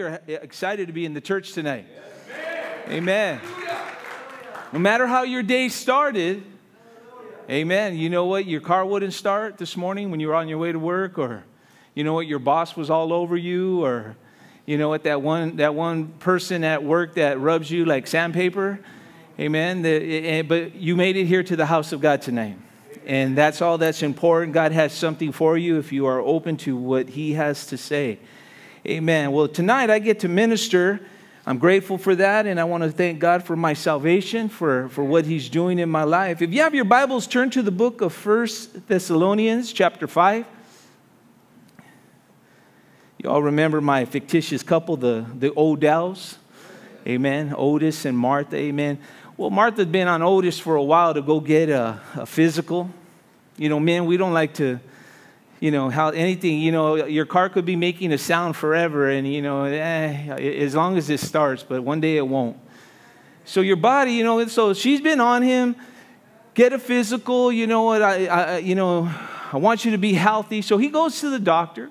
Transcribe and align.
Many 0.00 0.14
are 0.14 0.42
excited 0.42 0.86
to 0.86 0.94
be 0.94 1.04
in 1.04 1.12
the 1.12 1.20
church 1.20 1.52
tonight? 1.52 1.84
Amen. 2.88 3.38
No 4.72 4.78
matter 4.78 5.06
how 5.06 5.24
your 5.24 5.42
day 5.42 5.68
started, 5.68 6.42
amen. 7.50 7.98
You 7.98 8.08
know 8.08 8.24
what? 8.24 8.46
Your 8.46 8.62
car 8.62 8.86
wouldn't 8.86 9.12
start 9.12 9.58
this 9.58 9.76
morning 9.76 10.10
when 10.10 10.18
you 10.18 10.28
were 10.28 10.34
on 10.34 10.48
your 10.48 10.56
way 10.56 10.72
to 10.72 10.78
work, 10.78 11.18
or 11.18 11.44
you 11.94 12.02
know 12.02 12.14
what? 12.14 12.26
Your 12.26 12.38
boss 12.38 12.76
was 12.76 12.88
all 12.88 13.12
over 13.12 13.36
you, 13.36 13.84
or 13.84 14.16
you 14.64 14.78
know 14.78 14.88
what? 14.88 15.02
That 15.02 15.20
one, 15.20 15.56
that 15.56 15.74
one 15.74 16.08
person 16.18 16.64
at 16.64 16.82
work 16.82 17.16
that 17.16 17.38
rubs 17.38 17.70
you 17.70 17.84
like 17.84 18.06
sandpaper. 18.06 18.80
Amen. 19.38 19.82
The- 19.82 20.26
eh, 20.26 20.42
but 20.42 20.76
you 20.76 20.96
made 20.96 21.16
it 21.16 21.26
here 21.26 21.42
to 21.42 21.56
the 21.56 21.66
house 21.66 21.92
of 21.92 22.00
God 22.00 22.22
tonight. 22.22 22.56
And 23.04 23.36
that's 23.36 23.60
all 23.60 23.76
that's 23.76 24.02
important. 24.02 24.54
God 24.54 24.72
has 24.72 24.94
something 24.94 25.30
for 25.30 25.58
you 25.58 25.78
if 25.78 25.92
you 25.92 26.06
are 26.06 26.20
open 26.20 26.56
to 26.58 26.74
what 26.74 27.10
He 27.10 27.34
has 27.34 27.66
to 27.66 27.76
say. 27.76 28.18
Amen. 28.86 29.32
Well, 29.32 29.46
tonight 29.46 29.90
I 29.90 29.98
get 29.98 30.20
to 30.20 30.28
minister. 30.28 31.00
I'm 31.44 31.58
grateful 31.58 31.98
for 31.98 32.14
that, 32.14 32.46
and 32.46 32.58
I 32.58 32.64
want 32.64 32.82
to 32.82 32.90
thank 32.90 33.18
God 33.18 33.44
for 33.44 33.54
my 33.54 33.74
salvation, 33.74 34.48
for, 34.48 34.88
for 34.88 35.04
what 35.04 35.26
He's 35.26 35.50
doing 35.50 35.78
in 35.78 35.90
my 35.90 36.04
life. 36.04 36.40
If 36.40 36.54
you 36.54 36.62
have 36.62 36.74
your 36.74 36.86
Bibles, 36.86 37.26
turn 37.26 37.50
to 37.50 37.62
the 37.62 37.70
book 37.70 38.00
of 38.00 38.14
First 38.14 38.88
Thessalonians, 38.88 39.74
chapter 39.74 40.06
5. 40.06 40.46
You 43.22 43.28
all 43.28 43.42
remember 43.42 43.82
my 43.82 44.06
fictitious 44.06 44.62
couple, 44.62 44.96
the, 44.96 45.26
the 45.38 45.50
Odells? 45.50 46.36
Amen. 47.06 47.54
Otis 47.54 48.06
and 48.06 48.16
Martha. 48.16 48.56
Amen. 48.56 48.98
Well, 49.36 49.50
Martha's 49.50 49.86
been 49.86 50.08
on 50.08 50.22
Otis 50.22 50.58
for 50.58 50.76
a 50.76 50.82
while 50.82 51.12
to 51.12 51.20
go 51.20 51.38
get 51.38 51.68
a, 51.68 52.00
a 52.14 52.24
physical. 52.24 52.88
You 53.58 53.68
know, 53.68 53.78
men, 53.78 54.06
we 54.06 54.16
don't 54.16 54.32
like 54.32 54.54
to, 54.54 54.80
you 55.60 55.70
know, 55.70 55.90
how 55.90 56.08
anything, 56.08 56.58
you 56.58 56.72
know, 56.72 57.04
your 57.04 57.26
car 57.26 57.50
could 57.50 57.66
be 57.66 57.76
making 57.76 58.12
a 58.12 58.18
sound 58.18 58.56
forever 58.56 59.10
and, 59.10 59.30
you 59.30 59.42
know, 59.42 59.64
eh, 59.64 60.34
as 60.64 60.74
long 60.74 60.96
as 60.96 61.10
it 61.10 61.20
starts, 61.20 61.62
but 61.62 61.82
one 61.82 62.00
day 62.00 62.16
it 62.16 62.26
won't. 62.26 62.56
So 63.44 63.60
your 63.60 63.76
body, 63.76 64.12
you 64.12 64.24
know, 64.24 64.46
so 64.46 64.72
she's 64.72 65.02
been 65.02 65.20
on 65.20 65.42
him, 65.42 65.76
get 66.54 66.72
a 66.72 66.78
physical, 66.78 67.52
you 67.52 67.66
know 67.66 67.82
what, 67.82 68.00
I, 68.00 68.26
I 68.26 68.58
you 68.58 68.74
know, 68.74 69.12
I 69.52 69.58
want 69.58 69.84
you 69.84 69.90
to 69.90 69.98
be 69.98 70.14
healthy. 70.14 70.62
So 70.62 70.78
he 70.78 70.88
goes 70.88 71.20
to 71.20 71.28
the 71.28 71.38
doctor 71.38 71.90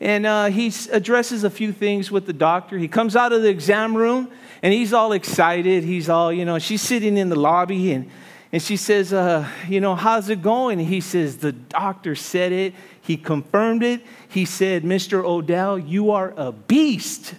and 0.00 0.24
uh, 0.24 0.46
he 0.46 0.72
addresses 0.90 1.44
a 1.44 1.50
few 1.50 1.72
things 1.72 2.10
with 2.10 2.24
the 2.24 2.32
doctor. 2.32 2.78
He 2.78 2.88
comes 2.88 3.14
out 3.14 3.32
of 3.32 3.42
the 3.42 3.50
exam 3.50 3.94
room 3.94 4.30
and 4.62 4.72
he's 4.72 4.94
all 4.94 5.12
excited. 5.12 5.84
He's 5.84 6.08
all, 6.08 6.32
you 6.32 6.46
know, 6.46 6.58
she's 6.58 6.80
sitting 6.80 7.18
in 7.18 7.28
the 7.28 7.36
lobby 7.36 7.92
and, 7.92 8.10
and 8.56 8.62
she 8.62 8.78
says, 8.78 9.12
uh, 9.12 9.46
you 9.68 9.82
know, 9.82 9.94
how's 9.94 10.30
it 10.30 10.40
going? 10.40 10.78
He 10.78 11.02
says, 11.02 11.36
the 11.36 11.52
doctor 11.52 12.14
said 12.14 12.52
it. 12.52 12.72
He 13.02 13.18
confirmed 13.18 13.82
it. 13.82 14.00
He 14.30 14.46
said, 14.46 14.82
Mr. 14.82 15.22
Odell, 15.22 15.78
you 15.78 16.12
are 16.12 16.32
a 16.38 16.52
beast. 16.52 17.34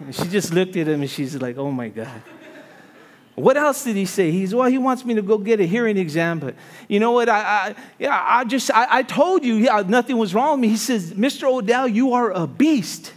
And 0.00 0.12
she 0.12 0.24
just 0.24 0.52
looked 0.52 0.74
at 0.74 0.88
him 0.88 1.00
and 1.00 1.08
she's 1.08 1.36
like, 1.36 1.58
oh 1.58 1.70
my 1.70 1.90
God. 1.90 2.24
What 3.36 3.56
else 3.56 3.84
did 3.84 3.94
he 3.94 4.04
say? 4.04 4.32
He's 4.32 4.52
well. 4.52 4.68
He 4.68 4.78
wants 4.78 5.04
me 5.04 5.14
to 5.14 5.22
go 5.22 5.38
get 5.38 5.60
a 5.60 5.64
hearing 5.64 5.96
exam, 5.96 6.40
but 6.40 6.56
you 6.88 6.98
know 6.98 7.12
what? 7.12 7.28
I, 7.28 7.38
I 7.38 7.74
yeah, 8.00 8.20
I 8.20 8.42
just 8.42 8.72
I, 8.72 8.98
I 8.98 9.02
told 9.04 9.44
you, 9.44 9.54
yeah, 9.54 9.84
nothing 9.86 10.18
was 10.18 10.34
wrong 10.34 10.54
with 10.54 10.60
me. 10.62 10.68
He 10.70 10.76
says, 10.76 11.12
Mr. 11.14 11.44
Odell, 11.44 11.86
you 11.86 12.14
are 12.14 12.32
a 12.32 12.48
beast. 12.48 13.12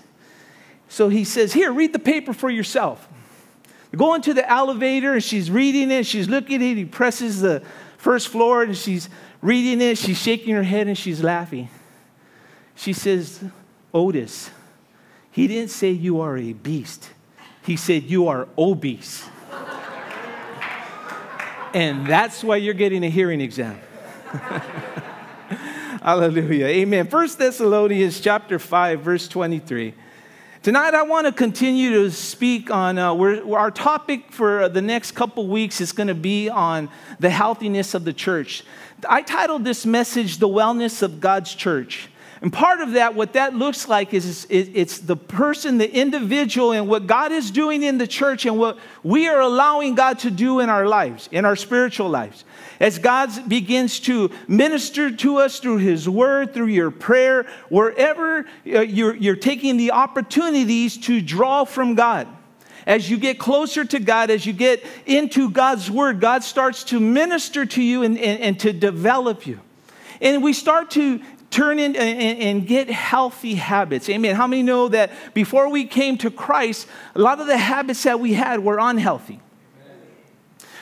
So 0.89 1.09
he 1.09 1.23
says, 1.23 1.53
here, 1.53 1.71
read 1.71 1.91
the 1.91 1.97
paper 1.97 2.33
for 2.33 2.51
yourself. 2.51 3.09
Go 3.95 4.13
into 4.13 4.33
the 4.33 4.49
elevator 4.49 5.13
and 5.13 5.23
she's 5.23 5.49
reading 5.49 5.89
it. 5.91 6.05
She's 6.05 6.29
looking 6.29 6.57
at 6.57 6.61
it. 6.61 6.77
He 6.77 6.85
presses 6.85 7.41
the 7.41 7.63
first 7.97 8.27
floor 8.27 8.63
and 8.63 8.77
she's 8.77 9.09
reading 9.41 9.81
it. 9.81 9.97
She's 9.97 10.21
shaking 10.21 10.53
her 10.55 10.63
head 10.63 10.87
and 10.87 10.97
she's 10.97 11.23
laughing. 11.23 11.69
She 12.75 12.93
says, 12.93 13.43
Otis, 13.93 14.51
he 15.31 15.47
didn't 15.47 15.71
say 15.71 15.91
you 15.91 16.21
are 16.21 16.37
a 16.37 16.53
beast. 16.53 17.09
He 17.63 17.75
said 17.75 18.03
you 18.03 18.27
are 18.27 18.47
obese. 18.57 19.27
And 21.73 22.07
that's 22.07 22.43
why 22.43 22.57
you're 22.57 22.73
getting 22.73 23.03
a 23.03 23.09
hearing 23.09 23.41
exam. 23.41 23.79
Hallelujah. 26.01 26.65
Amen. 26.65 27.07
First 27.07 27.37
Thessalonians 27.37 28.19
chapter 28.19 28.57
5, 28.57 29.01
verse 29.01 29.27
23. 29.27 29.93
Tonight, 30.61 30.93
I 30.93 31.03
want 31.03 31.25
to 31.25 31.31
continue 31.31 32.03
to 32.03 32.11
speak 32.11 32.69
on 32.69 32.97
uh, 32.97 33.15
our 33.15 33.71
topic 33.71 34.29
for 34.29 34.67
the 34.67 34.81
next 34.81 35.11
couple 35.11 35.47
weeks 35.47 35.79
is 35.79 35.93
going 35.93 36.07
to 36.07 36.13
be 36.13 36.49
on 36.49 36.89
the 37.17 37.29
healthiness 37.29 37.93
of 37.93 38.03
the 38.03 38.11
church. 38.11 38.65
I 39.07 39.21
titled 39.21 39.63
this 39.63 39.85
message, 39.85 40.39
The 40.39 40.49
Wellness 40.49 41.01
of 41.01 41.21
God's 41.21 41.55
Church. 41.55 42.09
And 42.41 42.53
part 42.53 42.79
of 42.79 42.93
that, 42.93 43.15
what 43.15 43.33
that 43.33 43.53
looks 43.53 43.89
like 43.89 44.13
is, 44.13 44.45
is 44.45 44.69
it's 44.73 44.99
the 44.99 45.17
person, 45.17 45.77
the 45.77 45.93
individual, 45.93 46.71
and 46.71 46.87
what 46.87 47.05
God 47.05 47.33
is 47.33 47.51
doing 47.51 47.83
in 47.83 47.97
the 47.97 48.07
church 48.07 48.45
and 48.45 48.57
what 48.57 48.77
we 49.03 49.27
are 49.27 49.41
allowing 49.41 49.95
God 49.95 50.19
to 50.19 50.31
do 50.31 50.61
in 50.61 50.69
our 50.69 50.87
lives, 50.87 51.27
in 51.33 51.43
our 51.43 51.57
spiritual 51.57 52.07
lives. 52.07 52.45
As 52.79 52.97
God 52.97 53.49
begins 53.49 53.99
to 54.01 54.31
minister 54.47 55.11
to 55.11 55.37
us 55.37 55.59
through 55.59 55.77
His 55.77 56.07
Word, 56.07 56.53
through 56.53 56.67
your 56.67 56.91
prayer, 56.91 57.45
wherever 57.67 58.39
uh, 58.39 58.79
you're, 58.81 59.15
you're 59.15 59.35
taking 59.35 59.75
the 59.75 59.91
opportunities 59.91 60.97
to 60.99 61.19
draw 61.19 61.65
from 61.65 61.95
God. 61.95 62.25
As 62.87 63.09
you 63.09 63.17
get 63.17 63.37
closer 63.37 63.83
to 63.83 63.99
God, 63.99 64.29
as 64.29 64.45
you 64.45 64.53
get 64.53 64.81
into 65.05 65.51
God's 65.51 65.91
Word, 65.91 66.21
God 66.21 66.45
starts 66.45 66.85
to 66.85 67.01
minister 67.01 67.65
to 67.65 67.83
you 67.83 68.03
and, 68.03 68.17
and, 68.17 68.41
and 68.41 68.59
to 68.61 68.71
develop 68.71 69.45
you. 69.45 69.59
And 70.21 70.41
we 70.41 70.53
start 70.53 70.91
to 70.91 71.21
turn 71.51 71.79
in 71.79 71.95
and, 71.95 72.39
and 72.39 72.67
get 72.67 72.89
healthy 72.89 73.55
habits. 73.55 74.09
Amen. 74.09 74.35
How 74.35 74.47
many 74.47 74.63
know 74.63 74.87
that 74.89 75.11
before 75.33 75.69
we 75.69 75.85
came 75.85 76.17
to 76.19 76.31
Christ, 76.31 76.87
a 77.15 77.19
lot 77.19 77.39
of 77.39 77.47
the 77.47 77.57
habits 77.57 78.03
that 78.03 78.19
we 78.19 78.33
had 78.33 78.59
were 78.59 78.77
unhealthy? 78.79 79.39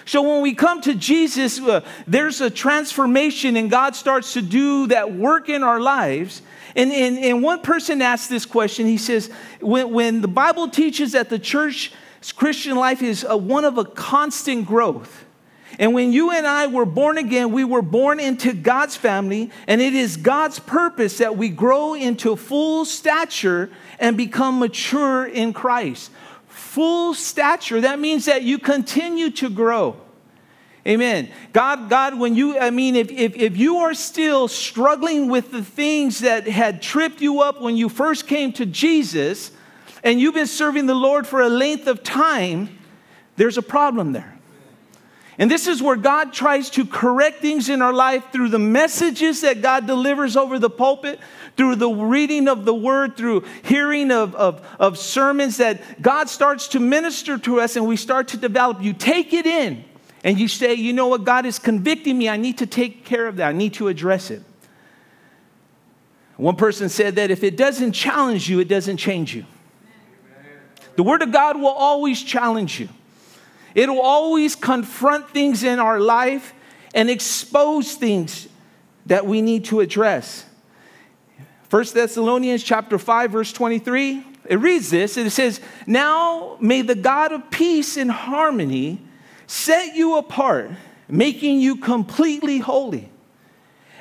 So 0.06 0.22
when 0.22 0.42
we 0.42 0.54
come 0.54 0.80
to 0.82 0.96
Jesus, 0.96 1.60
uh, 1.60 1.82
there's 2.08 2.40
a 2.40 2.50
transformation, 2.50 3.58
and 3.58 3.70
God 3.70 3.94
starts 3.94 4.34
to 4.34 4.42
do 4.42 4.88
that 4.88 5.14
work 5.14 5.50
in 5.50 5.64
our 5.64 5.82
lives. 5.82 6.42
And, 6.78 6.94
and, 6.94 7.18
and 7.18 7.44
one 7.44 7.62
person 7.62 8.02
asked 8.02 8.30
this 8.30 8.46
question. 8.46 8.86
He 8.86 8.98
says, 8.98 9.30
when, 9.60 9.92
when 9.92 10.22
the 10.22 10.30
Bible 10.30 10.70
teaches 10.70 11.12
that 11.12 11.30
the 11.30 11.40
church 11.40 11.92
Christian 12.36 12.78
life 12.78 13.02
is 13.02 13.26
a, 13.28 13.36
one 13.36 13.66
of 13.66 13.78
a 13.78 13.84
constant 13.84 14.66
growth, 14.66 15.26
and 15.80 15.94
when 15.94 16.12
you 16.12 16.32
and 16.32 16.48
I 16.48 16.68
were 16.68 16.86
born 16.86 17.18
again, 17.18 17.52
we 17.52 17.64
were 17.64 17.84
born 17.84 18.20
into 18.20 18.54
God's 18.54 18.96
family, 18.96 19.52
and 19.68 19.80
it 19.82 19.94
is 19.94 20.18
God's 20.18 20.60
purpose 20.60 21.20
that 21.20 21.38
we 21.38 21.50
grow 21.50 21.94
into 21.94 22.36
full 22.36 22.84
stature 22.84 23.70
and 24.00 24.18
become 24.18 24.60
mature 24.60 25.26
in 25.26 25.54
Christ. 25.54 26.12
Full 26.48 27.14
stature, 27.14 27.82
that 27.82 28.00
means 28.00 28.26
that 28.26 28.42
you 28.42 28.58
continue 28.58 29.30
to 29.32 29.50
grow. 29.50 29.98
Amen. 30.88 31.30
God, 31.52 31.90
God, 31.90 32.18
when 32.18 32.34
you, 32.34 32.58
I 32.58 32.70
mean, 32.70 32.96
if, 32.96 33.12
if, 33.12 33.36
if 33.36 33.58
you 33.58 33.78
are 33.78 33.94
still 33.94 34.48
struggling 34.48 35.28
with 35.28 35.52
the 35.52 35.64
things 35.64 36.20
that 36.20 36.48
had 36.48 36.82
tripped 36.82 37.20
you 37.20 37.42
up 37.42 37.62
when 37.62 37.76
you 37.76 37.90
first 37.90 38.26
came 38.26 38.54
to 38.54 38.66
Jesus, 38.66 39.52
and 40.04 40.20
you've 40.20 40.34
been 40.34 40.48
serving 40.48 40.86
the 40.86 40.96
Lord 40.96 41.28
for 41.28 41.42
a 41.42 41.50
length 41.50 41.88
of 41.88 42.04
time, 42.04 42.80
there's 43.36 43.58
a 43.58 43.62
problem 43.62 44.14
there. 44.14 44.37
And 45.40 45.52
this 45.52 45.68
is 45.68 45.84
where 45.84 45.96
God 45.96 46.34
tries 46.34 46.70
to 46.72 46.86
correct 46.86 47.42
things 47.42 47.70
in 47.70 47.82
our 47.82 47.94
life 47.94 48.32
through 48.32 48.50
the 48.50 48.60
messages 48.60 49.42
that 49.42 49.62
God 49.62 49.86
delivers 49.86 50.36
over 50.36 50.58
the 50.58 50.70
pulpit, 50.70 51.20
through 51.56 51.76
the 51.76 51.90
reading 51.90 52.48
of 52.48 52.66
the 52.66 52.74
word, 52.74 53.16
through 53.16 53.46
hearing 53.64 54.12
of, 54.12 54.34
of, 54.36 54.68
of 54.80 54.98
sermons 54.98 55.58
that 55.58 56.02
God 56.02 56.28
starts 56.28 56.70
to 56.70 56.80
minister 56.80 57.38
to 57.40 57.62
us 57.62 57.76
and 57.76 57.88
we 57.88 57.98
start 57.98 58.30
to 58.30 58.38
develop. 58.38 58.82
You 58.82 58.94
take 58.94 59.32
it 59.32 59.46
in 59.46 59.86
and 60.24 60.40
you 60.40 60.48
say, 60.48 60.74
you 60.74 60.92
know 60.92 61.08
what, 61.08 61.24
God 61.24 61.46
is 61.46 61.60
convicting 61.60 62.18
me. 62.18 62.30
I 62.30 62.38
need 62.38 62.58
to 62.58 62.66
take 62.66 63.06
care 63.06 63.28
of 63.28 63.36
that, 63.36 63.50
I 63.50 63.54
need 63.54 63.76
to 63.76 63.90
address 63.90 64.32
it. 64.32 64.42
One 66.38 66.56
person 66.56 66.90
said 66.90 67.16
that 67.16 67.32
if 67.32 67.44
it 67.44 67.58
doesn't 67.58 67.94
challenge 67.94 68.48
you, 68.48 68.60
it 68.60 68.68
doesn't 68.68 68.98
change 68.98 69.36
you. 69.36 69.46
The 70.96 71.04
Word 71.04 71.22
of 71.22 71.32
God 71.32 71.58
will 71.60 71.68
always 71.68 72.22
challenge 72.24 72.80
you. 72.80 72.90
It 73.78 73.88
will 73.90 74.02
always 74.02 74.56
confront 74.56 75.30
things 75.30 75.64
in 75.64 75.78
our 75.78 76.00
life 76.00 76.56
and 76.96 77.12
expose 77.12 77.94
things 77.94 78.48
that 79.06 79.28
we 79.28 79.40
need 79.44 79.66
to 79.66 79.82
address. 79.82 80.46
1 81.70 81.94
Thessalonians 81.94 82.64
chapter 82.64 82.98
5 82.98 83.32
verse 83.32 83.54
23, 83.54 84.24
it 84.50 84.56
reads 84.56 84.90
this. 84.90 85.16
It 85.16 85.30
says, 85.30 85.62
"Now 85.86 86.58
may 86.60 86.82
the 86.82 86.96
God 86.96 87.32
of 87.32 87.52
peace 87.52 87.98
and 87.98 88.10
harmony 88.10 89.00
set 89.46 89.96
you 89.96 90.16
apart, 90.18 90.72
making 91.08 91.60
you 91.60 91.76
completely 91.76 92.58
holy." 92.58 93.12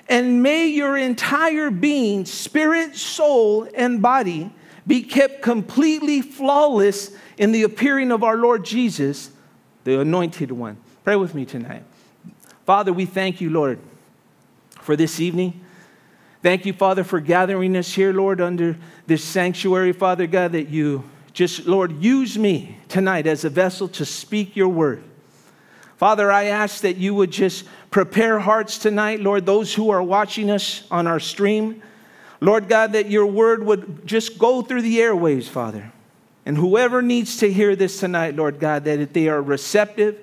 And 0.09 0.43
may 0.43 0.69
your 0.69 0.97
entire 0.97 1.71
being, 1.71 2.25
spirit, 2.25 2.97
soul, 2.97 3.69
and 3.75 4.01
body 4.01 4.51
be 4.87 5.03
kept 5.03 5.43
completely 5.43 6.23
flawless 6.23 7.11
in 7.37 7.53
the 7.53 7.63
appearing 7.63 8.11
of 8.11 8.25
our 8.25 8.39
Lord 8.39 8.65
Jesus, 8.65 9.33
the 9.87 10.01
anointed 10.01 10.51
one. 10.51 10.77
Pray 11.05 11.15
with 11.15 11.33
me 11.33 11.45
tonight. 11.45 11.85
Father, 12.65 12.93
we 12.93 13.07
thank 13.07 13.41
you, 13.41 13.51
Lord, 13.51 13.79
for 14.81 14.97
this 14.97 15.21
evening. 15.21 15.61
Thank 16.43 16.67
you, 16.67 16.73
Father, 16.73 17.05
for 17.05 17.21
gathering 17.21 17.77
us 17.77 17.93
here, 17.93 18.13
Lord, 18.13 18.41
under 18.41 18.77
this 19.07 19.23
sanctuary, 19.23 19.93
Father 19.93 20.27
God, 20.27 20.53
that 20.53 20.71
you 20.71 21.05
just, 21.33 21.67
Lord, 21.67 22.03
use 22.03 22.37
me 22.37 22.79
tonight 22.89 23.29
as 23.29 23.45
a 23.45 23.49
vessel 23.49 23.87
to 23.91 24.05
speak 24.05 24.57
your 24.57 24.71
word. 24.71 25.05
Father, 25.99 26.33
I 26.33 26.47
ask 26.47 26.81
that 26.81 26.97
you 26.97 27.15
would 27.15 27.31
just 27.31 27.65
prepare 27.93 28.41
hearts 28.41 28.79
tonight, 28.79 29.21
Lord, 29.21 29.47
those 29.47 29.73
who 29.73 29.91
are 29.91 30.03
watching 30.03 30.51
us 30.51 30.83
on 30.91 31.07
our 31.07 31.21
stream. 31.21 31.81
Lord 32.41 32.69
God, 32.69 32.93
that 32.95 33.09
your 33.09 33.27
word 33.27 33.65
would 33.65 34.05
just 34.05 34.37
go 34.37 34.63
through 34.63 34.83
the 34.83 35.01
airways, 35.01 35.49
Father. 35.49 35.93
And 36.47 36.57
whoever 36.57 37.03
needs 37.03 37.39
to 37.39 37.53
hear 37.53 37.75
this 37.75 37.99
tonight, 37.99 38.37
Lord 38.37 38.61
God, 38.61 38.85
that 38.85 39.01
if 39.01 39.13
they 39.13 39.29
are 39.29 39.43
receptive 39.43 40.17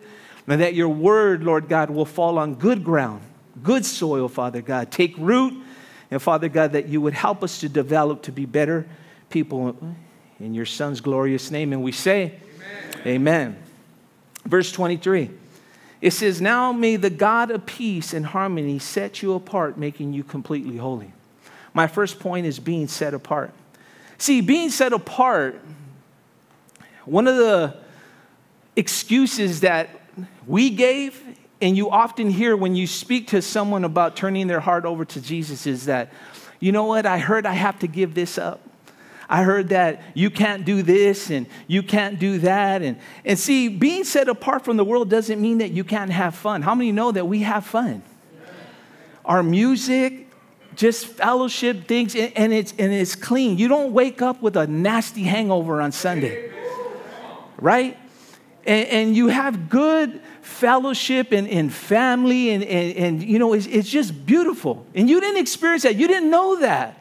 and 0.47 0.61
that 0.61 0.73
your 0.73 0.87
word, 0.87 1.43
Lord 1.43 1.67
God, 1.67 1.89
will 1.89 2.05
fall 2.05 2.39
on 2.39 2.55
good 2.55 2.83
ground, 2.83 3.21
good 3.61 3.85
soil, 3.85 4.29
Father 4.29 4.61
God. 4.61 4.89
Take 4.89 5.15
root 5.17 5.53
and 6.09 6.21
Father 6.21 6.47
God, 6.47 6.71
that 6.71 6.87
you 6.87 7.01
would 7.01 7.13
help 7.13 7.43
us 7.43 7.59
to 7.59 7.69
develop 7.69 8.23
to 8.23 8.31
be 8.31 8.45
better 8.45 8.87
people 9.29 9.75
in 10.39 10.53
your 10.53 10.65
Son's 10.65 11.01
glorious 11.01 11.51
name. 11.51 11.73
And 11.73 11.83
we 11.83 11.91
say, 11.91 12.39
Amen. 13.05 13.07
Amen. 13.07 13.57
Verse 14.45 14.71
23. 14.71 15.29
It 15.99 16.11
says, 16.11 16.39
Now 16.39 16.71
may 16.71 16.95
the 16.95 17.09
God 17.09 17.51
of 17.51 17.65
peace 17.65 18.13
and 18.13 18.25
harmony 18.25 18.79
set 18.79 19.21
you 19.21 19.33
apart, 19.33 19.77
making 19.77 20.13
you 20.13 20.23
completely 20.23 20.77
holy. 20.77 21.11
My 21.73 21.87
first 21.87 22.19
point 22.19 22.45
is 22.45 22.59
being 22.59 22.87
set 22.87 23.13
apart. 23.13 23.51
See, 24.17 24.39
being 24.41 24.69
set 24.69 24.93
apart, 24.93 25.59
one 27.05 27.27
of 27.27 27.35
the 27.35 27.75
excuses 28.75 29.61
that 29.61 29.89
we 30.47 30.69
gave 30.69 31.21
and 31.63 31.77
you 31.77 31.89
often 31.89 32.29
hear 32.29 32.57
when 32.57 32.75
you 32.75 32.85
speak 32.85 33.27
to 33.27 33.41
someone 33.41 33.85
about 33.85 34.17
turning 34.17 34.47
their 34.47 34.59
heart 34.59 34.83
over 34.83 35.05
to 35.05 35.21
Jesus 35.21 35.65
is 35.65 35.85
that, 35.85 36.11
you 36.59 36.73
know 36.73 36.83
what, 36.83 37.05
I 37.05 37.19
heard 37.19 37.45
I 37.45 37.53
have 37.53 37.79
to 37.79 37.87
give 37.87 38.13
this 38.13 38.37
up. 38.37 38.59
I 39.29 39.43
heard 39.43 39.69
that 39.69 40.01
you 40.13 40.29
can't 40.29 40.65
do 40.65 40.83
this 40.83 41.29
and 41.29 41.47
you 41.67 41.81
can't 41.81 42.19
do 42.19 42.39
that. 42.39 42.81
And, 42.81 42.99
and 43.23 43.39
see, 43.39 43.69
being 43.69 44.03
set 44.03 44.27
apart 44.27 44.65
from 44.65 44.75
the 44.75 44.83
world 44.83 45.09
doesn't 45.09 45.41
mean 45.41 45.59
that 45.59 45.71
you 45.71 45.85
can't 45.85 46.11
have 46.11 46.35
fun. 46.35 46.61
How 46.61 46.75
many 46.75 46.91
know 46.91 47.13
that 47.13 47.25
we 47.25 47.39
have 47.43 47.65
fun? 47.65 48.03
Our 49.23 49.41
music, 49.41 50.27
just 50.75 51.05
fellowship 51.05 51.87
things, 51.87 52.13
and 52.13 52.51
it's, 52.51 52.73
and 52.77 52.91
it's 52.91 53.15
clean. 53.15 53.57
You 53.57 53.69
don't 53.69 53.93
wake 53.93 54.21
up 54.21 54.41
with 54.41 54.57
a 54.57 54.67
nasty 54.67 55.23
hangover 55.23 55.81
on 55.81 55.93
Sunday, 55.93 56.51
right? 57.63 57.97
And, 58.65 58.87
and 58.89 59.15
you 59.15 59.29
have 59.29 59.69
good 59.69 60.21
fellowship 60.41 61.31
and, 61.31 61.47
and 61.47 61.73
family, 61.73 62.49
and, 62.49 62.63
and, 62.63 62.97
and 62.97 63.23
you 63.23 63.39
know, 63.39 63.53
it's, 63.53 63.65
it's 63.67 63.89
just 63.89 64.25
beautiful. 64.25 64.85
And 64.93 65.09
you 65.09 65.21
didn't 65.21 65.39
experience 65.39 65.83
that, 65.83 65.95
you 65.95 66.07
didn't 66.07 66.29
know 66.29 66.59
that. 66.59 66.99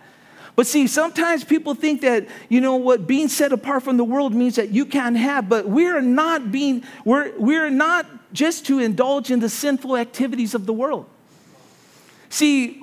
But 0.54 0.66
see, 0.66 0.86
sometimes 0.86 1.44
people 1.44 1.74
think 1.74 2.02
that, 2.02 2.28
you 2.48 2.60
know, 2.60 2.76
what 2.76 3.06
being 3.06 3.28
set 3.28 3.52
apart 3.52 3.82
from 3.82 3.96
the 3.96 4.04
world 4.04 4.34
means 4.34 4.56
that 4.56 4.68
you 4.70 4.86
can't 4.86 5.16
have, 5.16 5.48
but 5.48 5.66
we're 5.68 6.00
not 6.00 6.52
being, 6.52 6.84
we're, 7.04 7.36
we're 7.38 7.70
not 7.70 8.06
just 8.32 8.66
to 8.66 8.78
indulge 8.78 9.30
in 9.30 9.40
the 9.40 9.48
sinful 9.48 9.96
activities 9.96 10.54
of 10.54 10.66
the 10.66 10.72
world. 10.72 11.06
See, 12.28 12.80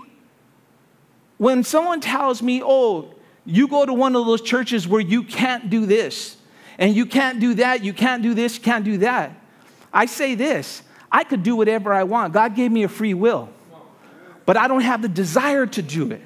when 1.38 1.64
someone 1.64 2.02
tells 2.02 2.42
me, 2.42 2.62
oh, 2.62 3.14
you 3.46 3.68
go 3.68 3.86
to 3.86 3.94
one 3.94 4.16
of 4.16 4.26
those 4.26 4.42
churches 4.42 4.88
where 4.88 5.02
you 5.02 5.24
can't 5.24 5.70
do 5.70 5.86
this, 5.86 6.36
and 6.80 6.96
you 6.96 7.06
can't 7.06 7.40
do 7.40 7.54
that, 7.56 7.84
you 7.84 7.94
can't 7.94 8.24
do 8.24 8.34
this, 8.34 8.56
you 8.56 8.64
can't 8.64 8.86
do 8.86 8.98
that. 9.00 9.32
I 9.94 10.08
say 10.08 10.34
this 10.34 10.82
I 11.12 11.24
could 11.24 11.44
do 11.44 11.56
whatever 11.56 11.94
I 11.94 12.04
want. 12.04 12.34
God 12.34 12.56
gave 12.56 12.72
me 12.72 12.84
a 12.84 12.88
free 12.88 13.14
will, 13.14 13.50
but 14.48 14.58
I 14.58 14.68
don't 14.68 14.82
have 14.82 15.04
the 15.04 15.10
desire 15.10 15.68
to 15.68 15.82
do 15.84 16.10
it. 16.12 16.22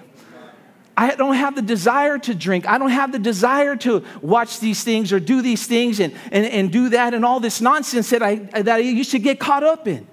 I 0.95 1.15
don't 1.15 1.33
have 1.33 1.55
the 1.55 1.63
desire 1.63 2.19
to 2.19 2.35
drink. 2.35 2.67
I 2.67 2.77
don't 2.77 2.91
have 2.91 3.11
the 3.11 3.17
desire 3.17 3.75
to 3.77 4.03
watch 4.21 4.59
these 4.59 4.83
things 4.83 5.11
or 5.11 5.19
do 5.19 5.41
these 5.41 5.65
things 5.65 5.99
and, 5.99 6.13
and, 6.31 6.45
and 6.45 6.71
do 6.71 6.89
that 6.89 7.15
and 7.15 7.25
all 7.25 7.39
this 7.39 7.61
nonsense 7.61 8.11
that 8.11 8.21
I, 8.21 8.35
that 8.35 8.69
I 8.69 8.77
used 8.77 9.09
to 9.11 9.19
get 9.19 9.39
caught 9.39 9.63
up 9.63 9.87
in. 9.87 10.05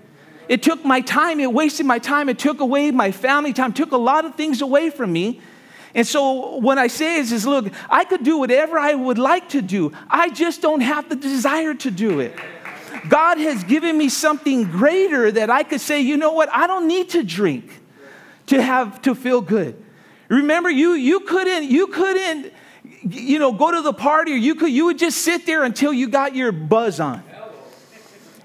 It 0.48 0.62
took 0.62 0.82
my 0.82 1.02
time, 1.02 1.38
it 1.38 1.52
wasted 1.52 1.84
my 1.84 1.98
time, 1.98 2.30
it 2.30 2.38
took 2.38 2.60
away 2.60 2.90
my 2.92 3.12
family 3.12 3.52
time, 3.52 3.74
took 3.74 3.92
a 3.92 3.98
lot 3.98 4.24
of 4.24 4.36
things 4.36 4.62
away 4.62 4.88
from 4.88 5.12
me. 5.12 5.42
And 5.94 6.06
so 6.06 6.56
what 6.56 6.78
I 6.78 6.86
say 6.86 7.16
is, 7.16 7.32
is 7.32 7.46
look, 7.46 7.72
I 7.88 8.04
could 8.04 8.22
do 8.22 8.38
whatever 8.38 8.78
I 8.78 8.94
would 8.94 9.18
like 9.18 9.48
to 9.50 9.62
do. 9.62 9.92
I 10.08 10.30
just 10.30 10.62
don't 10.62 10.80
have 10.80 11.08
the 11.08 11.16
desire 11.16 11.74
to 11.74 11.90
do 11.90 12.20
it. 12.20 12.34
God 13.08 13.38
has 13.38 13.64
given 13.64 13.96
me 13.96 14.08
something 14.08 14.64
greater 14.64 15.32
that 15.32 15.50
I 15.50 15.62
could 15.62 15.80
say, 15.80 16.00
you 16.00 16.16
know 16.16 16.32
what, 16.32 16.48
I 16.52 16.66
don't 16.66 16.86
need 16.86 17.10
to 17.10 17.22
drink 17.22 17.80
to 18.46 18.62
have 18.62 19.00
to 19.02 19.14
feel 19.14 19.40
good. 19.40 19.82
Remember, 20.28 20.70
you 20.70 20.92
you 20.92 21.20
couldn't, 21.20 21.70
you 21.70 21.88
couldn't, 21.88 22.52
you 23.02 23.38
know, 23.38 23.52
go 23.52 23.70
to 23.72 23.82
the 23.82 23.92
party 23.92 24.32
or 24.32 24.36
you 24.36 24.54
could 24.54 24.70
you 24.70 24.84
would 24.86 24.98
just 24.98 25.18
sit 25.18 25.46
there 25.46 25.64
until 25.64 25.92
you 25.92 26.08
got 26.08 26.36
your 26.36 26.52
buzz 26.52 27.00
on. 27.00 27.22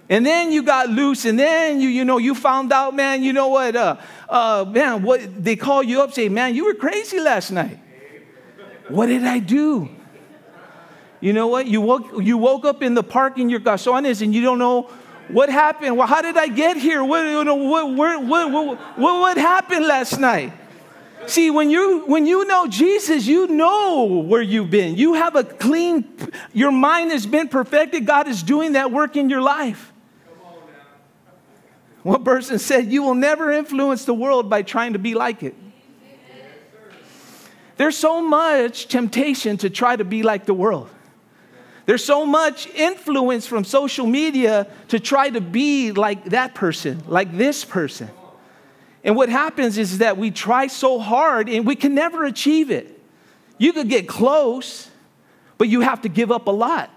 And 0.07 0.23
then 0.25 0.51
you 0.51 0.61
got 0.61 0.89
loose, 0.89 1.25
and 1.25 1.39
then 1.39 1.81
you, 1.81 1.89
you 1.89 2.05
know, 2.05 2.19
you 2.19 2.35
found 2.35 2.71
out, 2.71 2.95
man, 2.95 3.23
you 3.23 3.33
know 3.33 3.47
what, 3.47 3.75
uh, 3.75 3.97
uh, 4.29 4.65
man, 4.67 5.01
what 5.01 5.43
they 5.43 5.55
call 5.55 5.81
you 5.81 6.01
up, 6.01 6.13
say, 6.13 6.29
man, 6.29 6.53
you 6.53 6.65
were 6.65 6.75
crazy 6.75 7.19
last 7.19 7.51
night. 7.51 7.79
What 8.87 9.07
did 9.07 9.23
I 9.23 9.39
do? 9.39 9.89
You 11.21 11.33
know 11.33 11.47
what? 11.47 11.65
You 11.65 11.81
woke, 11.81 12.21
you 12.21 12.37
woke 12.37 12.65
up 12.65 12.83
in 12.83 12.93
the 12.93 13.01
park 13.01 13.39
in 13.39 13.49
your 13.49 13.59
calzones 13.59 14.21
and 14.21 14.31
you 14.31 14.43
don't 14.43 14.59
know 14.59 14.91
what 15.29 15.49
happened. 15.49 15.97
Well, 15.97 16.05
how 16.05 16.21
did 16.21 16.37
I 16.37 16.49
get 16.49 16.77
here? 16.77 17.03
What, 17.03 17.25
you 17.25 17.43
know, 17.43 17.55
what, 17.55 17.91
what, 17.91 18.23
what, 18.23 18.51
what, 18.51 18.77
what 18.97 19.37
happened 19.37 19.87
last 19.87 20.19
night? 20.19 20.53
See, 21.25 21.49
when 21.49 21.71
you, 21.71 22.03
when 22.05 22.27
you 22.27 22.45
know 22.45 22.67
Jesus, 22.67 23.25
you 23.25 23.47
know 23.47 24.05
where 24.05 24.43
you've 24.43 24.69
been. 24.69 24.95
You 24.95 25.15
have 25.15 25.35
a 25.35 25.43
clean, 25.43 26.05
your 26.53 26.71
mind 26.71 27.09
has 27.09 27.25
been 27.25 27.47
perfected. 27.47 28.05
God 28.05 28.27
is 28.27 28.43
doing 28.43 28.73
that 28.73 28.91
work 28.91 29.15
in 29.17 29.27
your 29.27 29.41
life. 29.41 29.93
One 32.05 32.23
person 32.23 32.59
said, 32.59 32.91
You 32.91 33.01
will 33.01 33.15
never 33.15 33.49
influence 33.49 34.05
the 34.05 34.13
world 34.13 34.47
by 34.47 34.61
trying 34.61 34.93
to 34.93 34.99
be 34.99 35.15
like 35.15 35.41
it. 35.41 35.55
There's 37.77 37.97
so 37.97 38.21
much 38.21 38.87
temptation 38.89 39.57
to 39.57 39.71
try 39.71 39.95
to 39.95 40.03
be 40.05 40.21
like 40.21 40.45
the 40.45 40.53
world. 40.53 40.87
There's 41.87 42.05
so 42.05 42.23
much 42.23 42.67
influence 42.67 43.47
from 43.47 43.63
social 43.63 44.05
media 44.05 44.67
to 44.89 44.99
try 44.99 45.31
to 45.31 45.41
be 45.41 45.93
like 45.93 46.25
that 46.25 46.53
person, 46.53 47.01
like 47.07 47.35
this 47.35 47.65
person. 47.65 48.11
And 49.03 49.15
what 49.15 49.29
happens 49.29 49.79
is 49.79 49.97
that 49.97 50.15
we 50.15 50.29
try 50.29 50.67
so 50.67 50.99
hard 50.99 51.49
and 51.49 51.65
we 51.65 51.75
can 51.75 51.95
never 51.95 52.23
achieve 52.23 52.69
it. 52.69 53.01
You 53.57 53.73
could 53.73 53.89
get 53.89 54.07
close, 54.07 54.91
but 55.57 55.69
you 55.69 55.81
have 55.81 56.03
to 56.03 56.09
give 56.09 56.31
up 56.31 56.45
a 56.45 56.51
lot. 56.51 56.91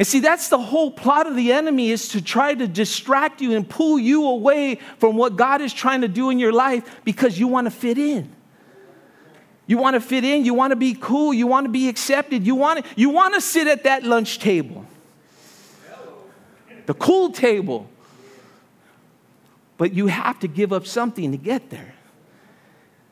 And 0.00 0.06
see, 0.06 0.20
that's 0.20 0.48
the 0.48 0.58
whole 0.58 0.90
plot 0.90 1.26
of 1.26 1.36
the 1.36 1.52
enemy 1.52 1.90
is 1.90 2.08
to 2.08 2.22
try 2.22 2.54
to 2.54 2.66
distract 2.66 3.42
you 3.42 3.54
and 3.54 3.68
pull 3.68 3.98
you 3.98 4.24
away 4.24 4.76
from 4.96 5.18
what 5.18 5.36
God 5.36 5.60
is 5.60 5.74
trying 5.74 6.00
to 6.00 6.08
do 6.08 6.30
in 6.30 6.38
your 6.38 6.54
life 6.54 7.02
because 7.04 7.38
you 7.38 7.46
want 7.46 7.66
to 7.66 7.70
fit 7.70 7.98
in. 7.98 8.32
You 9.66 9.76
want 9.76 9.96
to 9.96 10.00
fit 10.00 10.24
in, 10.24 10.46
you 10.46 10.54
want 10.54 10.70
to 10.70 10.76
be 10.76 10.94
cool, 10.94 11.34
you 11.34 11.46
want 11.46 11.66
to 11.66 11.70
be 11.70 11.90
accepted, 11.90 12.46
you 12.46 12.54
want 12.54 12.82
to, 12.82 12.90
you 12.96 13.10
want 13.10 13.34
to 13.34 13.42
sit 13.42 13.66
at 13.66 13.84
that 13.84 14.02
lunch 14.02 14.38
table, 14.38 14.86
the 16.86 16.94
cool 16.94 17.30
table. 17.30 17.86
But 19.76 19.92
you 19.92 20.06
have 20.06 20.40
to 20.40 20.48
give 20.48 20.72
up 20.72 20.86
something 20.86 21.30
to 21.30 21.36
get 21.36 21.68
there. 21.68 21.94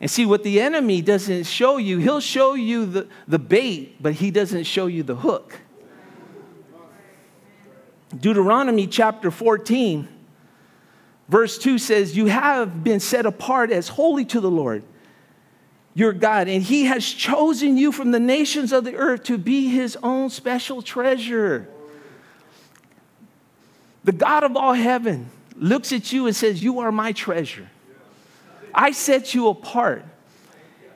And 0.00 0.10
see, 0.10 0.24
what 0.24 0.42
the 0.42 0.58
enemy 0.58 1.02
doesn't 1.02 1.44
show 1.44 1.76
you, 1.76 1.98
he'll 1.98 2.20
show 2.20 2.54
you 2.54 2.86
the, 2.86 3.08
the 3.26 3.38
bait, 3.38 4.02
but 4.02 4.14
he 4.14 4.30
doesn't 4.30 4.64
show 4.64 4.86
you 4.86 5.02
the 5.02 5.16
hook. 5.16 5.60
Deuteronomy 8.16 8.86
chapter 8.86 9.30
14, 9.30 10.08
verse 11.28 11.58
2 11.58 11.78
says, 11.78 12.16
You 12.16 12.26
have 12.26 12.82
been 12.82 13.00
set 13.00 13.26
apart 13.26 13.70
as 13.70 13.88
holy 13.88 14.24
to 14.26 14.40
the 14.40 14.50
Lord 14.50 14.82
your 15.98 16.12
God, 16.12 16.46
and 16.46 16.62
He 16.62 16.84
has 16.84 17.04
chosen 17.04 17.76
you 17.76 17.90
from 17.90 18.12
the 18.12 18.20
nations 18.20 18.72
of 18.72 18.84
the 18.84 18.94
earth 18.94 19.24
to 19.24 19.36
be 19.36 19.68
His 19.68 19.96
own 20.00 20.30
special 20.30 20.80
treasure. 20.80 21.68
The 24.04 24.12
God 24.12 24.44
of 24.44 24.56
all 24.56 24.74
heaven 24.74 25.28
looks 25.56 25.92
at 25.92 26.12
you 26.12 26.28
and 26.28 26.36
says, 26.36 26.62
You 26.62 26.78
are 26.78 26.92
my 26.92 27.10
treasure. 27.10 27.68
I 28.72 28.92
set 28.92 29.34
you 29.34 29.48
apart. 29.48 30.04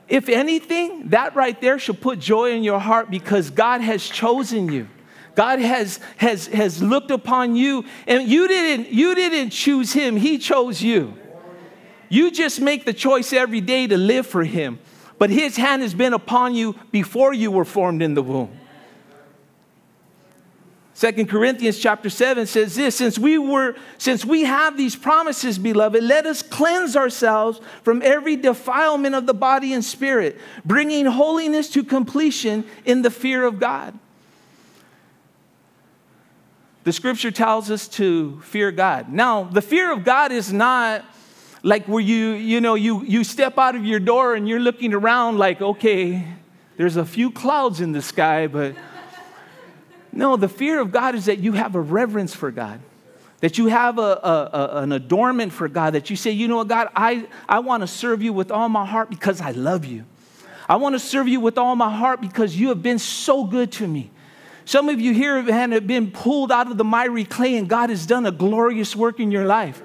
if 0.09 0.29
anything, 0.29 1.09
that 1.09 1.35
right 1.35 1.61
there 1.61 1.81
should 1.81 2.01
put 2.01 2.21
joy 2.21 2.53
in 2.53 2.63
your 2.63 2.79
heart 2.79 3.11
because 3.11 3.51
God 3.51 3.81
has 3.81 4.09
chosen 4.09 4.71
you. 4.71 4.89
God 5.35 5.61
has, 5.61 5.99
has, 6.19 6.47
has 6.49 6.83
looked 6.83 7.11
upon 7.11 7.57
you, 7.57 7.85
and 8.07 8.29
you 8.29 8.49
didn't, 8.49 8.89
you 8.89 9.15
didn't 9.15 9.51
choose 9.51 9.93
him, 9.93 10.17
he 10.17 10.39
chose 10.39 10.83
you. 10.83 11.15
You 12.09 12.31
just 12.31 12.61
make 12.61 12.85
the 12.85 12.93
choice 12.93 13.33
every 13.33 13.63
day 13.63 13.87
to 13.87 13.97
live 13.97 14.27
for 14.27 14.45
him. 14.45 14.79
But 15.19 15.31
his 15.31 15.57
hand 15.57 15.83
has 15.83 15.95
been 15.95 16.13
upon 16.13 16.55
you 16.55 16.75
before 16.91 17.33
you 17.33 17.51
were 17.51 17.65
formed 17.65 18.03
in 18.03 18.15
the 18.15 18.23
womb. 18.23 18.59
Second 20.95 21.31
Corinthians 21.31 21.79
chapter 21.79 22.11
7 22.11 22.47
says 22.47 22.77
this 22.77 22.97
since 22.97 23.19
we 23.19 23.39
were 23.39 23.75
since 23.99 24.25
we 24.25 24.43
have 24.43 24.77
these 24.77 24.95
promises 24.95 25.59
beloved 25.59 26.03
let 26.03 26.27
us 26.27 26.43
cleanse 26.43 26.97
ourselves 26.97 27.61
from 27.83 28.03
every 28.03 28.37
defilement 28.37 29.15
of 29.15 29.27
the 29.27 29.35
body 29.35 29.73
and 29.73 29.85
spirit 29.85 30.39
bringing 30.65 31.07
holiness 31.07 31.71
to 31.71 31.83
completion 31.83 32.65
in 32.85 33.03
the 33.03 33.11
fear 33.11 33.43
of 33.45 33.59
God. 33.59 33.99
The 36.85 36.93
scripture 36.93 37.31
tells 37.31 37.71
us 37.71 37.87
to 37.89 38.41
fear 38.41 38.73
God. 38.73 39.13
Now, 39.13 39.45
the 39.45 39.63
fear 39.63 39.93
of 39.93 40.05
God 40.05 40.33
is 40.33 40.53
not 40.53 41.05
like 41.63 41.87
where 41.87 42.01
you 42.01 42.31
you 42.31 42.61
know 42.61 42.75
you 42.75 43.05
you 43.05 43.23
step 43.23 43.57
out 43.57 43.77
of 43.77 43.85
your 43.85 44.01
door 44.01 44.35
and 44.35 44.49
you're 44.49 44.61
looking 44.61 44.93
around 44.93 45.39
like 45.39 45.61
okay, 45.61 46.27
there's 46.77 46.97
a 46.97 47.05
few 47.05 47.31
clouds 47.31 47.81
in 47.81 47.93
the 47.93 48.03
sky 48.03 48.49
but 48.49 48.75
no, 50.13 50.37
the 50.37 50.49
fear 50.49 50.79
of 50.81 50.93
God 50.93 51.15
is 51.15 51.27
that 51.27 51.39
you 51.39 51.53
have 51.53 51.75
a 51.75 51.81
reverence 51.81 52.35
for 52.35 52.51
God, 52.51 52.81
that 53.41 53.57
you 53.57 53.67
have 53.67 53.99
a, 53.99 54.03
a, 54.03 54.51
a, 54.53 54.83
an 54.83 54.93
adornment 54.93 55.53
for 55.53 55.69
God, 55.69 55.95
that 55.95 56.11
you 56.11 56.17
say, 56.17 56.31
you 56.31 56.49
know 56.49 56.59
what, 56.59 56.69
God, 56.69 56.89
I, 56.95 57.27
I 57.49 57.61
want 57.61 57.83
to 57.83 57.87
serve 57.87 58.23
you 58.23 58.33
with 58.33 58.51
all 58.51 58.69
my 58.69 58.85
heart 58.85 59.09
because 59.09 59.41
I 59.41 59.53
love 59.53 59.87
you. 59.87 60.05
I 60.69 60.77
want 60.77 60.95
to 60.95 60.99
serve 60.99 61.29
you 61.29 61.41
with 61.41 61.57
all 61.57 61.75
my 61.77 61.95
heart 61.95 62.21
because 62.21 62.55
you 62.55 62.69
have 62.69 62.83
been 62.83 62.99
so 62.99 63.45
good 63.45 63.73
to 63.73 63.89
me. 63.89 64.11
Some 64.65 64.89
of 64.89 65.01
you 65.01 65.13
here 65.13 65.43
have 65.43 65.87
been 65.87 66.11
pulled 66.11 66.53
out 66.53 66.71
of 66.71 66.79
the 66.79 66.85
miry 66.85 67.25
clay, 67.25 67.57
and 67.57 67.69
God 67.69 67.91
has 67.91 68.07
done 68.07 68.27
a 68.27 68.31
glorious 68.31 68.95
work 68.95 69.21
in 69.21 69.31
your 69.31 69.47
life. 69.47 69.83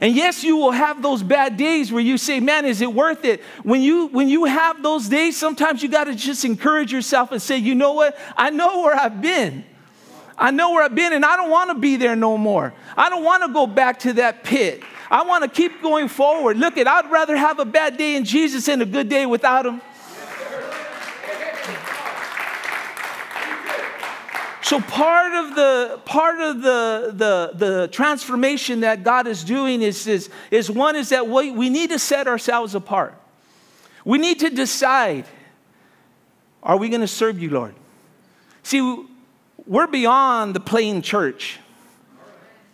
And 0.00 0.14
yes, 0.14 0.44
you 0.44 0.56
will 0.56 0.70
have 0.70 1.02
those 1.02 1.22
bad 1.22 1.56
days 1.56 1.90
where 1.90 2.02
you 2.02 2.18
say, 2.18 2.38
man, 2.38 2.64
is 2.64 2.80
it 2.80 2.92
worth 2.92 3.24
it? 3.24 3.42
When 3.64 3.82
you, 3.82 4.06
when 4.06 4.28
you 4.28 4.44
have 4.44 4.82
those 4.82 5.08
days, 5.08 5.36
sometimes 5.36 5.82
you 5.82 5.88
got 5.88 6.04
to 6.04 6.14
just 6.14 6.44
encourage 6.44 6.92
yourself 6.92 7.32
and 7.32 7.42
say, 7.42 7.58
you 7.58 7.74
know 7.74 7.94
what? 7.94 8.16
I 8.36 8.50
know 8.50 8.82
where 8.82 8.94
I've 8.94 9.20
been. 9.20 9.64
I 10.38 10.52
know 10.52 10.70
where 10.70 10.84
I've 10.84 10.94
been 10.94 11.12
and 11.12 11.24
I 11.24 11.36
don't 11.36 11.50
want 11.50 11.70
to 11.70 11.74
be 11.74 11.96
there 11.96 12.14
no 12.14 12.38
more. 12.38 12.72
I 12.96 13.10
don't 13.10 13.24
want 13.24 13.42
to 13.44 13.52
go 13.52 13.66
back 13.66 13.98
to 14.00 14.12
that 14.14 14.44
pit. 14.44 14.82
I 15.10 15.22
want 15.22 15.42
to 15.42 15.50
keep 15.50 15.82
going 15.82 16.06
forward. 16.06 16.58
Look 16.58 16.78
at, 16.78 16.86
I'd 16.86 17.10
rather 17.10 17.36
have 17.36 17.58
a 17.58 17.64
bad 17.64 17.96
day 17.96 18.14
in 18.14 18.24
Jesus 18.24 18.66
than 18.66 18.80
a 18.80 18.86
good 18.86 19.08
day 19.08 19.26
without 19.26 19.66
him. 19.66 19.80
So 24.60 24.80
part 24.80 25.32
of 25.32 25.54
the 25.54 26.00
part 26.04 26.40
of 26.40 26.62
the, 26.62 27.12
the, 27.14 27.52
the 27.54 27.88
transformation 27.88 28.80
that 28.80 29.04
God 29.04 29.26
is 29.26 29.44
doing 29.44 29.82
is, 29.82 30.06
is, 30.06 30.30
is 30.50 30.70
one 30.70 30.96
is 30.96 31.10
that 31.10 31.28
we, 31.28 31.50
we 31.50 31.70
need 31.70 31.90
to 31.90 31.98
set 31.98 32.26
ourselves 32.26 32.74
apart. 32.74 33.14
We 34.04 34.18
need 34.18 34.40
to 34.40 34.50
decide, 34.50 35.26
are 36.62 36.76
we 36.76 36.88
going 36.88 37.02
to 37.02 37.08
serve 37.08 37.40
you, 37.40 37.50
Lord? 37.50 37.74
See, 38.62 39.06
we're 39.66 39.86
beyond 39.86 40.54
the 40.54 40.60
plain 40.60 41.02
church. 41.02 41.58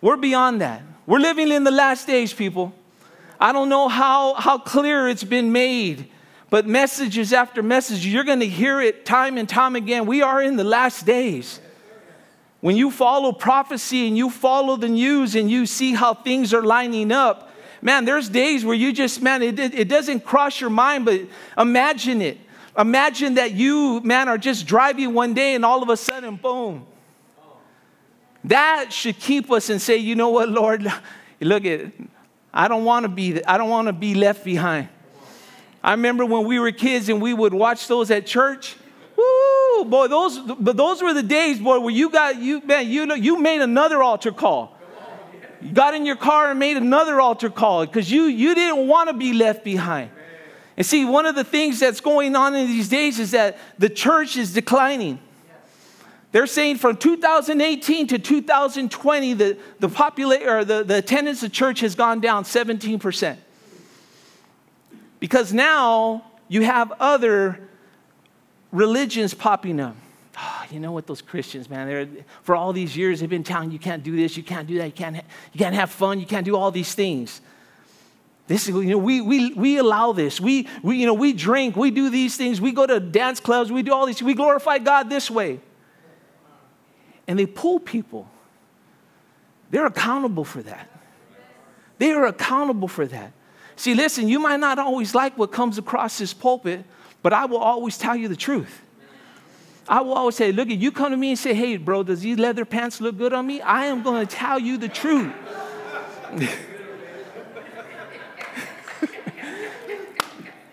We're 0.00 0.16
beyond 0.16 0.60
that. 0.60 0.82
We're 1.06 1.18
living 1.18 1.50
in 1.50 1.64
the 1.64 1.70
last 1.70 2.06
days, 2.06 2.32
people. 2.32 2.72
I 3.40 3.52
don't 3.52 3.68
know 3.68 3.88
how, 3.88 4.34
how 4.34 4.58
clear 4.58 5.08
it's 5.08 5.24
been 5.24 5.52
made, 5.52 6.08
but 6.50 6.66
messages 6.66 7.32
after 7.32 7.62
messages, 7.62 8.06
you're 8.06 8.24
going 8.24 8.40
to 8.40 8.48
hear 8.48 8.80
it 8.80 9.04
time 9.04 9.36
and 9.38 9.48
time 9.48 9.76
again. 9.76 10.06
We 10.06 10.22
are 10.22 10.40
in 10.40 10.56
the 10.56 10.64
last 10.64 11.04
days. 11.04 11.60
When 12.64 12.78
you 12.78 12.90
follow 12.90 13.32
prophecy 13.32 14.08
and 14.08 14.16
you 14.16 14.30
follow 14.30 14.78
the 14.78 14.88
news 14.88 15.34
and 15.34 15.50
you 15.50 15.66
see 15.66 15.92
how 15.92 16.14
things 16.14 16.54
are 16.54 16.62
lining 16.62 17.12
up, 17.12 17.50
man, 17.82 18.06
there's 18.06 18.30
days 18.30 18.64
where 18.64 18.74
you 18.74 18.90
just, 18.90 19.20
man, 19.20 19.42
it, 19.42 19.60
it 19.60 19.86
doesn't 19.86 20.24
cross 20.24 20.62
your 20.62 20.70
mind, 20.70 21.04
but 21.04 21.20
imagine 21.58 22.22
it. 22.22 22.38
Imagine 22.78 23.34
that 23.34 23.52
you, 23.52 24.00
man, 24.00 24.30
are 24.30 24.38
just 24.38 24.66
driving 24.66 25.12
one 25.12 25.34
day 25.34 25.54
and 25.54 25.62
all 25.62 25.82
of 25.82 25.90
a 25.90 25.96
sudden, 25.98 26.36
boom. 26.36 26.86
That 28.44 28.94
should 28.94 29.18
keep 29.18 29.52
us 29.52 29.68
and 29.68 29.78
say, 29.78 29.98
you 29.98 30.14
know 30.14 30.30
what, 30.30 30.48
Lord, 30.48 30.90
look 31.42 31.66
at, 31.66 31.92
I 32.50 32.68
don't 32.68 32.86
want 32.86 33.04
to 33.04 33.10
be, 33.10 33.44
I 33.44 33.58
don't 33.58 33.68
want 33.68 33.88
to 33.88 33.92
be 33.92 34.14
left 34.14 34.42
behind. 34.42 34.88
I 35.82 35.90
remember 35.90 36.24
when 36.24 36.46
we 36.46 36.58
were 36.58 36.72
kids 36.72 37.10
and 37.10 37.20
we 37.20 37.34
would 37.34 37.52
watch 37.52 37.88
those 37.88 38.10
at 38.10 38.24
church 38.24 38.76
Woo, 39.16 39.84
boy, 39.84 40.08
those, 40.08 40.38
but 40.38 40.76
those 40.76 41.02
were 41.02 41.14
the 41.14 41.22
days, 41.22 41.58
boy, 41.58 41.80
where 41.80 41.94
you 41.94 42.10
got, 42.10 42.40
you, 42.40 42.60
man, 42.62 42.88
you 42.88 43.06
know, 43.06 43.14
you 43.14 43.38
made 43.38 43.60
another 43.60 44.02
altar 44.02 44.32
call. 44.32 44.76
You 45.60 45.72
got 45.72 45.94
in 45.94 46.04
your 46.04 46.16
car 46.16 46.50
and 46.50 46.58
made 46.58 46.76
another 46.76 47.20
altar 47.20 47.48
call 47.48 47.86
because 47.86 48.10
you, 48.10 48.24
you 48.24 48.54
didn't 48.54 48.86
want 48.86 49.08
to 49.08 49.14
be 49.14 49.32
left 49.32 49.64
behind. 49.64 50.10
And 50.76 50.84
see, 50.84 51.04
one 51.04 51.24
of 51.24 51.36
the 51.36 51.44
things 51.44 51.78
that's 51.78 52.00
going 52.00 52.34
on 52.34 52.54
in 52.54 52.66
these 52.66 52.88
days 52.88 53.18
is 53.18 53.30
that 53.30 53.58
the 53.78 53.88
church 53.88 54.36
is 54.36 54.52
declining. 54.52 55.20
They're 56.32 56.48
saying 56.48 56.78
from 56.78 56.96
2018 56.96 58.08
to 58.08 58.18
2020, 58.18 59.34
the, 59.34 59.56
the, 59.78 59.88
popula- 59.88 60.44
or 60.44 60.64
the, 60.64 60.82
the 60.82 60.98
attendance 60.98 61.44
of 61.44 61.52
church 61.52 61.78
has 61.80 61.94
gone 61.94 62.20
down 62.20 62.42
17%. 62.42 63.36
Because 65.20 65.52
now 65.52 66.24
you 66.48 66.62
have 66.62 66.92
other 66.98 67.60
religions 68.74 69.32
popping 69.32 69.80
up. 69.80 69.96
Oh, 70.36 70.64
you 70.70 70.80
know 70.80 70.90
what, 70.90 71.06
those 71.06 71.22
Christians, 71.22 71.70
man, 71.70 71.86
they're, 71.86 72.08
for 72.42 72.56
all 72.56 72.72
these 72.72 72.96
years 72.96 73.20
they've 73.20 73.30
been 73.30 73.44
telling 73.44 73.70
you 73.70 73.78
can't 73.78 74.02
do 74.02 74.16
this, 74.16 74.36
you 74.36 74.42
can't 74.42 74.66
do 74.66 74.78
that, 74.78 74.86
you 74.86 74.92
can't, 74.92 75.16
you 75.16 75.58
can't 75.58 75.76
have 75.76 75.90
fun, 75.90 76.18
you 76.18 76.26
can't 76.26 76.44
do 76.44 76.56
all 76.56 76.72
these 76.72 76.92
things. 76.92 77.40
This, 78.48 78.68
you 78.68 78.82
know, 78.82 78.98
we, 78.98 79.20
we, 79.20 79.54
we 79.54 79.78
allow 79.78 80.12
this. 80.12 80.40
We, 80.40 80.68
we, 80.82 80.96
you 80.96 81.06
know, 81.06 81.14
we 81.14 81.32
drink, 81.32 81.76
we 81.76 81.92
do 81.92 82.10
these 82.10 82.36
things, 82.36 82.60
we 82.60 82.72
go 82.72 82.84
to 82.84 82.98
dance 82.98 83.38
clubs, 83.38 83.70
we 83.70 83.82
do 83.82 83.94
all 83.94 84.06
these, 84.06 84.22
we 84.22 84.34
glorify 84.34 84.78
God 84.78 85.08
this 85.08 85.30
way. 85.30 85.60
And 87.28 87.38
they 87.38 87.46
pull 87.46 87.78
people. 87.78 88.28
They're 89.70 89.86
accountable 89.86 90.44
for 90.44 90.62
that. 90.62 90.90
They 91.98 92.10
are 92.10 92.26
accountable 92.26 92.88
for 92.88 93.06
that. 93.06 93.32
See, 93.76 93.94
listen, 93.94 94.28
you 94.28 94.40
might 94.40 94.60
not 94.60 94.78
always 94.78 95.14
like 95.14 95.38
what 95.38 95.52
comes 95.52 95.78
across 95.78 96.18
this 96.18 96.34
pulpit, 96.34 96.84
but 97.24 97.32
I 97.32 97.46
will 97.46 97.58
always 97.58 97.96
tell 97.96 98.14
you 98.14 98.28
the 98.28 98.36
truth. 98.36 98.82
I 99.88 100.02
will 100.02 100.12
always 100.12 100.36
say, 100.36 100.52
look, 100.52 100.68
if 100.68 100.78
you 100.78 100.92
come 100.92 101.10
to 101.10 101.16
me 101.16 101.30
and 101.30 101.38
say, 101.38 101.54
hey, 101.54 101.78
bro, 101.78 102.02
does 102.02 102.20
these 102.20 102.38
leather 102.38 102.66
pants 102.66 103.00
look 103.00 103.16
good 103.16 103.32
on 103.32 103.46
me? 103.46 103.62
I 103.62 103.86
am 103.86 104.02
going 104.02 104.26
to 104.26 104.30
tell 104.30 104.58
you 104.58 104.76
the 104.76 104.90
truth. 104.90 105.32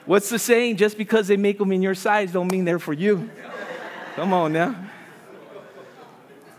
What's 0.06 0.28
the 0.30 0.38
saying? 0.38 0.76
Just 0.76 0.98
because 0.98 1.30
they 1.30 1.38
make 1.38 1.58
them 1.58 1.72
in 1.72 1.82
your 1.82 1.96
size 1.96 2.34
don't 2.34 2.52
mean 2.52 2.66
they're 2.66 2.80
for 2.80 2.92
you. 2.92 3.30
Come 4.18 4.34
on 4.34 4.52
now. 4.52 4.76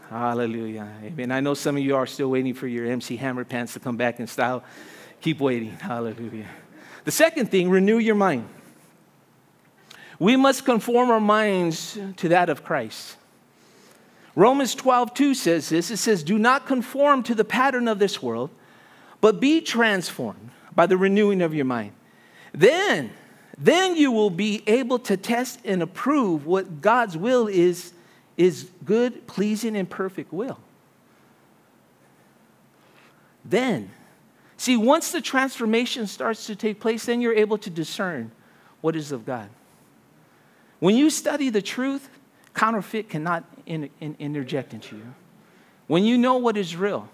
Hallelujah. 0.09 0.89
Amen. 1.05 1.31
I 1.31 1.41
know 1.41 1.53
some 1.53 1.77
of 1.77 1.83
you 1.83 1.97
are 1.97 2.07
still 2.07 2.31
waiting 2.31 2.55
for 2.55 2.67
your 2.67 2.87
MC 2.87 3.17
Hammer 3.17 3.45
pants 3.45 3.75
to 3.75 3.81
come 3.81 3.99
back 3.99 4.21
in 4.21 4.27
style. 4.27 4.65
Keep 5.21 5.41
waiting. 5.41 5.73
Hallelujah. 5.73 6.49
The 7.05 7.11
second 7.11 7.51
thing, 7.51 7.69
renew 7.69 7.99
your 7.99 8.15
mind. 8.15 8.49
We 10.23 10.37
must 10.37 10.65
conform 10.65 11.11
our 11.11 11.19
minds 11.19 11.99
to 12.19 12.29
that 12.29 12.49
of 12.49 12.63
Christ. 12.63 13.17
Romans 14.37 14.73
12, 14.77 15.15
2 15.15 15.35
says 15.35 15.69
this 15.69 15.91
it 15.91 15.97
says, 15.97 16.23
Do 16.23 16.39
not 16.39 16.65
conform 16.65 17.25
to 17.25 17.35
the 17.35 17.45
pattern 17.45 17.89
of 17.89 17.99
this 17.99 18.23
world, 18.23 18.51
but 19.21 19.41
be 19.41 19.61
transformed 19.61 20.51
by 20.77 20.87
the 20.87 20.97
renewing 20.97 21.43
of 21.43 21.55
your 21.55 21.65
mind. 21.65 21.91
Then, 22.53 23.11
then 23.59 23.97
you 23.97 24.13
will 24.13 24.31
be 24.31 24.63
able 24.69 25.01
to 25.01 25.17
test 25.17 25.59
and 25.65 25.83
approve 25.83 26.47
what 26.47 26.81
God's 26.81 27.17
will 27.17 27.49
is, 27.49 27.93
is 28.37 28.71
good, 28.85 29.27
pleasing, 29.27 29.77
and 29.77 29.91
perfect 29.91 30.33
will. 30.33 30.61
Then, 33.45 33.91
see, 34.57 34.77
once 34.77 35.11
the 35.11 35.21
transformation 35.21 36.07
starts 36.07 36.47
to 36.47 36.55
take 36.55 36.79
place, 36.79 37.07
then 37.07 37.21
you're 37.21 37.35
able 37.35 37.59
to 37.59 37.71
discern 37.71 38.31
what 38.83 38.95
is 38.95 39.11
of 39.11 39.27
God. 39.27 39.49
When 40.83 40.97
you 40.97 41.11
study 41.11 41.49
the 41.49 41.63
truth, 41.63 42.09
counterfeit 42.55 43.09
cannot 43.09 43.45
in, 43.67 43.89
in, 44.01 44.17
interject 44.19 44.75
into 44.75 44.97
you. 44.97 45.15
When 45.87 46.03
you 46.03 46.19
know 46.19 46.39
what 46.39 46.57
is 46.57 46.75
real, 46.75 47.09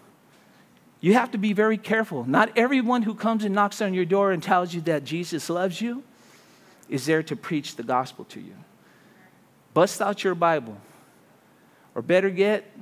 you 1.03 1.13
have 1.13 1.33
to 1.33 1.39
be 1.39 1.53
very 1.53 1.77
careful. 1.77 2.25
Not 2.25 2.57
everyone 2.57 3.03
who 3.03 3.15
comes 3.15 3.45
and 3.45 3.55
knocks 3.55 3.83
on 3.83 3.93
your 3.93 4.07
door 4.07 4.33
and 4.33 4.43
tells 4.43 4.73
you 4.73 4.81
that 4.83 5.05
Jesus 5.05 5.51
loves 5.51 5.83
you 5.83 6.03
is 6.89 7.05
there 7.05 7.23
to 7.25 7.37
preach 7.37 7.77
the 7.77 7.83
gospel 7.83 8.25
to 8.31 8.41
you. 8.41 8.55
Bust 9.75 10.01
out 10.01 10.25
your 10.25 10.35
Bible. 10.35 10.79
Or 11.95 12.01
better 12.01 12.29
yet, 12.29 12.75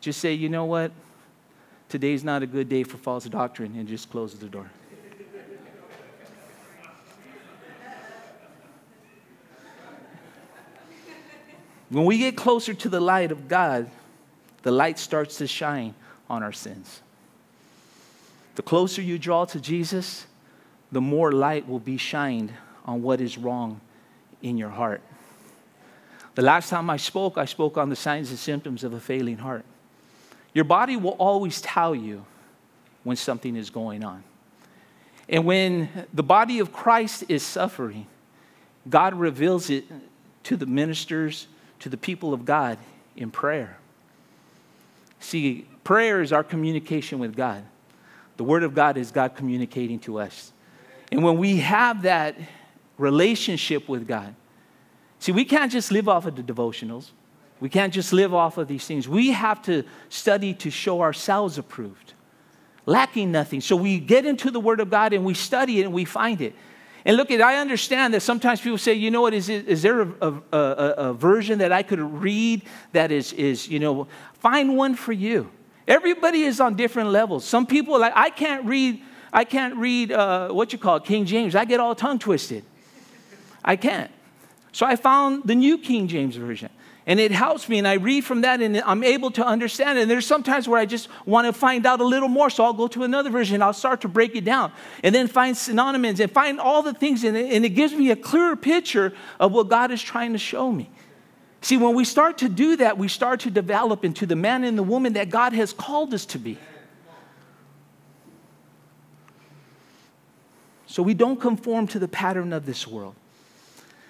just 0.00 0.20
say, 0.20 0.34
you 0.34 0.48
know 0.48 0.66
what? 0.66 0.92
Today's 1.88 2.22
not 2.22 2.44
a 2.44 2.46
good 2.46 2.68
day 2.68 2.84
for 2.84 2.96
false 2.96 3.24
doctrine, 3.24 3.74
and 3.74 3.88
just 3.88 4.08
close 4.08 4.38
the 4.38 4.46
door. 4.46 4.70
When 11.92 12.06
we 12.06 12.16
get 12.16 12.38
closer 12.38 12.72
to 12.72 12.88
the 12.88 13.00
light 13.00 13.30
of 13.30 13.48
God, 13.48 13.90
the 14.62 14.70
light 14.70 14.98
starts 14.98 15.36
to 15.38 15.46
shine 15.46 15.94
on 16.30 16.42
our 16.42 16.52
sins. 16.52 17.02
The 18.54 18.62
closer 18.62 19.02
you 19.02 19.18
draw 19.18 19.44
to 19.44 19.60
Jesus, 19.60 20.26
the 20.90 21.02
more 21.02 21.32
light 21.32 21.68
will 21.68 21.78
be 21.78 21.98
shined 21.98 22.50
on 22.86 23.02
what 23.02 23.20
is 23.20 23.36
wrong 23.36 23.82
in 24.40 24.56
your 24.56 24.70
heart. 24.70 25.02
The 26.34 26.40
last 26.40 26.70
time 26.70 26.88
I 26.88 26.96
spoke, 26.96 27.36
I 27.36 27.44
spoke 27.44 27.76
on 27.76 27.90
the 27.90 27.96
signs 27.96 28.30
and 28.30 28.38
symptoms 28.38 28.84
of 28.84 28.94
a 28.94 29.00
failing 29.00 29.36
heart. 29.36 29.66
Your 30.54 30.64
body 30.64 30.96
will 30.96 31.16
always 31.18 31.60
tell 31.60 31.94
you 31.94 32.24
when 33.04 33.18
something 33.18 33.54
is 33.54 33.68
going 33.68 34.02
on. 34.02 34.24
And 35.28 35.44
when 35.44 36.06
the 36.14 36.22
body 36.22 36.58
of 36.58 36.72
Christ 36.72 37.24
is 37.28 37.42
suffering, 37.42 38.06
God 38.88 39.12
reveals 39.12 39.68
it 39.68 39.84
to 40.44 40.56
the 40.56 40.66
ministers, 40.66 41.48
to 41.82 41.88
the 41.88 41.96
people 41.96 42.32
of 42.32 42.44
God 42.44 42.78
in 43.16 43.30
prayer. 43.30 43.76
See, 45.18 45.66
prayer 45.84 46.20
is 46.22 46.32
our 46.32 46.44
communication 46.44 47.18
with 47.18 47.36
God. 47.36 47.64
The 48.36 48.44
Word 48.44 48.62
of 48.62 48.74
God 48.74 48.96
is 48.96 49.10
God 49.10 49.36
communicating 49.36 49.98
to 50.00 50.18
us. 50.18 50.52
And 51.10 51.22
when 51.22 51.38
we 51.38 51.58
have 51.58 52.02
that 52.02 52.36
relationship 52.98 53.88
with 53.88 54.06
God, 54.06 54.34
see, 55.18 55.32
we 55.32 55.44
can't 55.44 55.70
just 55.70 55.90
live 55.90 56.08
off 56.08 56.24
of 56.24 56.36
the 56.36 56.42
devotionals. 56.42 57.10
We 57.60 57.68
can't 57.68 57.92
just 57.92 58.12
live 58.12 58.32
off 58.32 58.58
of 58.58 58.68
these 58.68 58.86
things. 58.86 59.08
We 59.08 59.32
have 59.32 59.60
to 59.62 59.84
study 60.08 60.54
to 60.54 60.70
show 60.70 61.00
ourselves 61.00 61.58
approved, 61.58 62.14
lacking 62.86 63.32
nothing. 63.32 63.60
So 63.60 63.76
we 63.76 63.98
get 63.98 64.24
into 64.24 64.50
the 64.50 64.60
Word 64.60 64.80
of 64.80 64.88
God 64.88 65.12
and 65.12 65.24
we 65.24 65.34
study 65.34 65.80
it 65.80 65.84
and 65.84 65.92
we 65.92 66.04
find 66.04 66.40
it. 66.40 66.54
And 67.04 67.16
look, 67.16 67.30
at 67.30 67.40
I 67.40 67.56
understand 67.56 68.14
that 68.14 68.20
sometimes 68.20 68.60
people 68.60 68.78
say, 68.78 68.94
you 68.94 69.10
know 69.10 69.22
what, 69.22 69.34
is, 69.34 69.48
there 69.82 70.02
a, 70.02 70.08
a, 70.20 70.42
a, 70.52 70.94
a 70.96 71.14
version 71.14 71.58
that 71.58 71.72
I 71.72 71.82
could 71.82 72.00
read 72.00 72.62
that 72.92 73.10
is, 73.10 73.32
is, 73.32 73.66
you 73.68 73.80
know, 73.80 74.06
find 74.34 74.76
one 74.76 74.94
for 74.94 75.12
you. 75.12 75.50
Everybody 75.88 76.42
is 76.42 76.60
on 76.60 76.76
different 76.76 77.10
levels. 77.10 77.44
Some 77.44 77.66
people, 77.66 77.98
like, 77.98 78.12
I 78.14 78.30
can't 78.30 78.64
read, 78.64 79.02
I 79.32 79.44
can't 79.44 79.76
read, 79.76 80.12
uh, 80.12 80.50
what 80.50 80.72
you 80.72 80.78
call 80.78 80.96
it, 80.96 81.04
King 81.04 81.24
James. 81.24 81.56
I 81.56 81.64
get 81.64 81.80
all 81.80 81.94
tongue 81.94 82.20
twisted. 82.20 82.64
I 83.64 83.76
can't. 83.76 84.10
So 84.70 84.86
I 84.86 84.94
found 84.94 85.42
the 85.44 85.54
New 85.54 85.78
King 85.78 86.06
James 86.06 86.36
Version. 86.36 86.70
And 87.04 87.18
it 87.18 87.32
helps 87.32 87.68
me, 87.68 87.78
and 87.78 87.88
I 87.88 87.94
read 87.94 88.24
from 88.24 88.42
that, 88.42 88.60
and 88.60 88.76
I'm 88.76 89.02
able 89.02 89.32
to 89.32 89.44
understand 89.44 89.98
it. 89.98 90.02
And 90.02 90.10
there's 90.10 90.26
sometimes 90.26 90.68
where 90.68 90.78
I 90.78 90.86
just 90.86 91.08
want 91.26 91.46
to 91.48 91.52
find 91.52 91.84
out 91.84 92.00
a 92.00 92.04
little 92.04 92.28
more, 92.28 92.48
so 92.48 92.62
I'll 92.64 92.72
go 92.72 92.86
to 92.88 93.02
another 93.02 93.28
version. 93.28 93.60
I'll 93.60 93.72
start 93.72 94.02
to 94.02 94.08
break 94.08 94.36
it 94.36 94.44
down, 94.44 94.70
and 95.02 95.12
then 95.12 95.26
find 95.26 95.56
synonyms 95.56 96.20
and 96.20 96.30
find 96.30 96.60
all 96.60 96.82
the 96.82 96.94
things 96.94 97.24
and 97.24 97.36
it 97.36 97.70
gives 97.70 97.92
me 97.92 98.10
a 98.10 98.16
clearer 98.16 98.54
picture 98.54 99.12
of 99.40 99.50
what 99.50 99.68
God 99.68 99.90
is 99.90 100.00
trying 100.00 100.32
to 100.32 100.38
show 100.38 100.70
me. 100.70 100.90
See, 101.60 101.76
when 101.76 101.94
we 101.94 102.04
start 102.04 102.38
to 102.38 102.48
do 102.48 102.76
that, 102.76 102.98
we 102.98 103.08
start 103.08 103.40
to 103.40 103.50
develop 103.50 104.04
into 104.04 104.26
the 104.26 104.36
man 104.36 104.64
and 104.64 104.76
the 104.76 104.82
woman 104.82 105.12
that 105.14 105.30
God 105.30 105.52
has 105.52 105.72
called 105.72 106.12
us 106.14 106.26
to 106.26 106.38
be. 106.38 106.58
So 110.86 111.02
we 111.02 111.14
don't 111.14 111.40
conform 111.40 111.86
to 111.88 111.98
the 111.98 112.08
pattern 112.08 112.52
of 112.52 112.66
this 112.66 112.86
world. 112.86 113.14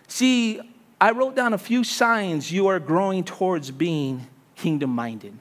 See, 0.09 0.61
I 1.03 1.11
wrote 1.11 1.35
down 1.35 1.53
a 1.53 1.59
few 1.59 1.83
signs 1.83 2.53
you 2.53 2.69
are 2.69 2.79
growing 2.79 3.25
towards 3.25 3.73
being 3.73 4.25
kingdom 4.55 4.91
minded. 4.91 5.37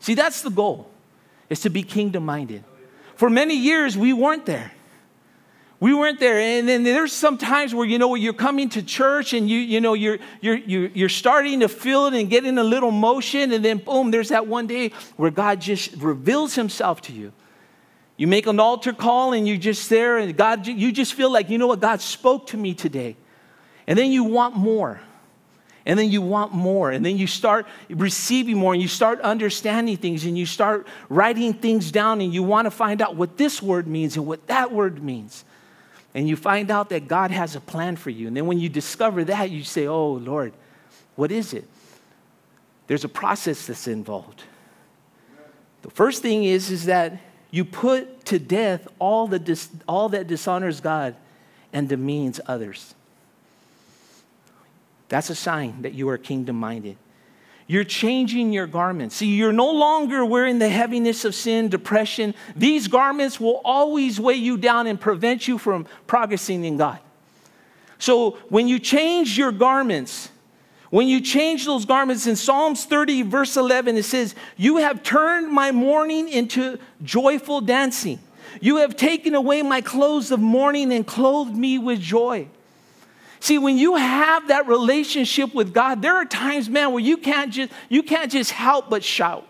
See, 0.00 0.14
that's 0.14 0.40
the 0.40 0.48
goal, 0.48 0.88
is 1.50 1.60
to 1.60 1.68
be 1.68 1.82
kingdom 1.82 2.24
minded. 2.24 2.64
For 3.14 3.28
many 3.28 3.54
years, 3.54 3.98
we 3.98 4.14
weren't 4.14 4.46
there. 4.46 4.72
We 5.78 5.92
weren't 5.92 6.18
there. 6.18 6.38
And 6.38 6.66
then 6.66 6.84
there's 6.84 7.12
some 7.12 7.36
times 7.36 7.74
where, 7.74 7.84
you 7.84 7.98
know, 7.98 8.14
you're 8.14 8.32
coming 8.32 8.70
to 8.70 8.82
church 8.82 9.34
and 9.34 9.46
you, 9.46 9.58
you 9.58 9.82
know, 9.82 9.92
you're, 9.92 10.20
you're, 10.40 10.56
you're 10.56 11.10
starting 11.10 11.60
to 11.60 11.68
feel 11.68 12.06
it 12.06 12.14
and 12.14 12.30
getting 12.30 12.56
a 12.56 12.64
little 12.64 12.90
motion. 12.90 13.52
And 13.52 13.62
then, 13.62 13.76
boom, 13.76 14.10
there's 14.10 14.30
that 14.30 14.46
one 14.46 14.66
day 14.66 14.92
where 15.18 15.30
God 15.30 15.60
just 15.60 15.96
reveals 15.96 16.54
himself 16.54 17.02
to 17.02 17.12
you. 17.12 17.34
You 18.16 18.26
make 18.26 18.46
an 18.46 18.58
altar 18.58 18.94
call 18.94 19.34
and 19.34 19.46
you're 19.46 19.58
just 19.58 19.90
there 19.90 20.16
and 20.16 20.34
God, 20.34 20.66
you 20.66 20.92
just 20.92 21.12
feel 21.12 21.30
like, 21.30 21.50
you 21.50 21.58
know 21.58 21.66
what, 21.66 21.80
God 21.80 22.00
spoke 22.00 22.46
to 22.46 22.56
me 22.56 22.72
today. 22.72 23.16
And 23.88 23.98
then 23.98 24.12
you 24.12 24.22
want 24.22 24.54
more. 24.54 25.00
And 25.86 25.98
then 25.98 26.10
you 26.10 26.20
want 26.20 26.52
more. 26.52 26.90
And 26.90 27.04
then 27.04 27.16
you 27.16 27.26
start 27.26 27.66
receiving 27.88 28.58
more 28.58 28.74
and 28.74 28.82
you 28.82 28.86
start 28.86 29.18
understanding 29.22 29.96
things 29.96 30.26
and 30.26 30.36
you 30.36 30.44
start 30.44 30.86
writing 31.08 31.54
things 31.54 31.90
down 31.90 32.20
and 32.20 32.32
you 32.32 32.42
want 32.42 32.66
to 32.66 32.70
find 32.70 33.00
out 33.00 33.16
what 33.16 33.38
this 33.38 33.62
word 33.62 33.86
means 33.86 34.16
and 34.16 34.26
what 34.26 34.46
that 34.48 34.70
word 34.70 35.02
means. 35.02 35.42
And 36.14 36.28
you 36.28 36.36
find 36.36 36.70
out 36.70 36.90
that 36.90 37.08
God 37.08 37.30
has 37.30 37.56
a 37.56 37.60
plan 37.60 37.96
for 37.96 38.10
you. 38.10 38.28
And 38.28 38.36
then 38.36 38.44
when 38.44 38.60
you 38.60 38.68
discover 38.68 39.24
that, 39.24 39.50
you 39.50 39.64
say, 39.64 39.86
Oh, 39.86 40.12
Lord, 40.12 40.52
what 41.16 41.32
is 41.32 41.54
it? 41.54 41.64
There's 42.88 43.04
a 43.04 43.08
process 43.08 43.66
that's 43.66 43.88
involved. 43.88 44.42
The 45.80 45.90
first 45.90 46.20
thing 46.20 46.44
is, 46.44 46.70
is 46.70 46.84
that 46.84 47.18
you 47.50 47.64
put 47.64 48.26
to 48.26 48.38
death 48.38 48.86
all, 48.98 49.26
the 49.26 49.66
all 49.88 50.10
that 50.10 50.26
dishonors 50.26 50.80
God 50.80 51.16
and 51.72 51.88
demeans 51.88 52.38
others. 52.46 52.94
That's 55.08 55.30
a 55.30 55.34
sign 55.34 55.82
that 55.82 55.94
you 55.94 56.08
are 56.08 56.18
kingdom 56.18 56.56
minded. 56.56 56.96
You're 57.66 57.84
changing 57.84 58.52
your 58.52 58.66
garments. 58.66 59.16
See, 59.16 59.26
you're 59.26 59.52
no 59.52 59.70
longer 59.70 60.24
wearing 60.24 60.58
the 60.58 60.70
heaviness 60.70 61.26
of 61.26 61.34
sin, 61.34 61.68
depression. 61.68 62.34
These 62.56 62.88
garments 62.88 63.38
will 63.38 63.60
always 63.62 64.18
weigh 64.18 64.36
you 64.36 64.56
down 64.56 64.86
and 64.86 64.98
prevent 64.98 65.46
you 65.46 65.58
from 65.58 65.86
progressing 66.06 66.64
in 66.64 66.78
God. 66.78 66.98
So 67.98 68.38
when 68.48 68.68
you 68.68 68.78
change 68.78 69.36
your 69.36 69.52
garments, 69.52 70.30
when 70.90 71.08
you 71.08 71.20
change 71.20 71.66
those 71.66 71.84
garments 71.84 72.26
in 72.26 72.36
Psalms 72.36 72.86
30, 72.86 73.22
verse 73.22 73.56
11, 73.56 73.96
it 73.98 74.04
says, 74.04 74.34
You 74.56 74.78
have 74.78 75.02
turned 75.02 75.52
my 75.52 75.70
mourning 75.70 76.28
into 76.28 76.78
joyful 77.02 77.60
dancing. 77.60 78.18
You 78.62 78.76
have 78.78 78.96
taken 78.96 79.34
away 79.34 79.60
my 79.60 79.82
clothes 79.82 80.30
of 80.30 80.40
mourning 80.40 80.90
and 80.90 81.06
clothed 81.06 81.54
me 81.54 81.76
with 81.76 82.00
joy. 82.00 82.48
See, 83.40 83.58
when 83.58 83.78
you 83.78 83.96
have 83.96 84.48
that 84.48 84.66
relationship 84.66 85.54
with 85.54 85.72
God, 85.72 86.02
there 86.02 86.16
are 86.16 86.24
times, 86.24 86.68
man, 86.68 86.92
where 86.92 87.02
you 87.02 87.16
can't 87.16 87.52
just 87.52 87.72
you 87.88 88.02
can't 88.02 88.30
just 88.30 88.50
help 88.50 88.90
but 88.90 89.04
shout. 89.04 89.46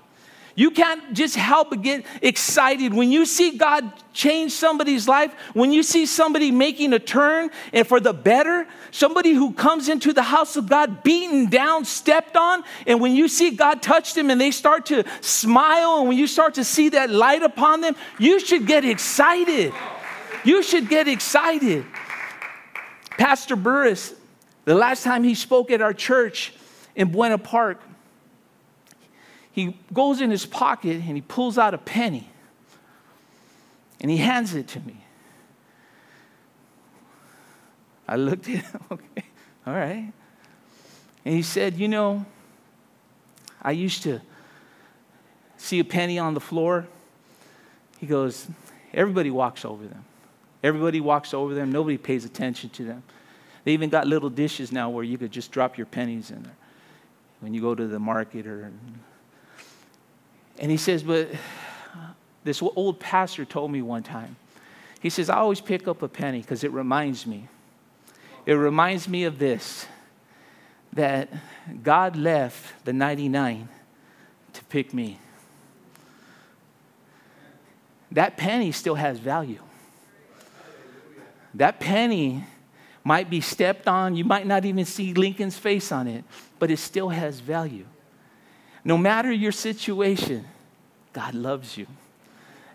You 0.58 0.72
can't 0.72 1.12
just 1.12 1.36
help 1.36 1.70
but 1.70 1.82
get 1.82 2.04
excited 2.20 2.92
when 2.92 3.12
you 3.12 3.26
see 3.26 3.56
God 3.56 3.92
change 4.12 4.50
somebody's 4.50 5.06
life, 5.06 5.32
when 5.54 5.70
you 5.70 5.84
see 5.84 6.04
somebody 6.04 6.50
making 6.50 6.92
a 6.92 6.98
turn 6.98 7.50
and 7.72 7.86
for 7.86 8.00
the 8.00 8.12
better, 8.12 8.66
somebody 8.90 9.34
who 9.34 9.52
comes 9.52 9.88
into 9.88 10.12
the 10.12 10.24
house 10.24 10.56
of 10.56 10.68
God 10.68 11.04
beaten 11.04 11.48
down, 11.48 11.84
stepped 11.84 12.36
on, 12.36 12.64
and 12.88 13.00
when 13.00 13.14
you 13.14 13.28
see 13.28 13.52
God 13.52 13.82
touch 13.82 14.14
them 14.14 14.30
and 14.30 14.40
they 14.40 14.50
start 14.50 14.86
to 14.86 15.04
smile, 15.20 16.00
and 16.00 16.08
when 16.08 16.18
you 16.18 16.26
start 16.26 16.54
to 16.54 16.64
see 16.64 16.88
that 16.88 17.08
light 17.08 17.44
upon 17.44 17.80
them, 17.80 17.94
you 18.18 18.40
should 18.40 18.66
get 18.66 18.84
excited. 18.84 19.72
You 20.44 20.64
should 20.64 20.88
get 20.88 21.06
excited. 21.06 21.86
Pastor 23.18 23.56
Burris, 23.56 24.14
the 24.64 24.74
last 24.74 25.02
time 25.02 25.24
he 25.24 25.34
spoke 25.34 25.70
at 25.70 25.82
our 25.82 25.92
church 25.92 26.54
in 26.94 27.10
Buena 27.10 27.36
Park, 27.36 27.82
he 29.50 29.76
goes 29.92 30.20
in 30.20 30.30
his 30.30 30.46
pocket 30.46 31.02
and 31.04 31.16
he 31.16 31.20
pulls 31.20 31.58
out 31.58 31.74
a 31.74 31.78
penny 31.78 32.30
and 34.00 34.08
he 34.10 34.16
hands 34.16 34.54
it 34.54 34.68
to 34.68 34.80
me. 34.80 34.96
I 38.06 38.16
looked 38.16 38.48
at 38.48 38.64
him, 38.64 38.80
okay, 38.92 39.24
all 39.66 39.74
right. 39.74 40.12
And 41.24 41.34
he 41.34 41.42
said, 41.42 41.74
You 41.74 41.88
know, 41.88 42.24
I 43.60 43.72
used 43.72 44.04
to 44.04 44.20
see 45.56 45.80
a 45.80 45.84
penny 45.84 46.18
on 46.20 46.34
the 46.34 46.40
floor. 46.40 46.86
He 47.98 48.06
goes, 48.06 48.46
Everybody 48.94 49.30
walks 49.30 49.64
over 49.64 49.84
them. 49.84 50.04
Everybody 50.62 51.00
walks 51.00 51.32
over 51.32 51.54
them, 51.54 51.70
nobody 51.70 51.98
pays 51.98 52.24
attention 52.24 52.70
to 52.70 52.84
them. 52.84 53.02
They 53.64 53.72
even 53.72 53.90
got 53.90 54.06
little 54.06 54.30
dishes 54.30 54.72
now 54.72 54.90
where 54.90 55.04
you 55.04 55.18
could 55.18 55.30
just 55.30 55.52
drop 55.52 55.76
your 55.76 55.86
pennies 55.86 56.30
in 56.30 56.42
there 56.42 56.56
when 57.40 57.54
you 57.54 57.60
go 57.60 57.74
to 57.74 57.86
the 57.86 57.98
market 57.98 58.46
or 58.46 58.72
and 60.58 60.70
he 60.70 60.76
says, 60.76 61.02
but 61.02 61.28
this 62.44 62.60
old 62.62 62.98
pastor 62.98 63.44
told 63.44 63.70
me 63.70 63.82
one 63.82 64.02
time. 64.02 64.36
He 65.00 65.10
says, 65.10 65.30
I 65.30 65.36
always 65.36 65.60
pick 65.60 65.86
up 65.86 66.02
a 66.02 66.08
penny 66.08 66.40
because 66.40 66.64
it 66.64 66.72
reminds 66.72 67.26
me. 67.26 67.48
It 68.44 68.54
reminds 68.54 69.08
me 69.08 69.24
of 69.24 69.38
this 69.38 69.86
that 70.92 71.28
God 71.82 72.16
left 72.16 72.84
the 72.84 72.92
99 72.92 73.68
to 74.54 74.64
pick 74.64 74.92
me. 74.92 75.20
That 78.10 78.36
penny 78.36 78.72
still 78.72 78.96
has 78.96 79.18
value. 79.18 79.60
That 81.58 81.80
penny 81.80 82.44
might 83.02 83.28
be 83.28 83.40
stepped 83.40 83.88
on. 83.88 84.14
You 84.14 84.24
might 84.24 84.46
not 84.46 84.64
even 84.64 84.84
see 84.84 85.12
Lincoln's 85.12 85.58
face 85.58 85.90
on 85.90 86.06
it, 86.06 86.24
but 86.60 86.70
it 86.70 86.78
still 86.78 87.08
has 87.08 87.40
value. 87.40 87.84
No 88.84 88.96
matter 88.96 89.30
your 89.32 89.52
situation, 89.52 90.46
God 91.12 91.34
loves 91.34 91.76
you. 91.76 91.86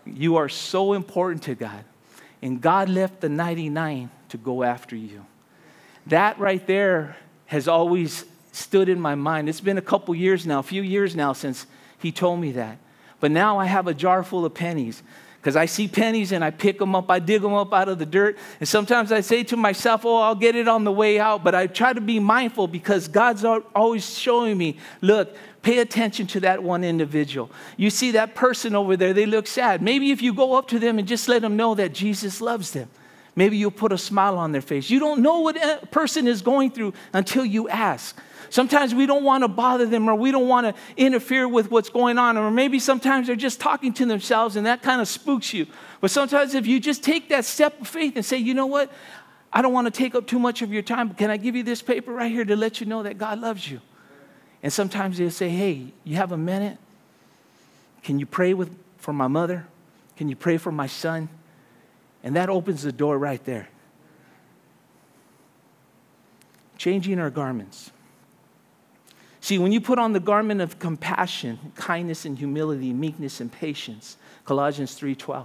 You 0.04 0.36
are 0.36 0.50
so 0.50 0.92
important 0.92 1.42
to 1.44 1.54
God. 1.54 1.82
And 2.42 2.60
God 2.60 2.90
left 2.90 3.22
the 3.22 3.28
99 3.30 4.10
to 4.28 4.36
go 4.36 4.62
after 4.62 4.94
you. 4.94 5.24
That 6.06 6.38
right 6.38 6.64
there 6.66 7.16
has 7.46 7.68
always 7.68 8.26
stood 8.52 8.90
in 8.90 9.00
my 9.00 9.14
mind. 9.14 9.48
It's 9.48 9.62
been 9.62 9.78
a 9.78 9.82
couple 9.82 10.14
years 10.14 10.46
now, 10.46 10.58
a 10.58 10.62
few 10.62 10.82
years 10.82 11.16
now 11.16 11.32
since 11.32 11.66
he 11.98 12.12
told 12.12 12.38
me 12.38 12.52
that. 12.52 12.76
But 13.18 13.30
now 13.30 13.58
I 13.58 13.64
have 13.64 13.86
a 13.86 13.94
jar 13.94 14.22
full 14.22 14.44
of 14.44 14.52
pennies 14.52 15.02
because 15.44 15.56
I 15.56 15.66
see 15.66 15.88
pennies 15.88 16.32
and 16.32 16.42
I 16.42 16.48
pick 16.50 16.78
them 16.78 16.94
up, 16.94 17.10
I 17.10 17.18
dig 17.18 17.42
them 17.42 17.52
up 17.52 17.74
out 17.74 17.90
of 17.90 17.98
the 17.98 18.06
dirt. 18.06 18.38
And 18.60 18.66
sometimes 18.66 19.12
I 19.12 19.20
say 19.20 19.44
to 19.44 19.58
myself, 19.58 20.06
oh, 20.06 20.16
I'll 20.16 20.34
get 20.34 20.56
it 20.56 20.68
on 20.68 20.84
the 20.84 20.90
way 20.90 21.20
out. 21.20 21.44
But 21.44 21.54
I 21.54 21.66
try 21.66 21.92
to 21.92 22.00
be 22.00 22.18
mindful 22.18 22.66
because 22.66 23.08
God's 23.08 23.44
always 23.44 24.18
showing 24.18 24.56
me, 24.56 24.78
look, 25.02 25.36
pay 25.60 25.80
attention 25.80 26.26
to 26.28 26.40
that 26.40 26.62
one 26.62 26.82
individual. 26.82 27.50
You 27.76 27.90
see 27.90 28.12
that 28.12 28.34
person 28.34 28.74
over 28.74 28.96
there, 28.96 29.12
they 29.12 29.26
look 29.26 29.46
sad. 29.46 29.82
Maybe 29.82 30.12
if 30.12 30.22
you 30.22 30.32
go 30.32 30.54
up 30.54 30.66
to 30.68 30.78
them 30.78 30.98
and 30.98 31.06
just 31.06 31.28
let 31.28 31.42
them 31.42 31.56
know 31.56 31.74
that 31.74 31.92
Jesus 31.92 32.40
loves 32.40 32.70
them, 32.70 32.88
maybe 33.36 33.58
you'll 33.58 33.70
put 33.70 33.92
a 33.92 33.98
smile 33.98 34.38
on 34.38 34.52
their 34.52 34.62
face. 34.62 34.88
You 34.88 34.98
don't 34.98 35.20
know 35.20 35.40
what 35.40 35.62
a 35.62 35.84
person 35.88 36.26
is 36.26 36.40
going 36.40 36.70
through 36.70 36.94
until 37.12 37.44
you 37.44 37.68
ask. 37.68 38.18
Sometimes 38.54 38.94
we 38.94 39.04
don't 39.04 39.24
want 39.24 39.42
to 39.42 39.48
bother 39.48 39.84
them 39.84 40.08
or 40.08 40.14
we 40.14 40.30
don't 40.30 40.46
want 40.46 40.64
to 40.64 40.80
interfere 40.96 41.48
with 41.48 41.72
what's 41.72 41.90
going 41.90 42.18
on. 42.18 42.36
Or 42.36 42.52
maybe 42.52 42.78
sometimes 42.78 43.26
they're 43.26 43.34
just 43.34 43.58
talking 43.58 43.92
to 43.94 44.06
themselves 44.06 44.54
and 44.54 44.64
that 44.64 44.80
kind 44.80 45.00
of 45.00 45.08
spooks 45.08 45.52
you. 45.52 45.66
But 46.00 46.12
sometimes 46.12 46.54
if 46.54 46.64
you 46.64 46.78
just 46.78 47.02
take 47.02 47.30
that 47.30 47.44
step 47.44 47.80
of 47.80 47.88
faith 47.88 48.14
and 48.14 48.24
say, 48.24 48.36
you 48.38 48.54
know 48.54 48.66
what? 48.66 48.92
I 49.52 49.60
don't 49.60 49.72
want 49.72 49.88
to 49.88 49.90
take 49.90 50.14
up 50.14 50.28
too 50.28 50.38
much 50.38 50.62
of 50.62 50.72
your 50.72 50.82
time, 50.82 51.08
but 51.08 51.18
can 51.18 51.32
I 51.32 51.36
give 51.36 51.56
you 51.56 51.64
this 51.64 51.82
paper 51.82 52.12
right 52.12 52.30
here 52.30 52.44
to 52.44 52.54
let 52.54 52.78
you 52.78 52.86
know 52.86 53.02
that 53.02 53.18
God 53.18 53.40
loves 53.40 53.68
you? 53.68 53.80
And 54.62 54.72
sometimes 54.72 55.18
they'll 55.18 55.32
say, 55.32 55.48
hey, 55.48 55.88
you 56.04 56.14
have 56.14 56.30
a 56.30 56.38
minute? 56.38 56.78
Can 58.04 58.20
you 58.20 58.26
pray 58.26 58.54
with, 58.54 58.70
for 58.98 59.12
my 59.12 59.26
mother? 59.26 59.66
Can 60.16 60.28
you 60.28 60.36
pray 60.36 60.58
for 60.58 60.70
my 60.70 60.86
son? 60.86 61.28
And 62.22 62.36
that 62.36 62.48
opens 62.48 62.84
the 62.84 62.92
door 62.92 63.18
right 63.18 63.44
there. 63.44 63.68
Changing 66.78 67.18
our 67.18 67.30
garments. 67.30 67.90
See, 69.44 69.58
when 69.58 69.72
you 69.72 69.80
put 69.82 69.98
on 69.98 70.14
the 70.14 70.20
garment 70.20 70.62
of 70.62 70.78
compassion, 70.78 71.58
kindness 71.74 72.24
and 72.24 72.38
humility, 72.38 72.94
meekness 72.94 73.42
and 73.42 73.52
patience, 73.52 74.16
Colossians 74.46 74.98
3:12, 74.98 75.44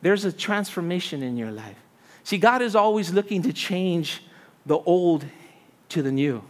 there's 0.00 0.24
a 0.24 0.30
transformation 0.30 1.20
in 1.20 1.36
your 1.36 1.50
life. 1.50 1.76
See, 2.22 2.38
God 2.38 2.62
is 2.62 2.76
always 2.76 3.12
looking 3.12 3.42
to 3.42 3.52
change 3.52 4.22
the 4.64 4.78
old 4.78 5.24
to 5.88 6.02
the 6.02 6.12
new. 6.12 6.44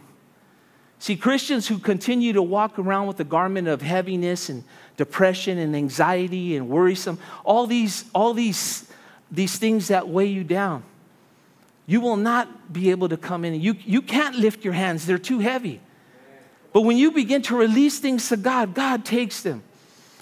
See, 0.99 1.15
Christians 1.15 1.67
who 1.67 1.79
continue 1.79 2.31
to 2.33 2.43
walk 2.43 2.77
around 2.77 3.07
with 3.07 3.17
the 3.17 3.23
garment 3.23 3.67
of 3.67 3.81
heaviness 3.81 4.47
and 4.47 4.63
depression 4.97 5.57
and 5.57 5.75
anxiety 5.75 6.55
and 6.55 6.69
worrisome, 6.69 7.17
all 7.43 7.65
these, 7.65 8.05
all 8.13 8.35
these, 8.35 8.87
these 9.31 9.57
things 9.57 9.87
that 9.87 10.09
weigh 10.09 10.27
you 10.27 10.43
down, 10.43 10.83
you 11.87 12.01
will 12.01 12.17
not 12.17 12.71
be 12.71 12.91
able 12.91 13.09
to 13.09 13.17
come 13.17 13.43
in. 13.45 13.59
You, 13.59 13.73
you 13.83 14.03
can't 14.03 14.35
lift 14.35 14.63
your 14.63 14.75
hands, 14.75 15.07
they're 15.07 15.17
too 15.17 15.39
heavy. 15.39 15.81
But 16.75 16.81
when 16.81 16.97
you 16.97 17.11
begin 17.11 17.41
to 17.43 17.55
release 17.55 17.99
things 17.99 18.27
to 18.27 18.35
God, 18.35 18.73
God 18.73 19.05
takes 19.05 19.41
them. 19.43 19.63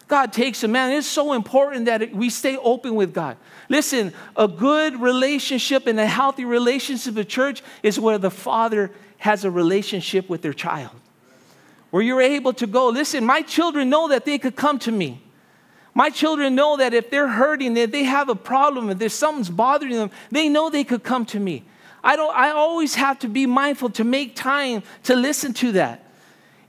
God 0.08 0.32
takes 0.32 0.62
them, 0.62 0.74
man. 0.74 0.92
It's 0.92 1.08
so 1.08 1.34
important 1.34 1.86
that 1.86 2.13
we 2.13 2.30
stay 2.30 2.58
open 2.58 2.94
with 2.94 3.12
God. 3.12 3.38
Listen, 3.70 4.13
a 4.36 4.48
good 4.48 5.02
relationship 5.02 5.88
and 5.88 6.00
a 6.00 6.06
healthy 6.06 6.46
relationship 6.46 7.16
with 7.16 7.28
church 7.28 7.63
is 7.82 8.00
where 8.00 8.20
the 8.20 8.30
father 8.30 8.92
has 9.18 9.44
a 9.46 9.50
relationship 9.50 10.30
with 10.30 10.44
their 10.44 10.54
child. 10.54 10.92
Where 11.89 12.04
you're 12.04 12.22
able 12.22 12.54
to 12.54 12.68
go, 12.68 12.89
listen, 12.89 13.26
my 13.26 13.42
children 13.42 13.89
know 13.89 14.10
that 14.10 14.24
they 14.24 14.38
could 14.38 14.56
come 14.56 14.78
to 14.78 14.92
me. 14.92 15.24
My 15.96 16.12
children 16.12 16.54
know 16.54 16.78
that 16.78 16.94
if 16.94 17.10
they're 17.10 17.30
hurting, 17.30 17.74
that 17.74 17.92
they 17.92 18.04
have 18.04 18.30
a 18.30 18.36
problem, 18.36 18.92
if 18.92 19.00
there's 19.00 19.13
something's 19.13 19.50
bothering 19.50 19.96
them, 19.96 20.12
they 20.30 20.50
know 20.50 20.70
they 20.70 20.84
could 20.84 21.02
come 21.02 21.26
to 21.26 21.39
me. 21.39 21.63
I 22.04 22.16
don't 22.16 22.36
I 22.36 22.52
always 22.52 22.94
have 22.94 23.18
to 23.20 23.28
be 23.28 23.48
mindful 23.48 23.89
to 23.89 24.04
make 24.04 24.36
time 24.36 24.84
to 25.06 25.16
listen 25.16 25.54
to 25.54 25.72
that. 25.72 26.03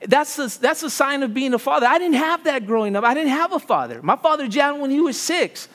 That's 0.02 0.38
a, 0.38 0.60
that's 0.60 0.82
a 0.82 0.90
sign 0.90 1.22
of 1.22 1.32
being 1.32 1.54
a 1.54 1.58
father. 1.58 1.86
I 1.86 1.98
didn't 1.98 2.16
have 2.16 2.44
that 2.44 2.66
growing 2.66 2.94
up. 2.96 3.04
I 3.04 3.14
didn't 3.14 3.30
have 3.30 3.52
a 3.52 3.58
father. 3.58 4.02
My 4.02 4.16
father 4.16 4.48
died 4.48 4.80
when 4.80 4.90
he 4.90 5.00
was 5.00 5.20
six. 5.20 5.68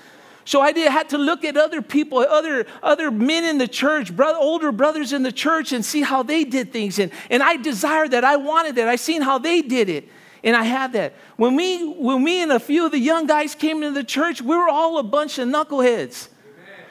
So 0.45 0.61
I 0.61 0.71
did, 0.71 0.91
had 0.91 1.09
to 1.09 1.17
look 1.17 1.45
at 1.45 1.57
other 1.57 1.81
people, 1.81 2.19
other, 2.19 2.65
other 2.81 3.11
men 3.11 3.43
in 3.43 3.59
the 3.59 3.67
church, 3.67 4.15
brother, 4.15 4.39
older 4.39 4.71
brothers 4.71 5.13
in 5.13 5.21
the 5.21 5.31
church, 5.31 5.71
and 5.73 5.85
see 5.85 6.01
how 6.01 6.23
they 6.23 6.43
did 6.43 6.73
things. 6.73 6.97
And, 6.97 7.11
and 7.29 7.43
I 7.43 7.57
desired 7.57 8.11
that. 8.11 8.23
I 8.23 8.37
wanted 8.37 8.75
that. 8.75 8.87
I 8.87 8.95
seen 8.95 9.21
how 9.21 9.37
they 9.37 9.61
did 9.61 9.89
it. 9.89 10.09
And 10.43 10.55
I 10.55 10.63
had 10.63 10.93
that. 10.93 11.13
When 11.35 11.55
we, 11.55 11.93
when 11.93 12.23
me 12.23 12.41
and 12.41 12.51
a 12.51 12.59
few 12.59 12.85
of 12.85 12.91
the 12.91 12.99
young 12.99 13.27
guys 13.27 13.53
came 13.53 13.83
into 13.83 13.91
the 13.93 14.03
church, 14.03 14.41
we 14.41 14.55
were 14.55 14.69
all 14.69 14.97
a 14.97 15.03
bunch 15.03 15.37
of 15.37 15.47
knuckleheads. 15.47 16.29
Amen. 16.29 16.85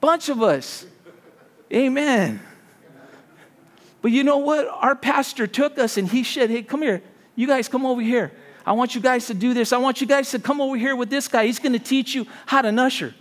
Bunch 0.00 0.28
of 0.28 0.42
us. 0.42 0.86
Amen. 1.72 2.40
But 4.02 4.12
you 4.12 4.24
know 4.24 4.38
what? 4.38 4.68
Our 4.68 4.94
pastor 4.94 5.46
took 5.46 5.78
us 5.78 5.96
and 5.96 6.08
he 6.08 6.22
said, 6.22 6.50
Hey, 6.50 6.62
come 6.62 6.82
here. 6.82 7.02
You 7.34 7.46
guys 7.46 7.68
come 7.68 7.84
over 7.84 8.00
here. 8.00 8.32
I 8.64 8.72
want 8.72 8.94
you 8.94 9.00
guys 9.00 9.26
to 9.26 9.34
do 9.34 9.54
this. 9.54 9.72
I 9.72 9.78
want 9.78 10.00
you 10.00 10.06
guys 10.06 10.30
to 10.32 10.38
come 10.38 10.60
over 10.60 10.76
here 10.76 10.96
with 10.96 11.10
this 11.10 11.28
guy. 11.28 11.46
He's 11.46 11.58
going 11.58 11.72
to 11.74 11.78
teach 11.78 12.14
you 12.14 12.26
how 12.46 12.62
to 12.62 12.68
usher. 12.68 13.14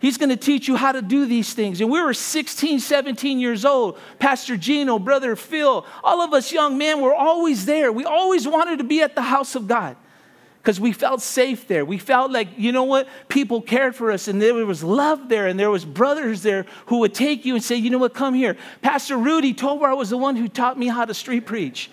He's 0.00 0.16
going 0.16 0.30
to 0.30 0.36
teach 0.36 0.66
you 0.66 0.76
how 0.76 0.92
to 0.92 1.02
do 1.02 1.26
these 1.26 1.52
things. 1.52 1.80
And 1.80 1.90
we 1.90 2.00
were 2.00 2.14
16, 2.14 2.80
17 2.80 3.38
years 3.38 3.64
old. 3.64 3.98
Pastor 4.18 4.56
Gino, 4.56 4.98
Brother 4.98 5.36
Phil, 5.36 5.84
all 6.02 6.22
of 6.22 6.32
us 6.32 6.50
young 6.52 6.78
men 6.78 7.02
were 7.02 7.14
always 7.14 7.66
there. 7.66 7.92
We 7.92 8.04
always 8.04 8.48
wanted 8.48 8.78
to 8.78 8.84
be 8.84 9.02
at 9.02 9.14
the 9.14 9.22
house 9.22 9.54
of 9.54 9.68
God 9.68 9.96
because 10.62 10.78
we 10.78 10.92
felt 10.92 11.22
safe 11.22 11.66
there. 11.66 11.86
We 11.86 11.96
felt 11.96 12.30
like, 12.30 12.48
you 12.58 12.70
know 12.70 12.84
what? 12.84 13.08
People 13.28 13.62
cared 13.62 13.96
for 13.96 14.10
us 14.10 14.28
and 14.28 14.42
there 14.42 14.54
was 14.66 14.84
love 14.84 15.30
there 15.30 15.46
and 15.46 15.58
there 15.58 15.70
was 15.70 15.86
brothers 15.86 16.42
there 16.42 16.66
who 16.86 16.98
would 16.98 17.14
take 17.14 17.46
you 17.46 17.54
and 17.54 17.64
say, 17.64 17.76
you 17.76 17.88
know 17.88 17.96
what? 17.96 18.12
Come 18.12 18.34
here. 18.34 18.58
Pastor 18.82 19.16
Rudy 19.16 19.54
Tovar 19.54 19.94
was 19.96 20.10
the 20.10 20.18
one 20.18 20.36
who 20.36 20.48
taught 20.48 20.78
me 20.78 20.86
how 20.88 21.06
to 21.06 21.14
street 21.14 21.46
preach. 21.46 21.90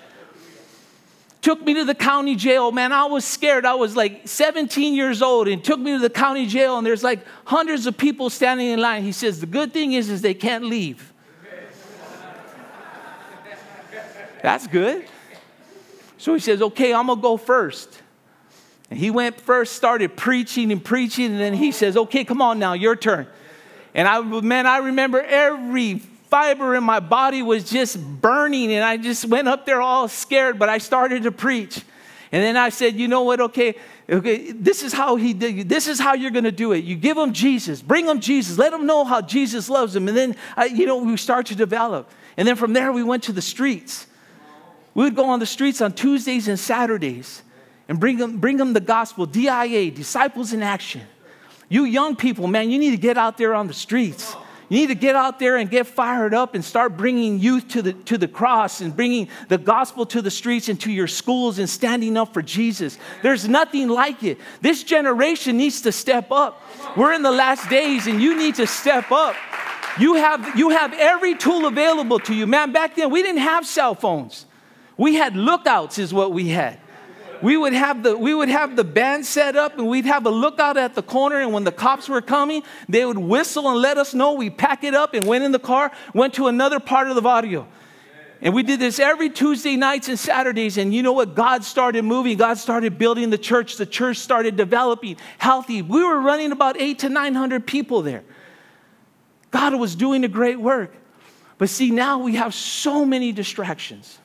Took 1.41 1.61
me 1.61 1.75
to 1.75 1.85
the 1.85 1.95
county 1.95 2.35
jail. 2.35 2.73
Man, 2.73 2.91
I 2.91 3.05
was 3.05 3.23
scared. 3.23 3.65
I 3.65 3.75
was 3.75 3.95
like 3.95 4.27
17 4.27 4.93
years 4.95 5.21
old 5.21 5.47
and 5.47 5.63
took 5.63 5.79
me 5.79 5.93
to 5.93 5.99
the 5.99 6.09
county 6.09 6.45
jail 6.45 6.77
and 6.77 6.85
there's 6.85 7.03
like 7.05 7.25
hundreds 7.45 7.85
of 7.85 7.97
people 7.97 8.29
standing 8.29 8.67
in 8.67 8.81
line. 8.81 9.01
He 9.03 9.13
says, 9.13 9.39
the 9.39 9.45
good 9.45 9.71
thing 9.71 9.93
is, 9.93 10.09
is 10.09 10.21
they 10.21 10.33
can't 10.33 10.65
leave. 10.65 11.13
That's 14.41 14.67
good. 14.67 15.05
So 16.17 16.33
he 16.33 16.41
says, 16.41 16.61
okay, 16.61 16.93
I'm 16.93 17.07
gonna 17.07 17.21
go 17.21 17.37
first. 17.37 18.01
And 18.89 18.99
he 18.99 19.11
went 19.11 19.39
first, 19.39 19.75
started 19.75 20.15
preaching 20.15 20.71
and 20.71 20.83
preaching, 20.83 21.25
and 21.25 21.39
then 21.39 21.53
he 21.53 21.71
says, 21.71 21.97
Okay, 21.97 22.23
come 22.23 22.41
on 22.41 22.59
now, 22.59 22.73
your 22.73 22.95
turn. 22.95 23.27
And 23.93 24.07
I, 24.07 24.21
man, 24.21 24.65
I 24.65 24.77
remember 24.77 25.21
every 25.21 25.99
fiber 26.29 26.75
in 26.75 26.83
my 26.83 26.99
body 26.99 27.41
was 27.41 27.69
just 27.69 27.99
burning, 27.99 28.71
and 28.71 28.83
I 28.83 28.97
just 28.97 29.25
went 29.25 29.47
up 29.47 29.65
there 29.65 29.81
all 29.81 30.07
scared, 30.07 30.59
but 30.59 30.69
I 30.69 30.77
started 30.77 31.23
to 31.23 31.31
preach. 31.31 31.81
And 32.31 32.43
then 32.43 32.57
I 32.57 32.69
said, 32.69 32.95
You 32.95 33.07
know 33.07 33.23
what? 33.23 33.41
Okay, 33.41 33.75
okay, 34.09 34.51
this 34.51 34.83
is 34.83 34.93
how 34.93 35.15
he 35.15 35.33
did. 35.33 35.67
This 35.67 35.87
is 35.87 35.99
how 35.99 36.13
you're 36.13 36.31
going 36.31 36.43
to 36.45 36.51
do 36.51 36.71
it. 36.71 36.83
You 36.83 36.95
give 36.95 37.17
them 37.17 37.33
Jesus, 37.33 37.81
bring 37.81 38.05
them 38.05 38.19
Jesus, 38.19 38.57
let 38.57 38.71
them 38.71 38.85
know 38.85 39.03
how 39.03 39.21
Jesus 39.21 39.69
loves 39.69 39.93
them, 39.93 40.07
and 40.07 40.15
then 40.15 40.35
uh, 40.55 40.63
you 40.63 40.85
know 40.85 40.97
we 40.97 41.17
start 41.17 41.45
to 41.47 41.55
develop. 41.55 42.09
And 42.37 42.47
then 42.47 42.55
from 42.55 42.73
there 42.73 42.91
we 42.91 43.03
went 43.03 43.23
to 43.23 43.33
the 43.33 43.41
streets. 43.41 44.07
We 44.93 45.03
would 45.03 45.15
go 45.15 45.29
on 45.29 45.39
the 45.39 45.45
streets 45.45 45.81
on 45.81 45.93
Tuesdays 45.93 46.47
and 46.47 46.59
Saturdays 46.59 47.43
and 47.87 47.99
bring 47.99 48.17
them, 48.17 48.37
bring 48.37 48.57
them 48.57 48.73
the 48.73 48.79
gospel, 48.79 49.25
DIA, 49.25 49.91
disciples 49.91 50.53
in 50.53 50.61
action. 50.61 51.01
You 51.69 51.83
young 51.85 52.15
people, 52.15 52.47
man, 52.47 52.69
you 52.69 52.79
need 52.79 52.91
to 52.91 52.97
get 52.97 53.17
out 53.17 53.37
there 53.37 53.53
on 53.53 53.67
the 53.67 53.73
streets. 53.73 54.35
You 54.69 54.79
need 54.79 54.87
to 54.87 54.95
get 54.95 55.15
out 55.15 55.39
there 55.39 55.55
and 55.55 55.69
get 55.69 55.87
fired 55.87 56.33
up 56.33 56.53
and 56.53 56.63
start 56.63 56.97
bringing 56.97 57.39
youth 57.39 57.69
to 57.69 57.81
the, 57.81 57.93
to 57.93 58.17
the 58.17 58.27
cross 58.27 58.81
and 58.81 58.93
bringing 58.93 59.29
the 59.47 59.57
gospel 59.57 60.05
to 60.07 60.21
the 60.21 60.31
streets 60.31 60.67
and 60.67 60.79
to 60.81 60.91
your 60.91 61.07
schools 61.07 61.57
and 61.57 61.69
standing 61.69 62.17
up 62.17 62.33
for 62.33 62.41
Jesus. 62.41 62.97
There's 63.23 63.47
nothing 63.47 63.87
like 63.87 64.23
it. 64.23 64.39
This 64.61 64.83
generation 64.83 65.55
needs 65.55 65.81
to 65.83 65.93
step 65.93 66.31
up. 66.31 66.61
We're 66.97 67.13
in 67.13 67.21
the 67.21 67.31
last 67.31 67.69
days 67.69 68.07
and 68.07 68.21
you 68.21 68.37
need 68.37 68.55
to 68.55 68.67
step 68.67 69.09
up. 69.09 69.35
You 69.99 70.15
have, 70.15 70.57
you 70.57 70.69
have 70.71 70.93
every 70.93 71.35
tool 71.35 71.65
available 71.65 72.19
to 72.19 72.35
you. 72.35 72.45
Man, 72.45 72.73
back 72.73 72.95
then 72.95 73.09
we 73.09 73.23
didn't 73.23 73.41
have 73.41 73.65
cell 73.65 73.95
phones. 73.95 74.45
We 74.97 75.15
had 75.15 75.35
lookouts, 75.37 75.97
is 75.97 76.13
what 76.13 76.33
we 76.33 76.49
had 76.49 76.79
we 77.41 77.57
would 77.57 77.73
have 77.73 78.03
the 78.03 78.17
we 78.17 78.33
would 78.33 78.49
have 78.49 78.75
the 78.75 78.83
band 78.83 79.25
set 79.25 79.55
up 79.55 79.77
and 79.77 79.87
we'd 79.87 80.05
have 80.05 80.25
a 80.25 80.29
lookout 80.29 80.77
at 80.77 80.95
the 80.95 81.03
corner 81.03 81.37
and 81.37 81.53
when 81.53 81.63
the 81.63 81.71
cops 81.71 82.09
were 82.09 82.21
coming 82.21 82.63
they 82.87 83.05
would 83.05 83.17
whistle 83.17 83.69
and 83.69 83.79
let 83.79 83.97
us 83.97 84.13
know. 84.13 84.33
We 84.33 84.49
pack 84.49 84.83
it 84.83 84.93
up 84.93 85.13
and 85.13 85.25
went 85.25 85.43
in 85.43 85.51
the 85.51 85.59
car 85.59 85.91
went 86.13 86.33
to 86.35 86.47
another 86.47 86.79
part 86.79 87.09
of 87.09 87.15
the 87.15 87.27
audio. 87.27 87.67
And 88.41 88.53
we 88.53 88.61
did 88.61 88.79
this 88.79 88.99
every 88.99 89.31
tuesday 89.31 89.75
nights 89.75 90.09
and 90.09 90.19
saturdays. 90.19 90.77
And 90.77 90.93
you 90.93 91.01
know 91.01 91.13
what? 91.13 91.33
God 91.33 91.63
started 91.63 92.03
moving. 92.03 92.37
God 92.37 92.59
started 92.59 92.99
building 92.99 93.31
the 93.31 93.37
church. 93.37 93.77
The 93.77 93.85
church 93.85 94.17
started 94.17 94.55
developing 94.55 95.17
healthy. 95.39 95.81
We 95.81 96.03
were 96.03 96.19
running 96.21 96.51
about 96.51 96.79
eight 96.79 96.99
to 96.99 97.09
nine 97.09 97.33
hundred 97.33 97.65
people 97.65 98.03
there. 98.03 98.23
God 99.49 99.73
was 99.75 99.95
doing 99.95 100.23
a 100.23 100.27
great 100.27 100.59
work. 100.59 100.93
But 101.57 101.69
see 101.69 101.89
now 101.89 102.19
we 102.19 102.35
have 102.35 102.53
so 102.53 103.05
many 103.05 103.31
distractions 103.31 104.19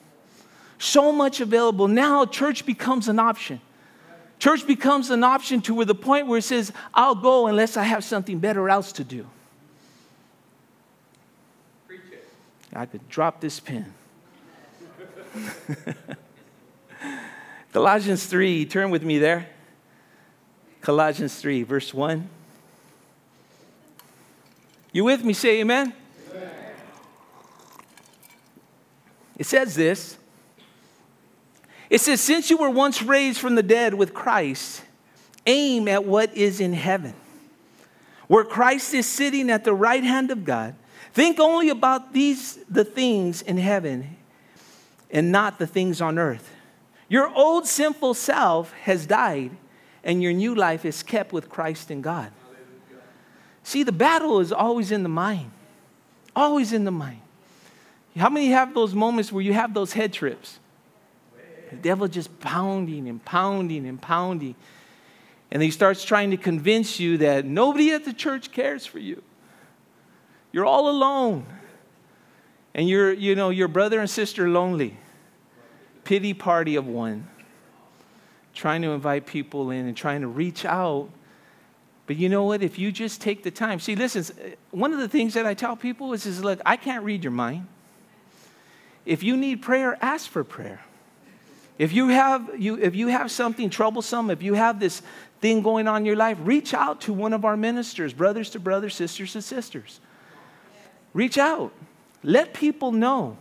so 0.77 1.11
much 1.11 1.41
available. 1.41 1.87
Now 1.87 2.25
church 2.25 2.65
becomes 2.65 3.07
an 3.07 3.19
option. 3.19 3.61
Church 4.39 4.67
becomes 4.67 5.09
an 5.09 5.23
option 5.23 5.61
to 5.61 5.73
where 5.73 5.85
the 5.85 5.95
point 5.95 6.27
where 6.27 6.39
it 6.39 6.43
says, 6.43 6.73
I'll 6.93 7.15
go 7.15 7.47
unless 7.47 7.77
I 7.77 7.83
have 7.83 8.03
something 8.03 8.39
better 8.39 8.69
else 8.69 8.91
to 8.93 9.03
do. 9.03 9.25
I 12.75 12.85
could 12.85 13.07
drop 13.07 13.39
this 13.39 13.59
pen. 13.59 13.93
Colossians 17.71 18.25
3, 18.25 18.65
turn 18.65 18.89
with 18.91 19.03
me 19.03 19.17
there. 19.17 19.47
Colossians 20.81 21.35
3, 21.39 21.63
verse 21.63 21.93
1. 21.93 22.27
You 24.91 25.05
with 25.05 25.23
me? 25.23 25.33
Say 25.33 25.61
amen. 25.61 25.93
amen. 26.31 26.51
It 29.37 29.45
says 29.45 29.75
this. 29.75 30.17
It 31.93 32.01
says, 32.01 32.21
Since 32.21 32.49
you 32.49 32.57
were 32.57 32.71
once 32.71 33.03
raised 33.03 33.39
from 33.39 33.53
the 33.53 33.61
dead 33.61 33.93
with 33.93 34.15
Christ, 34.15 34.81
aim 35.45 35.87
at 35.87 36.03
what 36.03 36.35
is 36.35 36.59
in 36.59 36.73
heaven, 36.73 37.13
where 38.27 38.43
Christ 38.43 38.95
is 38.95 39.05
sitting 39.05 39.51
at 39.51 39.63
the 39.63 39.75
right 39.75 40.03
hand 40.03 40.31
of 40.31 40.43
God. 40.43 40.73
Think 41.13 41.39
only 41.39 41.69
about 41.69 42.11
these, 42.11 42.55
the 42.67 42.83
things 42.83 43.43
in 43.43 43.57
heaven, 43.57 44.17
and 45.11 45.31
not 45.31 45.59
the 45.59 45.67
things 45.67 46.01
on 46.01 46.17
earth. 46.17 46.49
Your 47.09 47.27
old 47.27 47.67
sinful 47.67 48.15
self 48.15 48.73
has 48.73 49.05
died, 49.05 49.51
and 50.03 50.23
your 50.23 50.33
new 50.33 50.55
life 50.55 50.85
is 50.85 51.03
kept 51.03 51.31
with 51.31 51.47
Christ 51.47 51.91
in 51.91 52.01
God. 52.01 52.31
See, 53.61 53.83
the 53.83 53.91
battle 53.91 54.39
is 54.39 54.51
always 54.51 54.91
in 54.91 55.03
the 55.03 55.09
mind, 55.09 55.51
always 56.35 56.73
in 56.73 56.85
the 56.85 56.91
mind. 56.91 57.21
How 58.17 58.31
many 58.31 58.47
have 58.47 58.73
those 58.73 58.95
moments 58.95 59.31
where 59.31 59.43
you 59.43 59.53
have 59.53 59.75
those 59.75 59.93
head 59.93 60.11
trips? 60.11 60.57
The 61.73 61.81
devil 61.81 62.07
just 62.07 62.39
pounding 62.39 63.07
and 63.07 63.23
pounding 63.23 63.85
and 63.87 64.01
pounding. 64.01 64.55
And 65.51 65.61
he 65.61 65.71
starts 65.71 66.03
trying 66.03 66.31
to 66.31 66.37
convince 66.37 66.99
you 66.99 67.17
that 67.19 67.45
nobody 67.45 67.91
at 67.91 68.05
the 68.05 68.13
church 68.13 68.51
cares 68.51 68.85
for 68.85 68.99
you. 68.99 69.21
You're 70.51 70.65
all 70.65 70.89
alone. 70.89 71.45
And 72.73 72.89
you're, 72.89 73.13
you 73.13 73.35
know, 73.35 73.49
your 73.49 73.67
brother 73.67 73.99
and 73.99 74.09
sister 74.09 74.49
lonely 74.49 74.97
pity 76.03 76.33
party 76.33 76.75
of 76.75 76.85
one, 76.85 77.27
trying 78.53 78.81
to 78.81 78.89
invite 78.91 79.25
people 79.25 79.71
in 79.71 79.87
and 79.87 79.95
trying 79.95 80.21
to 80.21 80.27
reach 80.27 80.65
out. 80.65 81.09
But 82.07 82.17
you 82.17 82.27
know 82.27 82.43
what? 82.43 82.61
If 82.61 82.77
you 82.77 82.91
just 82.91 83.21
take 83.21 83.43
the 83.43 83.51
time, 83.51 83.79
see, 83.79 83.95
listen, 83.95 84.55
one 84.71 84.91
of 84.91 84.99
the 84.99 85.07
things 85.07 85.33
that 85.35 85.45
I 85.45 85.53
tell 85.53 85.75
people 85.75 86.13
is, 86.13 86.25
is 86.25 86.43
look, 86.43 86.59
I 86.65 86.75
can't 86.75 87.03
read 87.05 87.23
your 87.23 87.31
mind. 87.31 87.67
If 89.05 89.23
you 89.23 89.37
need 89.37 89.61
prayer, 89.61 89.97
ask 90.01 90.29
for 90.29 90.43
prayer. 90.43 90.81
If 91.77 91.91
you 91.91 92.09
have, 92.09 92.51
you, 92.57 92.77
if 92.77 92.95
you 92.95 93.07
have 93.07 93.31
something 93.31 93.69
troublesome, 93.69 94.29
if 94.29 94.43
you 94.43 94.53
have 94.53 94.79
this 94.79 95.01
thing 95.41 95.61
going 95.61 95.87
on 95.87 96.01
in 96.01 96.05
your 96.05 96.15
life, 96.15 96.37
reach 96.41 96.73
out 96.73 97.01
to 97.01 97.13
one 97.13 97.33
of 97.33 97.45
our 97.45 97.57
ministers, 97.57 98.13
brothers 98.13 98.49
to 98.51 98.59
brothers, 98.59 98.95
sisters 98.95 99.33
to 99.33 99.41
sisters. 99.41 99.99
Reach 101.13 101.37
out. 101.37 101.73
Let 102.23 102.53
people 102.53 102.91
know. 102.91 103.37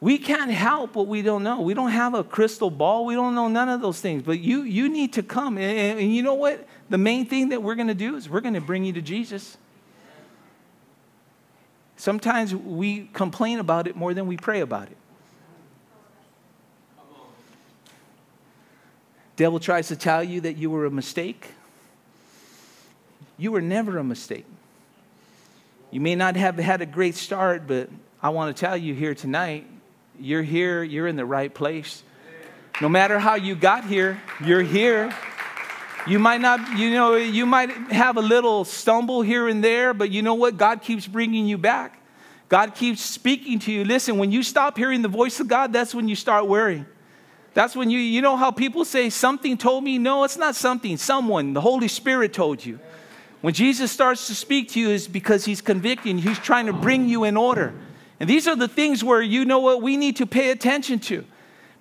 We 0.00 0.18
can't 0.18 0.50
help 0.50 0.96
what 0.96 1.06
we 1.06 1.22
don't 1.22 1.44
know. 1.44 1.60
We 1.60 1.74
don't 1.74 1.92
have 1.92 2.14
a 2.14 2.24
crystal 2.24 2.70
ball. 2.70 3.06
We 3.06 3.14
don't 3.14 3.36
know 3.36 3.46
none 3.46 3.68
of 3.68 3.80
those 3.80 4.00
things. 4.00 4.22
But 4.24 4.40
you, 4.40 4.62
you 4.62 4.88
need 4.88 5.12
to 5.12 5.22
come. 5.22 5.56
And, 5.58 6.00
and 6.00 6.14
you 6.14 6.22
know 6.22 6.34
what? 6.34 6.66
The 6.90 6.98
main 6.98 7.26
thing 7.26 7.50
that 7.50 7.62
we're 7.62 7.76
going 7.76 7.88
to 7.88 7.94
do 7.94 8.16
is 8.16 8.28
we're 8.28 8.40
going 8.40 8.54
to 8.54 8.60
bring 8.60 8.84
you 8.84 8.92
to 8.94 9.02
Jesus. 9.02 9.56
Sometimes 11.96 12.52
we 12.52 13.08
complain 13.12 13.60
about 13.60 13.86
it 13.86 13.94
more 13.94 14.12
than 14.12 14.26
we 14.26 14.36
pray 14.36 14.60
about 14.60 14.88
it. 14.88 14.96
Devil 19.36 19.60
tries 19.60 19.88
to 19.88 19.96
tell 19.96 20.22
you 20.22 20.42
that 20.42 20.56
you 20.56 20.70
were 20.70 20.84
a 20.84 20.90
mistake. 20.90 21.52
You 23.38 23.52
were 23.52 23.60
never 23.60 23.98
a 23.98 24.04
mistake. 24.04 24.46
You 25.90 26.00
may 26.00 26.14
not 26.14 26.36
have 26.36 26.56
had 26.56 26.80
a 26.80 26.86
great 26.86 27.14
start, 27.14 27.66
but 27.66 27.88
I 28.22 28.30
want 28.30 28.54
to 28.54 28.60
tell 28.60 28.76
you 28.76 28.94
here 28.94 29.14
tonight 29.14 29.66
you're 30.18 30.42
here, 30.42 30.82
you're 30.82 31.06
in 31.06 31.16
the 31.16 31.24
right 31.24 31.52
place. 31.52 32.02
No 32.80 32.88
matter 32.88 33.18
how 33.18 33.34
you 33.34 33.54
got 33.54 33.84
here, 33.84 34.20
you're 34.44 34.62
here. 34.62 35.14
You 36.06 36.18
might 36.18 36.40
not, 36.40 36.78
you 36.78 36.90
know, 36.90 37.14
you 37.14 37.46
might 37.46 37.70
have 37.92 38.16
a 38.16 38.20
little 38.20 38.64
stumble 38.64 39.22
here 39.22 39.48
and 39.48 39.62
there, 39.62 39.94
but 39.94 40.10
you 40.10 40.22
know 40.22 40.34
what? 40.34 40.56
God 40.56 40.82
keeps 40.82 41.06
bringing 41.06 41.46
you 41.46 41.58
back. 41.58 42.00
God 42.48 42.74
keeps 42.74 43.00
speaking 43.00 43.58
to 43.60 43.72
you. 43.72 43.84
Listen, 43.84 44.18
when 44.18 44.32
you 44.32 44.42
stop 44.42 44.76
hearing 44.76 45.02
the 45.02 45.08
voice 45.08 45.40
of 45.40 45.48
God, 45.48 45.72
that's 45.72 45.94
when 45.94 46.08
you 46.08 46.16
start 46.16 46.46
worrying. 46.46 46.86
That's 47.54 47.76
when 47.76 47.90
you, 47.90 47.98
you 47.98 48.22
know 48.22 48.36
how 48.36 48.50
people 48.50 48.84
say, 48.84 49.10
something 49.10 49.58
told 49.58 49.84
me? 49.84 49.98
No, 49.98 50.24
it's 50.24 50.38
not 50.38 50.54
something. 50.54 50.96
Someone, 50.96 51.52
the 51.52 51.60
Holy 51.60 51.88
Spirit 51.88 52.32
told 52.32 52.64
you. 52.64 52.78
When 53.42 53.52
Jesus 53.52 53.90
starts 53.90 54.28
to 54.28 54.34
speak 54.34 54.70
to 54.70 54.80
you, 54.80 54.90
is 54.90 55.08
because 55.08 55.44
he's 55.44 55.60
convicting, 55.60 56.16
he's 56.16 56.38
trying 56.38 56.66
to 56.66 56.72
bring 56.72 57.08
you 57.08 57.24
in 57.24 57.36
order. 57.36 57.74
And 58.20 58.30
these 58.30 58.46
are 58.46 58.56
the 58.56 58.68
things 58.68 59.02
where 59.02 59.20
you 59.20 59.44
know 59.44 59.58
what 59.58 59.82
we 59.82 59.96
need 59.96 60.16
to 60.16 60.26
pay 60.26 60.50
attention 60.50 61.00
to. 61.00 61.24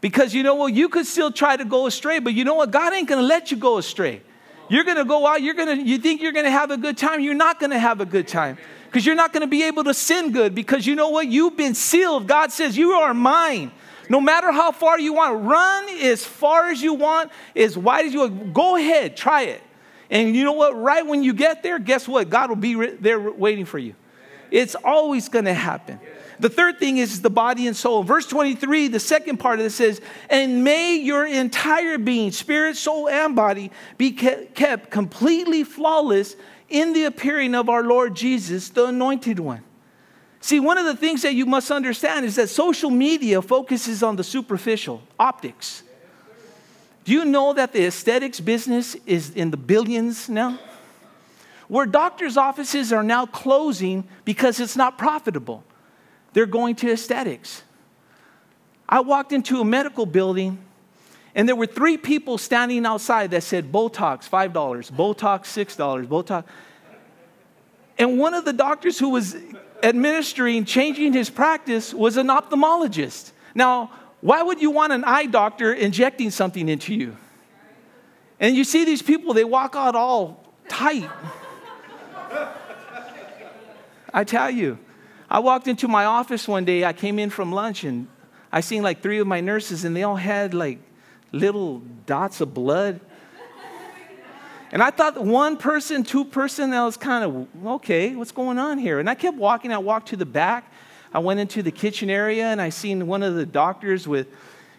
Because 0.02 0.34
you 0.34 0.42
know 0.42 0.56
what, 0.56 0.74
you 0.74 0.90
could 0.90 1.06
still 1.06 1.32
try 1.32 1.56
to 1.56 1.64
go 1.64 1.86
astray, 1.86 2.18
but 2.18 2.34
you 2.34 2.44
know 2.44 2.56
what, 2.56 2.72
God 2.72 2.94
ain't 2.94 3.08
gonna 3.08 3.22
let 3.22 3.52
you 3.52 3.58
go 3.58 3.78
astray. 3.78 4.24
You're 4.68 4.84
gonna 4.84 5.06
go 5.06 5.28
out, 5.28 5.44
you're 5.44 5.54
gonna, 5.54 5.76
you 5.76 6.00
think 6.00 6.22
you're 6.22 6.32
gonna 6.32 6.50
have 6.50 6.72
a 6.72 6.78
good 6.78 6.98
time, 6.98 7.20
you're 7.20 7.36
not 7.36 7.60
gonna 7.60 7.78
have 7.78 8.02
a 8.02 8.06
good 8.06 8.28
time. 8.28 8.58
Because 8.86 9.06
you're 9.06 9.16
not 9.16 9.32
gonna 9.32 9.48
be 9.48 9.64
able 9.64 9.84
to 9.84 9.94
sin 9.94 10.32
good, 10.32 10.56
because 10.56 10.88
you 10.88 10.96
know 10.96 11.10
what, 11.10 11.28
you've 11.28 11.56
been 11.56 11.76
sealed. 11.76 12.28
God 12.28 12.52
says, 12.52 12.76
You 12.76 12.92
are 12.94 13.14
mine. 13.14 13.72
No 14.12 14.20
matter 14.20 14.52
how 14.52 14.74
far 14.74 15.00
you 15.00 15.14
want, 15.14 15.46
run 15.46 15.88
as 16.02 16.26
far 16.26 16.68
as 16.68 16.82
you 16.82 16.94
want, 16.94 17.32
as 17.56 17.78
wide 17.78 18.06
as 18.06 18.14
you 18.14 18.20
want. 18.20 18.54
Go 18.54 18.76
ahead, 18.76 19.16
try 19.16 19.44
it. 19.44 19.64
And 20.10 20.36
you 20.36 20.44
know 20.44 20.52
what? 20.52 20.78
Right 20.78 21.08
when 21.08 21.24
you 21.24 21.34
get 21.34 21.64
there, 21.64 21.80
guess 21.80 22.10
what? 22.10 22.30
God 22.30 22.50
will 22.50 22.58
be 22.58 22.76
there 22.88 23.32
waiting 23.32 23.64
for 23.64 23.80
you. 23.80 23.96
It's 24.52 24.76
always 24.76 25.30
going 25.30 25.46
to 25.46 25.54
happen. 25.54 25.98
The 26.42 26.50
third 26.50 26.78
thing 26.78 26.98
is 26.98 27.22
the 27.22 27.30
body 27.30 27.68
and 27.68 27.76
soul. 27.76 28.04
Verse 28.04 28.28
23, 28.28 28.90
the 28.90 29.00
second 29.00 29.38
part 29.38 29.60
of 29.60 29.64
this 29.64 29.76
says, 29.76 30.02
And 30.30 30.62
may 30.62 30.98
your 30.98 31.26
entire 31.26 31.98
being, 31.98 32.32
spirit, 32.32 32.76
soul, 32.76 33.08
and 33.08 33.34
body, 33.34 33.72
be 33.98 34.12
kept 34.12 34.92
completely 34.92 35.64
flawless 35.64 36.36
in 36.68 36.92
the 36.92 37.06
appearing 37.06 37.56
of 37.56 37.70
our 37.70 37.84
Lord 37.84 38.18
Jesus, 38.18 38.68
the 38.72 38.88
anointed 38.88 39.40
one. 39.40 39.64
See, 40.42 40.60
one 40.60 40.80
of 40.80 40.86
the 40.86 40.96
things 40.96 41.22
that 41.22 41.36
you 41.36 41.46
must 41.46 41.70
understand 41.70 42.26
is 42.26 42.36
that 42.36 42.50
social 42.50 42.90
media 42.90 43.42
focuses 43.44 44.02
on 44.02 44.16
the 44.16 44.24
superficial, 44.24 45.02
optics. 45.20 45.84
Do 47.06 47.14
you 47.14 47.26
know 47.26 47.54
that 47.54 47.74
the 47.74 47.86
aesthetics 47.86 48.40
business 48.40 48.96
is 49.06 49.30
in 49.30 49.52
the 49.52 49.58
billions 49.58 50.28
now? 50.28 50.60
Where 51.68 51.86
doctors' 51.86 52.38
offices 52.38 52.92
are 52.92 53.04
now 53.04 53.28
closing 53.28 54.04
because 54.26 54.60
it's 54.60 54.76
not 54.76 54.98
profitable. 54.98 55.64
They're 56.34 56.46
going 56.46 56.76
to 56.78 56.92
aesthetics. 56.92 57.64
I 58.90 59.00
walked 59.00 59.32
into 59.32 59.62
a 59.62 59.66
medical 59.66 60.06
building 60.06 60.58
and 61.34 61.48
there 61.48 61.56
were 61.56 61.68
three 61.68 61.98
people 61.98 62.38
standing 62.38 62.86
outside 62.86 63.32
that 63.32 63.44
said 63.44 63.72
Botox, 63.72 64.30
$5, 64.30 64.52
Botox, 64.52 65.46
$6, 65.46 66.08
Botox. 66.08 66.44
And 67.98 68.20
one 68.20 68.34
of 68.34 68.44
the 68.44 68.54
doctors 68.54 69.00
who 69.00 69.10
was 69.10 69.38
administering, 69.84 70.66
changing 70.66 71.14
his 71.14 71.30
practice, 71.30 71.94
was 71.94 72.18
an 72.18 72.28
ophthalmologist. 72.28 73.32
Now, 73.56 73.92
why 74.22 74.44
would 74.44 74.62
you 74.62 74.72
want 74.72 74.94
an 74.94 75.04
eye 75.04 75.26
doctor 75.26 75.74
injecting 75.74 76.30
something 76.30 76.70
into 76.70 76.94
you? 76.94 77.18
And 78.40 78.56
you 78.56 78.64
see 78.64 78.86
these 78.86 79.02
people, 79.02 79.34
they 79.34 79.44
walk 79.44 79.76
out 79.76 79.96
all 79.96 80.44
tight. 80.68 81.10
I 84.14 84.24
tell 84.24 84.50
you. 84.50 84.78
I 85.30 85.40
walked 85.40 85.68
into 85.68 85.88
my 85.88 86.06
office 86.06 86.48
one 86.48 86.66
day, 86.66 86.84
I 86.84 86.92
came 86.92 87.18
in 87.18 87.30
from 87.30 87.54
lunch 87.54 87.86
and 87.86 88.08
I 88.52 88.60
seen 88.60 88.84
like 88.84 89.02
three 89.02 89.20
of 89.20 89.28
my 89.28 89.40
nurses 89.40 89.86
and 89.86 89.96
they 89.96 90.04
all 90.04 90.18
had 90.18 90.54
like 90.54 90.80
little 91.32 91.80
dots 92.06 92.42
of 92.42 92.54
blood. 92.54 93.00
And 94.72 94.82
I 94.82 94.90
thought 94.90 95.22
one 95.22 95.58
person, 95.58 96.04
two 96.04 96.24
person, 96.24 96.70
that 96.70 96.82
was 96.82 96.96
kind 96.96 97.24
of, 97.24 97.66
okay, 97.76 98.16
what's 98.16 98.32
going 98.32 98.58
on 98.58 98.78
here? 98.78 99.00
And 99.00 99.10
I 99.10 99.16
kept 99.16 99.38
walking. 99.38 99.74
I 99.74 99.78
walked 99.80 100.10
to 100.10 100.16
the 100.16 100.26
back. 100.26 100.72
I 101.14 101.20
went 101.20 101.42
into 101.42 101.62
the 101.62 101.72
kitchen 101.72 102.10
area 102.10 102.46
and 102.46 102.62
I 102.62 102.70
seen 102.70 103.06
one 103.06 103.22
of 103.22 103.36
the 103.36 103.46
doctors 103.46 104.08
with, 104.08 104.28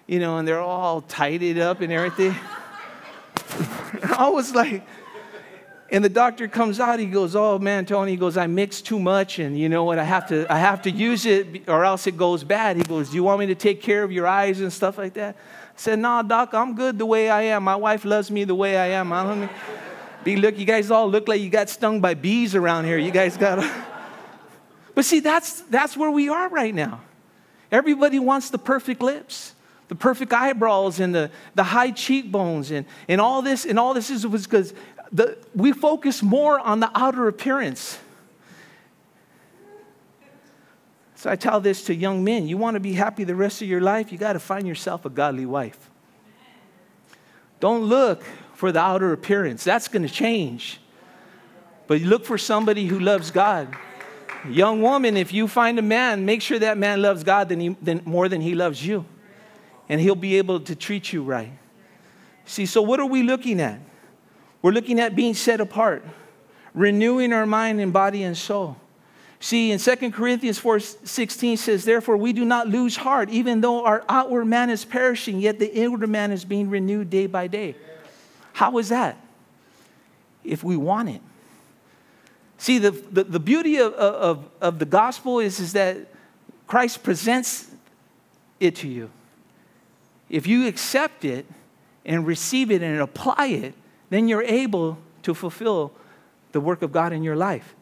you 0.06 0.18
know, 0.18 0.38
and 0.38 0.48
they're 0.48 0.60
all 0.60 1.02
tidied 1.02 1.58
up 1.58 1.82
and 1.82 1.92
everything. 1.92 2.34
I 4.16 4.30
was 4.30 4.54
like, 4.54 4.86
and 5.90 6.02
the 6.02 6.08
doctor 6.08 6.48
comes 6.48 6.80
out, 6.80 6.98
he 6.98 7.04
goes, 7.04 7.36
Oh 7.36 7.58
man, 7.58 7.84
Tony, 7.84 8.12
he 8.12 8.16
goes, 8.16 8.38
I 8.38 8.46
mixed 8.46 8.86
too 8.86 8.98
much, 8.98 9.38
and 9.38 9.58
you 9.58 9.68
know 9.68 9.84
what, 9.84 9.98
I 9.98 10.04
have 10.04 10.26
to, 10.28 10.50
I 10.50 10.56
have 10.56 10.80
to 10.82 10.90
use 10.90 11.26
it 11.26 11.68
or 11.68 11.84
else 11.84 12.06
it 12.06 12.16
goes 12.16 12.44
bad. 12.44 12.78
He 12.78 12.82
goes, 12.82 13.10
Do 13.10 13.16
you 13.16 13.22
want 13.22 13.40
me 13.40 13.46
to 13.48 13.54
take 13.54 13.82
care 13.82 14.02
of 14.02 14.10
your 14.10 14.26
eyes 14.26 14.60
and 14.62 14.72
stuff 14.72 14.96
like 14.96 15.12
that? 15.14 15.36
Said, 15.82 15.98
nah, 15.98 16.22
doc, 16.22 16.54
I'm 16.54 16.76
good 16.76 16.96
the 16.96 17.04
way 17.04 17.28
I 17.28 17.42
am. 17.42 17.64
My 17.64 17.74
wife 17.74 18.04
loves 18.04 18.30
me 18.30 18.44
the 18.44 18.54
way 18.54 18.76
I 18.76 18.86
am. 19.00 19.12
I 19.12 19.24
don't 19.24 19.50
be 20.22 20.36
look, 20.36 20.56
you 20.56 20.64
guys 20.64 20.92
all 20.92 21.10
look 21.10 21.26
like 21.26 21.40
you 21.40 21.50
got 21.50 21.68
stung 21.68 22.00
by 22.00 22.14
bees 22.14 22.54
around 22.54 22.84
here. 22.84 22.98
You 22.98 23.10
guys 23.10 23.36
got 23.36 23.58
But 24.94 25.04
see, 25.04 25.18
that's 25.18 25.62
that's 25.62 25.96
where 25.96 26.12
we 26.12 26.28
are 26.28 26.48
right 26.50 26.72
now. 26.72 27.00
Everybody 27.72 28.20
wants 28.20 28.50
the 28.50 28.58
perfect 28.58 29.02
lips 29.02 29.54
the 29.88 29.96
perfect 29.96 30.32
eyebrows 30.32 31.00
and 31.00 31.12
the, 31.12 31.30
the 31.56 31.64
high 31.64 31.90
cheekbones 31.90 32.70
and, 32.70 32.86
and 33.08 33.20
all 33.20 33.42
this 33.42 33.66
and 33.66 33.78
all 33.78 33.92
this 33.92 34.08
is 34.08 34.24
because 34.24 34.72
the, 35.10 35.36
we 35.54 35.72
focus 35.72 36.22
more 36.22 36.60
on 36.60 36.78
the 36.78 36.90
outer 36.94 37.26
appearance. 37.26 37.98
So 41.22 41.30
I 41.30 41.36
tell 41.36 41.60
this 41.60 41.84
to 41.84 41.94
young 41.94 42.24
men 42.24 42.48
you 42.48 42.56
want 42.56 42.74
to 42.74 42.80
be 42.80 42.94
happy 42.94 43.22
the 43.22 43.36
rest 43.36 43.62
of 43.62 43.68
your 43.68 43.80
life, 43.80 44.10
you 44.10 44.18
got 44.18 44.32
to 44.32 44.40
find 44.40 44.66
yourself 44.66 45.04
a 45.04 45.08
godly 45.08 45.46
wife. 45.46 45.88
Don't 47.60 47.84
look 47.84 48.24
for 48.54 48.72
the 48.72 48.80
outer 48.80 49.12
appearance, 49.12 49.62
that's 49.62 49.86
going 49.86 50.02
to 50.02 50.08
change. 50.08 50.80
But 51.86 52.00
look 52.00 52.24
for 52.24 52.38
somebody 52.38 52.86
who 52.86 52.98
loves 52.98 53.30
God. 53.30 53.72
Young 54.48 54.82
woman, 54.82 55.16
if 55.16 55.32
you 55.32 55.46
find 55.46 55.78
a 55.78 55.82
man, 55.82 56.24
make 56.24 56.42
sure 56.42 56.58
that 56.58 56.76
man 56.76 57.00
loves 57.00 57.22
God 57.22 57.50
than 57.50 57.60
he, 57.60 57.68
than, 57.80 58.02
more 58.04 58.28
than 58.28 58.40
he 58.40 58.56
loves 58.56 58.84
you. 58.84 59.04
And 59.88 60.00
he'll 60.00 60.16
be 60.16 60.38
able 60.38 60.58
to 60.58 60.74
treat 60.74 61.12
you 61.12 61.22
right. 61.22 61.52
See, 62.46 62.66
so 62.66 62.82
what 62.82 62.98
are 62.98 63.06
we 63.06 63.22
looking 63.22 63.60
at? 63.60 63.78
We're 64.60 64.72
looking 64.72 64.98
at 64.98 65.14
being 65.14 65.34
set 65.34 65.60
apart, 65.60 66.04
renewing 66.74 67.32
our 67.32 67.46
mind 67.46 67.80
and 67.80 67.92
body 67.92 68.24
and 68.24 68.36
soul. 68.36 68.76
See, 69.42 69.72
in 69.72 69.80
2 69.80 70.12
Corinthians 70.12 70.56
4 70.60 70.78
16 70.78 71.56
says, 71.56 71.84
Therefore, 71.84 72.16
we 72.16 72.32
do 72.32 72.44
not 72.44 72.68
lose 72.68 72.94
heart, 72.94 73.28
even 73.28 73.60
though 73.60 73.84
our 73.84 74.04
outward 74.08 74.44
man 74.44 74.70
is 74.70 74.84
perishing, 74.84 75.40
yet 75.40 75.58
the 75.58 75.74
inward 75.74 76.08
man 76.08 76.30
is 76.30 76.44
being 76.44 76.70
renewed 76.70 77.10
day 77.10 77.26
by 77.26 77.48
day. 77.48 77.74
How 78.52 78.78
is 78.78 78.90
that? 78.90 79.16
If 80.44 80.62
we 80.62 80.76
want 80.76 81.08
it. 81.08 81.20
See, 82.56 82.78
the, 82.78 82.92
the, 82.92 83.24
the 83.24 83.40
beauty 83.40 83.78
of, 83.78 83.92
of, 83.94 84.48
of 84.60 84.78
the 84.78 84.84
gospel 84.84 85.40
is, 85.40 85.58
is 85.58 85.72
that 85.72 85.96
Christ 86.68 87.02
presents 87.02 87.68
it 88.60 88.76
to 88.76 88.88
you. 88.88 89.10
If 90.30 90.46
you 90.46 90.68
accept 90.68 91.24
it 91.24 91.46
and 92.04 92.24
receive 92.24 92.70
it 92.70 92.80
and 92.80 93.00
apply 93.00 93.46
it, 93.46 93.74
then 94.08 94.28
you're 94.28 94.44
able 94.44 94.98
to 95.24 95.34
fulfill 95.34 95.90
the 96.52 96.60
work 96.60 96.82
of 96.82 96.92
God 96.92 97.12
in 97.12 97.24
your 97.24 97.34
life. 97.34 97.74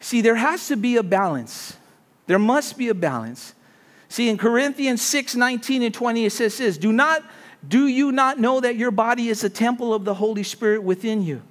See, 0.00 0.20
there 0.20 0.36
has 0.36 0.68
to 0.68 0.76
be 0.76 0.96
a 0.96 1.02
balance. 1.02 1.76
There 2.26 2.38
must 2.38 2.78
be 2.78 2.88
a 2.88 2.94
balance. 2.94 3.54
See, 4.08 4.28
in 4.28 4.38
Corinthians 4.38 5.02
6 5.02 5.34
19 5.34 5.82
and 5.82 5.94
20, 5.94 6.24
it 6.24 6.30
says 6.30 6.58
this 6.58 6.78
Do 6.78 6.92
not 6.92 7.22
do 7.66 7.86
you 7.86 8.12
not 8.12 8.38
know 8.38 8.60
that 8.60 8.76
your 8.76 8.90
body 8.90 9.28
is 9.28 9.42
a 9.42 9.50
temple 9.50 9.92
of 9.92 10.04
the 10.04 10.14
Holy 10.14 10.42
Spirit 10.42 10.82
within 10.82 11.22
you, 11.22 11.42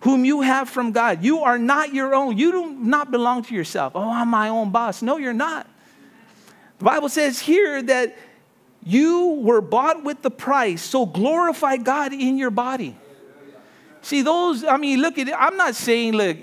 whom 0.00 0.24
you 0.24 0.42
have 0.42 0.68
from 0.68 0.92
God? 0.92 1.24
You 1.24 1.40
are 1.40 1.58
not 1.58 1.92
your 1.92 2.14
own. 2.14 2.38
You 2.38 2.52
do 2.52 2.70
not 2.72 3.10
belong 3.10 3.42
to 3.44 3.54
yourself. 3.54 3.92
Oh, 3.96 4.08
I'm 4.08 4.28
my 4.28 4.48
own 4.48 4.70
boss. 4.70 5.02
No, 5.02 5.16
you're 5.16 5.32
not. 5.32 5.66
The 6.78 6.84
Bible 6.84 7.08
says 7.08 7.40
here 7.40 7.82
that 7.82 8.16
you 8.82 9.40
were 9.42 9.60
bought 9.60 10.04
with 10.04 10.22
the 10.22 10.30
price, 10.30 10.82
so 10.82 11.04
glorify 11.04 11.76
God 11.76 12.12
in 12.12 12.38
your 12.38 12.50
body. 12.50 12.96
See, 14.02 14.22
those, 14.22 14.64
I 14.64 14.78
mean, 14.78 15.00
look 15.00 15.18
at 15.18 15.28
it. 15.28 15.34
I'm 15.36 15.56
not 15.58 15.74
saying, 15.74 16.14
look, 16.14 16.38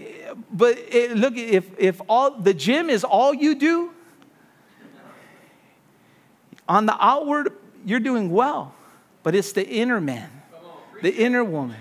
but 0.51 0.77
it, 0.77 1.15
look, 1.15 1.35
if, 1.35 1.65
if 1.77 2.01
all 2.07 2.31
the 2.31 2.53
gym 2.53 2.89
is 2.89 3.03
all 3.03 3.33
you 3.33 3.55
do, 3.55 3.91
on 6.67 6.85
the 6.85 6.97
outward, 6.99 7.53
you're 7.85 7.99
doing 7.99 8.29
well, 8.29 8.73
but 9.23 9.35
it's 9.35 9.53
the 9.53 9.67
inner 9.67 10.01
man, 10.01 10.29
the 11.01 11.13
inner 11.15 11.43
woman. 11.43 11.77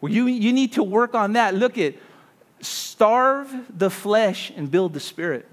Well, 0.00 0.12
you, 0.12 0.26
you 0.26 0.52
need 0.52 0.74
to 0.74 0.82
work 0.82 1.14
on 1.14 1.32
that. 1.32 1.54
Look 1.54 1.78
at 1.78 1.94
starve 2.60 3.48
the 3.76 3.90
flesh 3.90 4.52
and 4.54 4.70
build 4.70 4.92
the 4.92 5.00
spirit. 5.00 5.48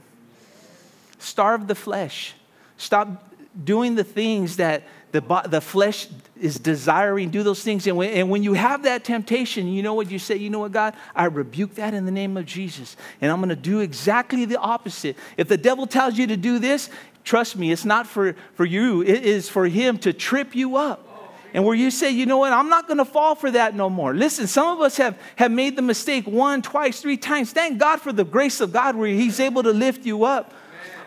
Starve 1.19 1.67
the 1.67 1.75
flesh. 1.75 2.33
Stop 2.77 3.31
doing 3.63 3.95
the 3.95 4.03
things 4.03 4.57
that 4.57 4.83
the, 5.11 5.21
the 5.49 5.61
flesh 5.61 6.07
is 6.39 6.57
desiring, 6.57 7.29
do 7.29 7.43
those 7.43 7.63
things. 7.63 7.85
And 7.85 7.97
when, 7.97 8.09
and 8.11 8.29
when 8.29 8.43
you 8.43 8.53
have 8.53 8.83
that 8.83 9.03
temptation, 9.03 9.67
you 9.67 9.83
know 9.83 9.93
what 9.93 10.09
you 10.09 10.19
say? 10.19 10.37
You 10.37 10.49
know 10.49 10.59
what, 10.59 10.71
God? 10.71 10.95
I 11.15 11.25
rebuke 11.25 11.75
that 11.75 11.93
in 11.93 12.05
the 12.05 12.11
name 12.11 12.37
of 12.37 12.45
Jesus. 12.45 12.95
And 13.19 13.31
I'm 13.31 13.39
going 13.39 13.49
to 13.49 13.55
do 13.55 13.79
exactly 13.79 14.45
the 14.45 14.57
opposite. 14.57 15.17
If 15.37 15.47
the 15.47 15.57
devil 15.57 15.85
tells 15.85 16.17
you 16.17 16.27
to 16.27 16.37
do 16.37 16.59
this, 16.59 16.89
trust 17.23 17.57
me, 17.57 17.71
it's 17.71 17.85
not 17.85 18.07
for, 18.07 18.35
for 18.53 18.65
you, 18.65 19.01
it 19.01 19.23
is 19.23 19.49
for 19.49 19.67
him 19.67 19.97
to 19.99 20.13
trip 20.13 20.55
you 20.55 20.77
up. 20.77 21.07
And 21.53 21.65
where 21.65 21.75
you 21.75 21.91
say, 21.91 22.11
you 22.11 22.25
know 22.25 22.37
what, 22.37 22.53
I'm 22.53 22.69
not 22.69 22.87
going 22.87 22.99
to 22.99 23.05
fall 23.05 23.35
for 23.35 23.51
that 23.51 23.75
no 23.75 23.89
more. 23.89 24.13
Listen, 24.13 24.47
some 24.47 24.77
of 24.77 24.81
us 24.81 24.95
have, 24.95 25.19
have 25.35 25.51
made 25.51 25.75
the 25.75 25.81
mistake 25.81 26.25
one, 26.25 26.61
twice, 26.61 27.01
three 27.01 27.17
times. 27.17 27.51
Thank 27.51 27.77
God 27.77 27.99
for 27.99 28.13
the 28.13 28.23
grace 28.23 28.61
of 28.61 28.71
God 28.71 28.95
where 28.95 29.09
He's 29.09 29.41
able 29.41 29.63
to 29.63 29.71
lift 29.71 30.05
you 30.05 30.23
up. 30.23 30.53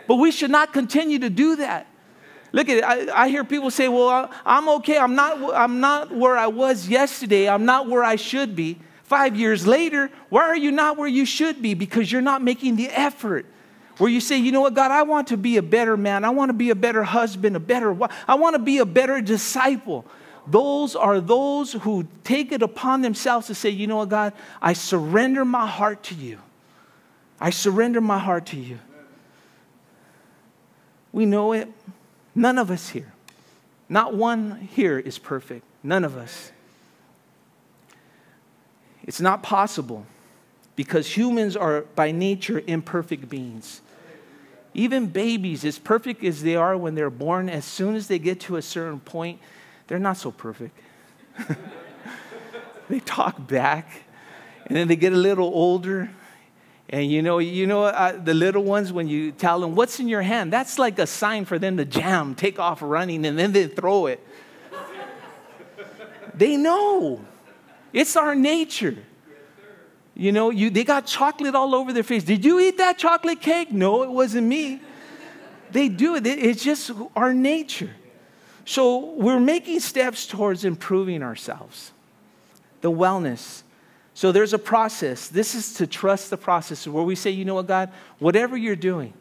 But 0.07 0.17
we 0.17 0.31
should 0.31 0.51
not 0.51 0.71
continue 0.71 1.17
to 1.17 1.31
do 1.31 1.55
that. 1.55 1.87
Look 2.55 2.69
at 2.69 2.77
it. 2.77 2.83
I, 2.85 3.23
I 3.23 3.27
hear 3.27 3.43
people 3.43 3.69
say, 3.69 3.89
well, 3.89 4.31
I'm 4.45 4.69
okay. 4.69 4.97
I'm 4.97 5.13
not, 5.13 5.53
I'm 5.53 5.81
not 5.81 6.15
where 6.15 6.37
I 6.37 6.47
was 6.47 6.87
yesterday. 6.87 7.49
I'm 7.49 7.65
not 7.65 7.89
where 7.89 8.01
I 8.01 8.15
should 8.15 8.55
be. 8.55 8.79
Five 9.03 9.35
years 9.35 9.67
later, 9.67 10.09
why 10.29 10.43
are 10.43 10.55
you 10.55 10.71
not 10.71 10.95
where 10.95 11.09
you 11.09 11.25
should 11.25 11.61
be? 11.61 11.73
Because 11.73 12.09
you're 12.09 12.21
not 12.21 12.41
making 12.41 12.77
the 12.77 12.87
effort. 12.87 13.45
Where 13.97 14.09
you 14.09 14.21
say, 14.21 14.37
you 14.37 14.53
know 14.53 14.61
what, 14.61 14.73
God, 14.73 14.89
I 14.89 15.03
want 15.03 15.27
to 15.27 15.37
be 15.37 15.57
a 15.57 15.61
better 15.61 15.97
man. 15.97 16.23
I 16.23 16.29
want 16.29 16.47
to 16.47 16.53
be 16.53 16.69
a 16.69 16.75
better 16.75 17.03
husband, 17.03 17.57
a 17.57 17.59
better 17.59 17.91
wife. 17.91 18.13
I 18.25 18.35
want 18.35 18.53
to 18.53 18.59
be 18.59 18.77
a 18.77 18.85
better 18.85 19.19
disciple. 19.19 20.05
Those 20.47 20.95
are 20.95 21.19
those 21.19 21.73
who 21.73 22.07
take 22.23 22.53
it 22.53 22.61
upon 22.61 23.01
themselves 23.01 23.47
to 23.47 23.55
say, 23.55 23.69
you 23.69 23.85
know 23.85 23.97
what, 23.97 24.07
God, 24.07 24.31
I 24.61 24.71
surrender 24.71 25.43
my 25.43 25.67
heart 25.67 26.03
to 26.03 26.15
you. 26.15 26.39
I 27.37 27.49
surrender 27.49 27.99
my 27.99 28.17
heart 28.17 28.45
to 28.47 28.57
you. 28.57 28.79
We 31.11 31.25
know 31.25 31.51
it. 31.51 31.69
None 32.35 32.57
of 32.57 32.69
us 32.69 32.89
here, 32.89 33.13
not 33.87 34.13
one 34.13 34.67
here 34.73 34.99
is 34.99 35.17
perfect. 35.17 35.65
None 35.81 36.03
of 36.03 36.17
us. 36.17 36.51
It's 39.03 39.21
not 39.21 39.41
possible 39.41 40.05
because 40.75 41.15
humans 41.15 41.55
are 41.55 41.81
by 41.95 42.11
nature 42.11 42.61
imperfect 42.67 43.29
beings. 43.29 43.81
Even 44.73 45.07
babies, 45.07 45.63
as 45.63 45.79
perfect 45.79 46.23
as 46.23 46.43
they 46.43 46.55
are 46.55 46.75
when 46.75 46.95
they're 46.95 47.09
born, 47.09 47.47
as 47.47 47.63
soon 47.63 47.95
as 47.95 48.07
they 48.07 48.19
get 48.19 48.41
to 48.41 48.57
a 48.57 48.61
certain 48.61 48.99
point, 48.99 49.39
they're 49.87 49.99
not 49.99 50.17
so 50.17 50.31
perfect. 50.31 50.77
they 52.89 52.99
talk 52.99 53.47
back, 53.47 54.03
and 54.65 54.75
then 54.75 54.89
they 54.89 54.97
get 54.97 55.13
a 55.13 55.17
little 55.17 55.45
older, 55.45 56.09
and 56.89 57.09
you 57.09 57.21
know, 57.21 57.39
you 57.39 57.65
know 57.65 57.83
uh, 57.83 58.19
the 58.21 58.33
little 58.33 58.63
ones, 58.63 58.93
when 58.93 59.07
you 59.07 59.31
tell 59.31 59.59
them, 59.59 59.75
what's 59.75 59.99
in 59.99 60.07
your 60.07 60.21
hand? 60.21 60.53
That's 60.53 60.77
like 60.77 60.99
a 60.99 61.07
sign 61.07 61.45
for 61.45 61.57
them 61.57 61.77
to 61.77 61.85
jam, 61.85 62.35
take 62.35 62.59
off 62.59 62.81
running, 62.81 63.25
and 63.25 63.37
then 63.37 63.51
they 63.51 63.67
throw 63.67 64.05
it. 64.05 64.25
they 66.33 66.57
know. 66.57 67.25
It's 67.91 68.15
our 68.15 68.35
nature. 68.35 68.97
You 70.13 70.31
know, 70.31 70.49
you, 70.49 70.69
they 70.69 70.83
got 70.83 71.05
chocolate 71.05 71.55
all 71.55 71.75
over 71.75 71.91
their 71.91 72.03
face. 72.03 72.23
Did 72.23 72.45
you 72.45 72.59
eat 72.59 72.77
that 72.77 72.97
chocolate 72.97 73.41
cake? 73.41 73.71
No, 73.71 74.03
it 74.03 74.09
wasn't 74.09 74.47
me. 74.47 74.79
They 75.71 75.89
do 75.89 76.15
it. 76.15 76.25
It's 76.25 76.63
just 76.63 76.91
our 77.15 77.33
nature. 77.33 77.91
So 78.63 79.13
we're 79.13 79.39
making 79.39 79.81
steps 79.81 80.25
towards 80.25 80.63
improving 80.63 81.21
ourselves. 81.21 81.91
The 82.81 82.91
wellness, 82.91 83.63
so 84.15 84.31
there's 84.31 84.53
a 84.53 84.59
process. 84.59 85.27
This 85.27 85.53
is 85.53 85.73
to 85.73 85.85
trust 85.85 86.29
the 86.29 86.37
process 86.37 86.87
where 86.87 87.03
we 87.03 87.15
say, 87.15 87.31
you 87.31 87.43
know 87.43 87.55
what, 87.55 87.67
God, 87.67 87.91
whatever 88.17 88.55
you're 88.55 88.77
doing, 88.77 89.13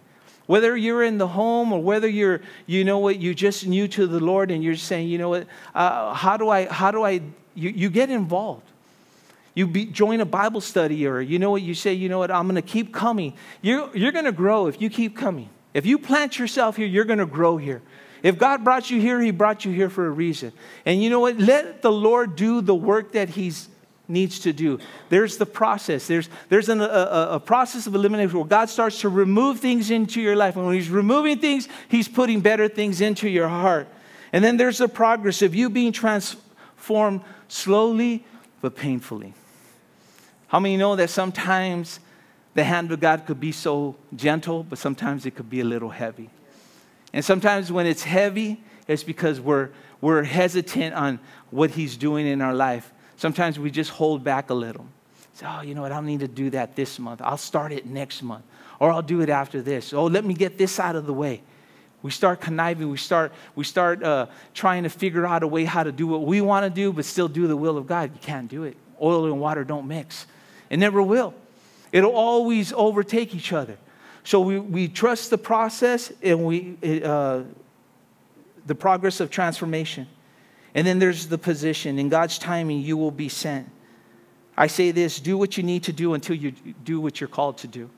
whether 0.46 0.76
you're 0.76 1.02
in 1.02 1.18
the 1.18 1.26
home 1.26 1.72
or 1.72 1.82
whether 1.82 2.06
you're, 2.06 2.40
you 2.66 2.84
know 2.84 3.00
what, 3.00 3.20
you're 3.20 3.34
just 3.34 3.66
new 3.66 3.88
to 3.88 4.06
the 4.06 4.20
Lord 4.20 4.52
and 4.52 4.62
you're 4.62 4.76
saying, 4.76 5.08
you 5.08 5.18
know 5.18 5.30
what, 5.30 5.48
uh, 5.74 6.14
how 6.14 6.36
do 6.36 6.48
I, 6.48 6.66
how 6.66 6.92
do 6.92 7.02
I, 7.02 7.22
you, 7.56 7.70
you 7.70 7.90
get 7.90 8.08
involved. 8.08 8.62
You 9.54 9.66
be, 9.66 9.86
join 9.86 10.20
a 10.20 10.24
Bible 10.24 10.60
study 10.60 11.08
or 11.08 11.20
you 11.20 11.40
know 11.40 11.50
what, 11.50 11.62
you 11.62 11.74
say, 11.74 11.92
you 11.92 12.08
know 12.08 12.20
what, 12.20 12.30
I'm 12.30 12.46
going 12.46 12.54
to 12.54 12.62
keep 12.62 12.94
coming. 12.94 13.34
You're, 13.62 13.94
you're 13.96 14.12
going 14.12 14.26
to 14.26 14.32
grow 14.32 14.68
if 14.68 14.80
you 14.80 14.90
keep 14.90 15.16
coming. 15.16 15.48
If 15.74 15.86
you 15.86 15.98
plant 15.98 16.38
yourself 16.38 16.76
here, 16.76 16.86
you're 16.86 17.04
going 17.04 17.18
to 17.18 17.26
grow 17.26 17.56
here. 17.56 17.82
If 18.22 18.38
God 18.38 18.62
brought 18.62 18.90
you 18.90 19.00
here, 19.00 19.20
He 19.20 19.32
brought 19.32 19.64
you 19.64 19.72
here 19.72 19.90
for 19.90 20.06
a 20.06 20.10
reason. 20.10 20.52
And 20.86 21.02
you 21.02 21.10
know 21.10 21.20
what? 21.20 21.36
Let 21.36 21.82
the 21.82 21.92
Lord 21.92 22.36
do 22.36 22.60
the 22.60 22.74
work 22.74 23.12
that 23.12 23.28
He's 23.28 23.68
needs 24.08 24.40
to 24.40 24.52
do. 24.52 24.78
There's 25.08 25.36
the 25.36 25.46
process. 25.46 26.06
There's, 26.06 26.28
there's 26.48 26.68
an, 26.68 26.80
a, 26.80 27.28
a, 27.32 27.40
process 27.40 27.86
of 27.86 27.94
elimination 27.94 28.38
where 28.38 28.46
God 28.46 28.68
starts 28.68 29.00
to 29.00 29.08
remove 29.08 29.60
things 29.60 29.90
into 29.90 30.20
your 30.20 30.36
life. 30.36 30.56
And 30.56 30.66
when 30.66 30.74
He's 30.74 30.90
removing 30.90 31.38
things, 31.38 31.68
He's 31.88 32.08
putting 32.08 32.40
better 32.40 32.68
things 32.68 33.00
into 33.00 33.28
your 33.28 33.48
heart. 33.48 33.88
And 34.32 34.44
then 34.44 34.56
there's 34.56 34.78
the 34.78 34.88
progress 34.88 35.42
of 35.42 35.54
you 35.54 35.70
being 35.70 35.92
transformed 35.92 37.22
slowly 37.48 38.24
but 38.60 38.76
painfully. 38.76 39.34
How 40.48 40.60
many 40.60 40.76
know 40.76 40.96
that 40.96 41.10
sometimes 41.10 42.00
the 42.54 42.64
hand 42.64 42.92
of 42.92 43.00
God 43.00 43.26
could 43.26 43.40
be 43.40 43.52
so 43.52 43.96
gentle, 44.14 44.62
but 44.62 44.78
sometimes 44.78 45.26
it 45.26 45.34
could 45.34 45.50
be 45.50 45.60
a 45.60 45.64
little 45.64 45.90
heavy? 45.90 46.30
And 47.12 47.24
sometimes 47.24 47.70
when 47.70 47.86
it's 47.86 48.02
heavy, 48.02 48.62
it's 48.86 49.04
because 49.04 49.40
we're, 49.40 49.70
we're 50.00 50.24
hesitant 50.24 50.94
on 50.94 51.20
what 51.50 51.70
He's 51.70 51.96
doing 51.96 52.26
in 52.26 52.40
our 52.40 52.54
life. 52.54 52.92
Sometimes 53.16 53.58
we 53.58 53.70
just 53.70 53.90
hold 53.90 54.24
back 54.24 54.50
a 54.50 54.54
little. 54.54 54.86
Say, 55.34 55.46
oh, 55.48 55.62
you 55.62 55.74
know 55.74 55.82
what? 55.82 55.92
I 55.92 55.96
don't 55.96 56.06
need 56.06 56.20
to 56.20 56.28
do 56.28 56.50
that 56.50 56.76
this 56.76 56.98
month. 56.98 57.20
I'll 57.22 57.36
start 57.36 57.72
it 57.72 57.86
next 57.86 58.22
month. 58.22 58.44
Or 58.78 58.90
I'll 58.90 59.02
do 59.02 59.20
it 59.20 59.28
after 59.28 59.62
this. 59.62 59.92
Oh, 59.92 60.04
let 60.06 60.24
me 60.24 60.34
get 60.34 60.58
this 60.58 60.78
out 60.78 60.96
of 60.96 61.06
the 61.06 61.12
way. 61.12 61.42
We 62.02 62.10
start 62.10 62.40
conniving. 62.40 62.90
We 62.90 62.98
start, 62.98 63.32
we 63.54 63.64
start 63.64 64.02
uh, 64.02 64.26
trying 64.52 64.82
to 64.82 64.90
figure 64.90 65.26
out 65.26 65.42
a 65.42 65.46
way 65.46 65.64
how 65.64 65.82
to 65.82 65.90
do 65.90 66.06
what 66.06 66.22
we 66.22 66.40
want 66.40 66.64
to 66.64 66.70
do, 66.70 66.92
but 66.92 67.04
still 67.04 67.28
do 67.28 67.46
the 67.46 67.56
will 67.56 67.78
of 67.78 67.86
God. 67.86 68.12
You 68.12 68.20
can't 68.20 68.48
do 68.48 68.64
it. 68.64 68.76
Oil 69.00 69.26
and 69.26 69.40
water 69.40 69.64
don't 69.64 69.88
mix. 69.88 70.26
It 70.70 70.76
never 70.76 71.02
will. 71.02 71.34
It'll 71.92 72.14
always 72.14 72.72
overtake 72.72 73.34
each 73.34 73.52
other. 73.52 73.78
So 74.24 74.40
we, 74.40 74.58
we 74.58 74.88
trust 74.88 75.30
the 75.30 75.38
process 75.38 76.12
and 76.22 76.44
we, 76.44 76.76
uh, 77.04 77.42
the 78.66 78.74
progress 78.74 79.20
of 79.20 79.30
transformation. 79.30 80.06
And 80.74 80.86
then 80.86 80.98
there's 80.98 81.26
the 81.26 81.38
position. 81.38 81.98
In 81.98 82.08
God's 82.08 82.38
timing, 82.38 82.80
you 82.80 82.96
will 82.96 83.12
be 83.12 83.28
sent. 83.28 83.70
I 84.56 84.66
say 84.66 84.90
this 84.90 85.20
do 85.20 85.36
what 85.36 85.56
you 85.56 85.62
need 85.62 85.84
to 85.84 85.92
do 85.92 86.14
until 86.14 86.36
you 86.36 86.52
do 86.84 87.00
what 87.00 87.20
you're 87.20 87.28
called 87.28 87.58
to 87.58 87.66
do. 87.66 87.90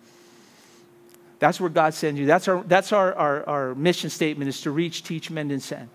That's 1.39 1.61
where 1.61 1.70
God 1.70 1.93
sends 1.93 2.18
you. 2.18 2.27
That's 2.27 2.49
our, 2.49 2.62
that's 2.62 2.93
our, 2.93 3.14
our, 3.14 3.49
our 3.49 3.74
mission 3.74 4.09
statement 4.09 4.49
is 4.49 4.62
to 4.62 4.70
reach, 4.70 5.03
teach, 5.03 5.31
mend, 5.31 5.53
and 5.53 5.62
send. 5.62 5.89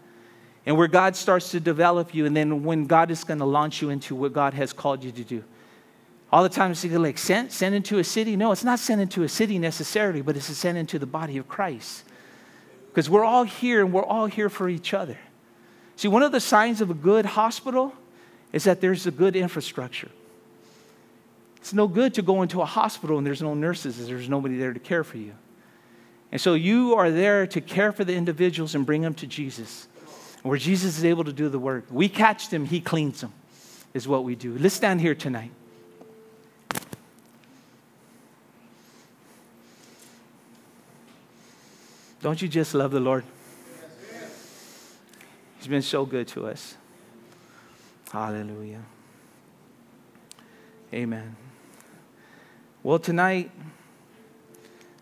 And 0.66 0.78
where 0.78 0.88
God 0.88 1.16
starts 1.16 1.50
to 1.52 1.60
develop 1.60 2.14
you, 2.14 2.28
and 2.28 2.38
then 2.38 2.64
when 2.64 2.86
God 2.86 3.10
is 3.10 3.24
going 3.24 3.40
to 3.40 3.46
launch 3.46 3.82
you 3.82 3.90
into 3.90 4.14
what 4.14 4.34
God 4.34 4.54
has 4.54 4.72
called 4.72 5.04
you 5.04 5.12
to 5.12 5.24
do. 5.24 5.44
All 6.32 6.44
the 6.44 6.50
time, 6.50 6.72
it's 6.72 6.86
like 6.86 7.18
sent, 7.18 7.52
sent 7.52 7.74
into 7.74 7.98
a 7.98 8.04
city. 8.04 8.36
No, 8.36 8.52
it's 8.52 8.64
not 8.64 8.80
sent 8.80 9.02
into 9.02 9.24
a 9.24 9.30
city 9.30 9.58
necessarily, 9.58 10.22
but 10.22 10.38
it's 10.38 10.46
sent 10.46 10.78
into 10.78 11.00
the 11.00 11.08
body 11.08 11.38
of 11.38 11.48
Christ. 11.48 12.04
Because 12.88 13.10
we're 13.10 13.26
all 13.26 13.44
here 13.44 13.84
and 13.84 13.92
we're 13.92 14.06
all 14.06 14.28
here 14.28 14.50
for 14.50 14.70
each 14.70 14.94
other. 14.94 15.18
See, 15.96 16.08
one 16.08 16.24
of 16.24 16.32
the 16.32 16.40
signs 16.40 16.82
of 16.82 16.90
a 16.90 16.96
good 16.96 17.26
hospital 17.26 17.94
is 18.54 18.64
that 18.64 18.82
there's 18.82 19.08
a 19.08 19.12
good 19.12 19.36
infrastructure. 19.36 20.10
It's 21.58 21.74
no 21.74 21.88
good 21.88 22.16
to 22.16 22.22
go 22.22 22.42
into 22.42 22.62
a 22.62 22.66
hospital 22.66 23.18
and 23.18 23.26
there's 23.26 23.42
no 23.42 23.54
nurses, 23.54 24.00
and 24.00 24.08
there's 24.08 24.28
nobody 24.28 24.58
there 24.58 24.74
to 24.74 24.80
care 24.80 25.04
for 25.04 25.18
you. 25.18 25.34
And 26.32 26.42
so 26.42 26.54
you 26.54 26.96
are 26.96 27.12
there 27.12 27.46
to 27.48 27.62
care 27.62 27.92
for 27.92 28.04
the 28.04 28.16
individuals 28.16 28.74
and 28.74 28.86
bring 28.86 29.02
them 29.02 29.14
to 29.16 29.28
Jesus, 29.28 29.88
where 30.44 30.58
Jesus 30.58 30.98
is 30.98 31.06
able 31.06 31.24
to 31.24 31.34
do 31.34 31.50
the 31.50 31.60
work. 31.60 31.86
We 31.92 32.10
catch 32.10 32.50
them, 32.50 32.66
He 32.66 32.82
cleans 32.82 33.22
them, 33.22 33.34
is 33.94 34.08
what 34.08 34.24
we 34.24 34.36
do. 34.36 34.58
Let's 34.58 34.76
stand 34.76 35.02
here 35.02 35.14
tonight. 35.14 35.52
Don't 42.22 42.42
you 42.42 42.48
just 42.48 42.74
love 42.74 42.92
the 42.92 43.00
Lord? 43.00 43.24
He's 45.62 45.68
been 45.68 45.84
so 45.84 46.08
good 46.08 46.28
to 46.30 46.48
us. 46.48 46.76
Hallelujah. 48.12 48.82
Amen. 50.92 51.36
Well, 52.82 52.98
tonight, 52.98 53.52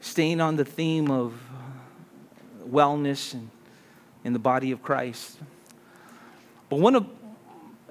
staying 0.01 0.41
on 0.41 0.57
the 0.57 0.65
theme 0.65 1.09
of 1.09 1.33
wellness 2.69 3.33
and 3.33 3.49
in 4.25 4.33
the 4.33 4.39
body 4.39 4.71
of 4.71 4.83
Christ. 4.83 5.37
But 6.67 6.81
one 6.81 6.93
of 6.93 7.07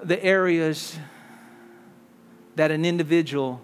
the 0.03 0.23
areas 0.23 0.95
that 2.55 2.69
an 2.69 2.85
individual 2.85 3.61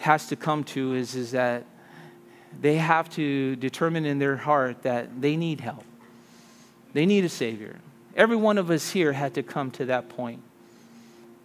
has 0.00 0.26
to 0.26 0.36
come 0.36 0.64
to 0.64 0.92
is, 0.92 1.14
is 1.14 1.30
that 1.30 1.64
they 2.60 2.76
have 2.76 3.08
to 3.14 3.56
determine 3.56 4.04
in 4.04 4.18
their 4.18 4.36
heart 4.36 4.82
that 4.82 5.22
they 5.22 5.38
need 5.38 5.62
help. 5.62 5.84
They 6.92 7.06
need 7.06 7.24
a 7.24 7.30
Savior. 7.30 7.78
Every 8.16 8.36
one 8.36 8.58
of 8.58 8.70
us 8.70 8.90
here 8.90 9.12
had 9.12 9.34
to 9.34 9.42
come 9.42 9.70
to 9.72 9.86
that 9.86 10.08
point. 10.08 10.42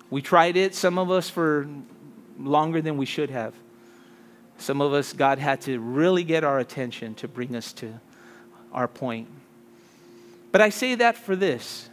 We 0.10 0.22
tried 0.22 0.58
it, 0.58 0.76
some 0.76 0.98
of 0.98 1.12
us 1.12 1.30
for 1.30 1.68
longer 2.40 2.82
than 2.82 2.98
we 2.98 3.06
should 3.06 3.30
have. 3.30 3.54
Some 4.58 4.82
of 4.82 4.94
us, 4.94 5.14
God 5.14 5.38
had 5.40 5.62
to 5.62 5.80
really 5.80 6.24
get 6.24 6.44
our 6.44 6.60
attention 6.60 7.16
to 7.16 7.28
bring 7.28 7.56
us 7.56 7.74
to 7.74 8.00
our 8.72 8.88
point. 8.88 9.28
But 10.52 10.62
I 10.62 10.70
say 10.70 10.96
that 10.96 11.18
for 11.18 11.36
this. 11.36 11.90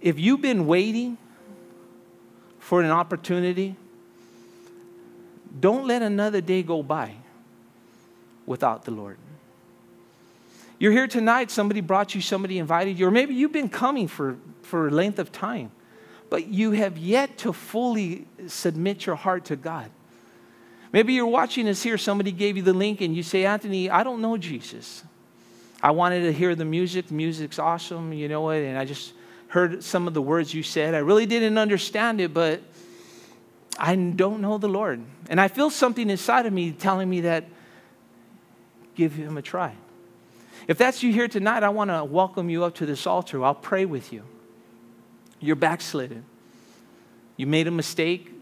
If 0.00 0.18
you've 0.18 0.42
been 0.42 0.66
waiting 0.66 1.16
for 2.58 2.82
an 2.82 2.90
opportunity, 2.90 3.76
don't 5.58 5.86
let 5.86 6.02
another 6.02 6.40
day 6.40 6.62
go 6.62 6.82
by 6.82 7.14
without 8.44 8.84
the 8.84 8.90
Lord. 8.90 9.16
You're 10.78 10.92
here 10.92 11.06
tonight, 11.06 11.50
somebody 11.50 11.80
brought 11.80 12.14
you, 12.14 12.20
somebody 12.20 12.58
invited 12.58 12.98
you, 12.98 13.06
or 13.06 13.10
maybe 13.10 13.34
you've 13.34 13.52
been 13.52 13.68
coming 13.68 14.08
for, 14.08 14.36
for 14.62 14.88
a 14.88 14.90
length 14.90 15.18
of 15.18 15.32
time, 15.32 15.70
but 16.28 16.48
you 16.48 16.72
have 16.72 16.98
yet 16.98 17.38
to 17.38 17.52
fully 17.52 18.26
submit 18.46 19.06
your 19.06 19.16
heart 19.16 19.46
to 19.46 19.56
God. 19.56 19.90
Maybe 20.92 21.14
you're 21.14 21.26
watching 21.26 21.68
us 21.68 21.82
here, 21.82 21.96
somebody 21.96 22.30
gave 22.30 22.56
you 22.56 22.62
the 22.62 22.74
link, 22.74 23.00
and 23.00 23.16
you 23.16 23.22
say, 23.22 23.46
Anthony, 23.46 23.88
I 23.88 24.02
don't 24.02 24.20
know 24.20 24.36
Jesus. 24.36 25.02
I 25.82 25.90
wanted 25.92 26.22
to 26.22 26.32
hear 26.32 26.54
the 26.54 26.64
music. 26.64 27.10
Music's 27.10 27.58
awesome, 27.58 28.12
you 28.12 28.28
know 28.28 28.42
what? 28.42 28.56
And 28.56 28.78
I 28.78 28.84
just 28.84 29.14
heard 29.48 29.82
some 29.82 30.06
of 30.06 30.14
the 30.14 30.22
words 30.22 30.52
you 30.52 30.62
said. 30.62 30.94
I 30.94 30.98
really 30.98 31.26
didn't 31.26 31.56
understand 31.56 32.20
it, 32.20 32.34
but 32.34 32.60
I 33.78 33.94
don't 33.94 34.40
know 34.40 34.58
the 34.58 34.68
Lord. 34.68 35.02
And 35.28 35.40
I 35.40 35.48
feel 35.48 35.70
something 35.70 36.10
inside 36.10 36.46
of 36.46 36.52
me 36.52 36.72
telling 36.72 37.08
me 37.08 37.22
that 37.22 37.44
give 38.94 39.14
him 39.14 39.36
a 39.36 39.42
try. 39.42 39.74
If 40.68 40.78
that's 40.78 41.02
you 41.02 41.12
here 41.12 41.28
tonight, 41.28 41.62
I 41.62 41.68
want 41.68 41.90
to 41.90 42.04
welcome 42.04 42.50
you 42.50 42.64
up 42.64 42.74
to 42.76 42.86
this 42.86 43.06
altar. 43.06 43.44
I'll 43.44 43.54
pray 43.54 43.84
with 43.84 44.12
you. 44.12 44.24
You're 45.38 45.56
backslidden. 45.56 46.24
You 47.36 47.46
made 47.46 47.68
a 47.68 47.70
mistake. 47.70 48.32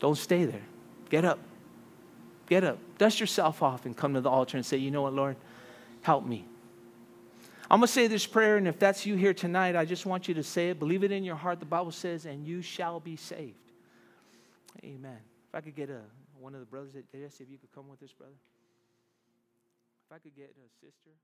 Don't 0.00 0.18
stay 0.18 0.44
there. 0.44 0.62
Get 1.08 1.24
up. 1.24 1.38
Get 2.46 2.64
up. 2.64 2.78
Dust 2.98 3.20
yourself 3.20 3.62
off 3.62 3.86
and 3.86 3.96
come 3.96 4.14
to 4.14 4.20
the 4.20 4.28
altar 4.28 4.56
and 4.56 4.66
say, 4.66 4.76
You 4.76 4.90
know 4.90 5.02
what, 5.02 5.14
Lord? 5.14 5.36
Help 6.02 6.26
me. 6.26 6.44
I'm 7.70 7.80
going 7.80 7.86
to 7.86 7.92
say 7.92 8.06
this 8.06 8.26
prayer, 8.26 8.56
and 8.56 8.66
if 8.66 8.78
that's 8.78 9.04
you 9.04 9.14
here 9.14 9.34
tonight, 9.34 9.76
I 9.76 9.84
just 9.84 10.06
want 10.06 10.26
you 10.26 10.34
to 10.34 10.42
say 10.42 10.70
it. 10.70 10.78
Believe 10.78 11.04
it 11.04 11.12
in 11.12 11.22
your 11.22 11.36
heart. 11.36 11.60
The 11.60 11.66
Bible 11.66 11.92
says, 11.92 12.24
And 12.24 12.46
you 12.46 12.62
shall 12.62 13.00
be 13.00 13.16
saved. 13.16 13.54
Amen. 14.84 15.18
If 15.48 15.54
I 15.54 15.60
could 15.60 15.76
get 15.76 15.90
a, 15.90 16.00
one 16.38 16.54
of 16.54 16.60
the 16.60 16.66
brothers, 16.66 16.92
just 16.92 17.40
if 17.40 17.50
you 17.50 17.58
could 17.58 17.72
come 17.74 17.88
with 17.88 18.00
this, 18.00 18.12
brother. 18.12 18.32
If 20.10 20.16
I 20.16 20.18
could 20.20 20.34
get 20.34 20.56
a 20.56 20.68
sister 20.80 21.20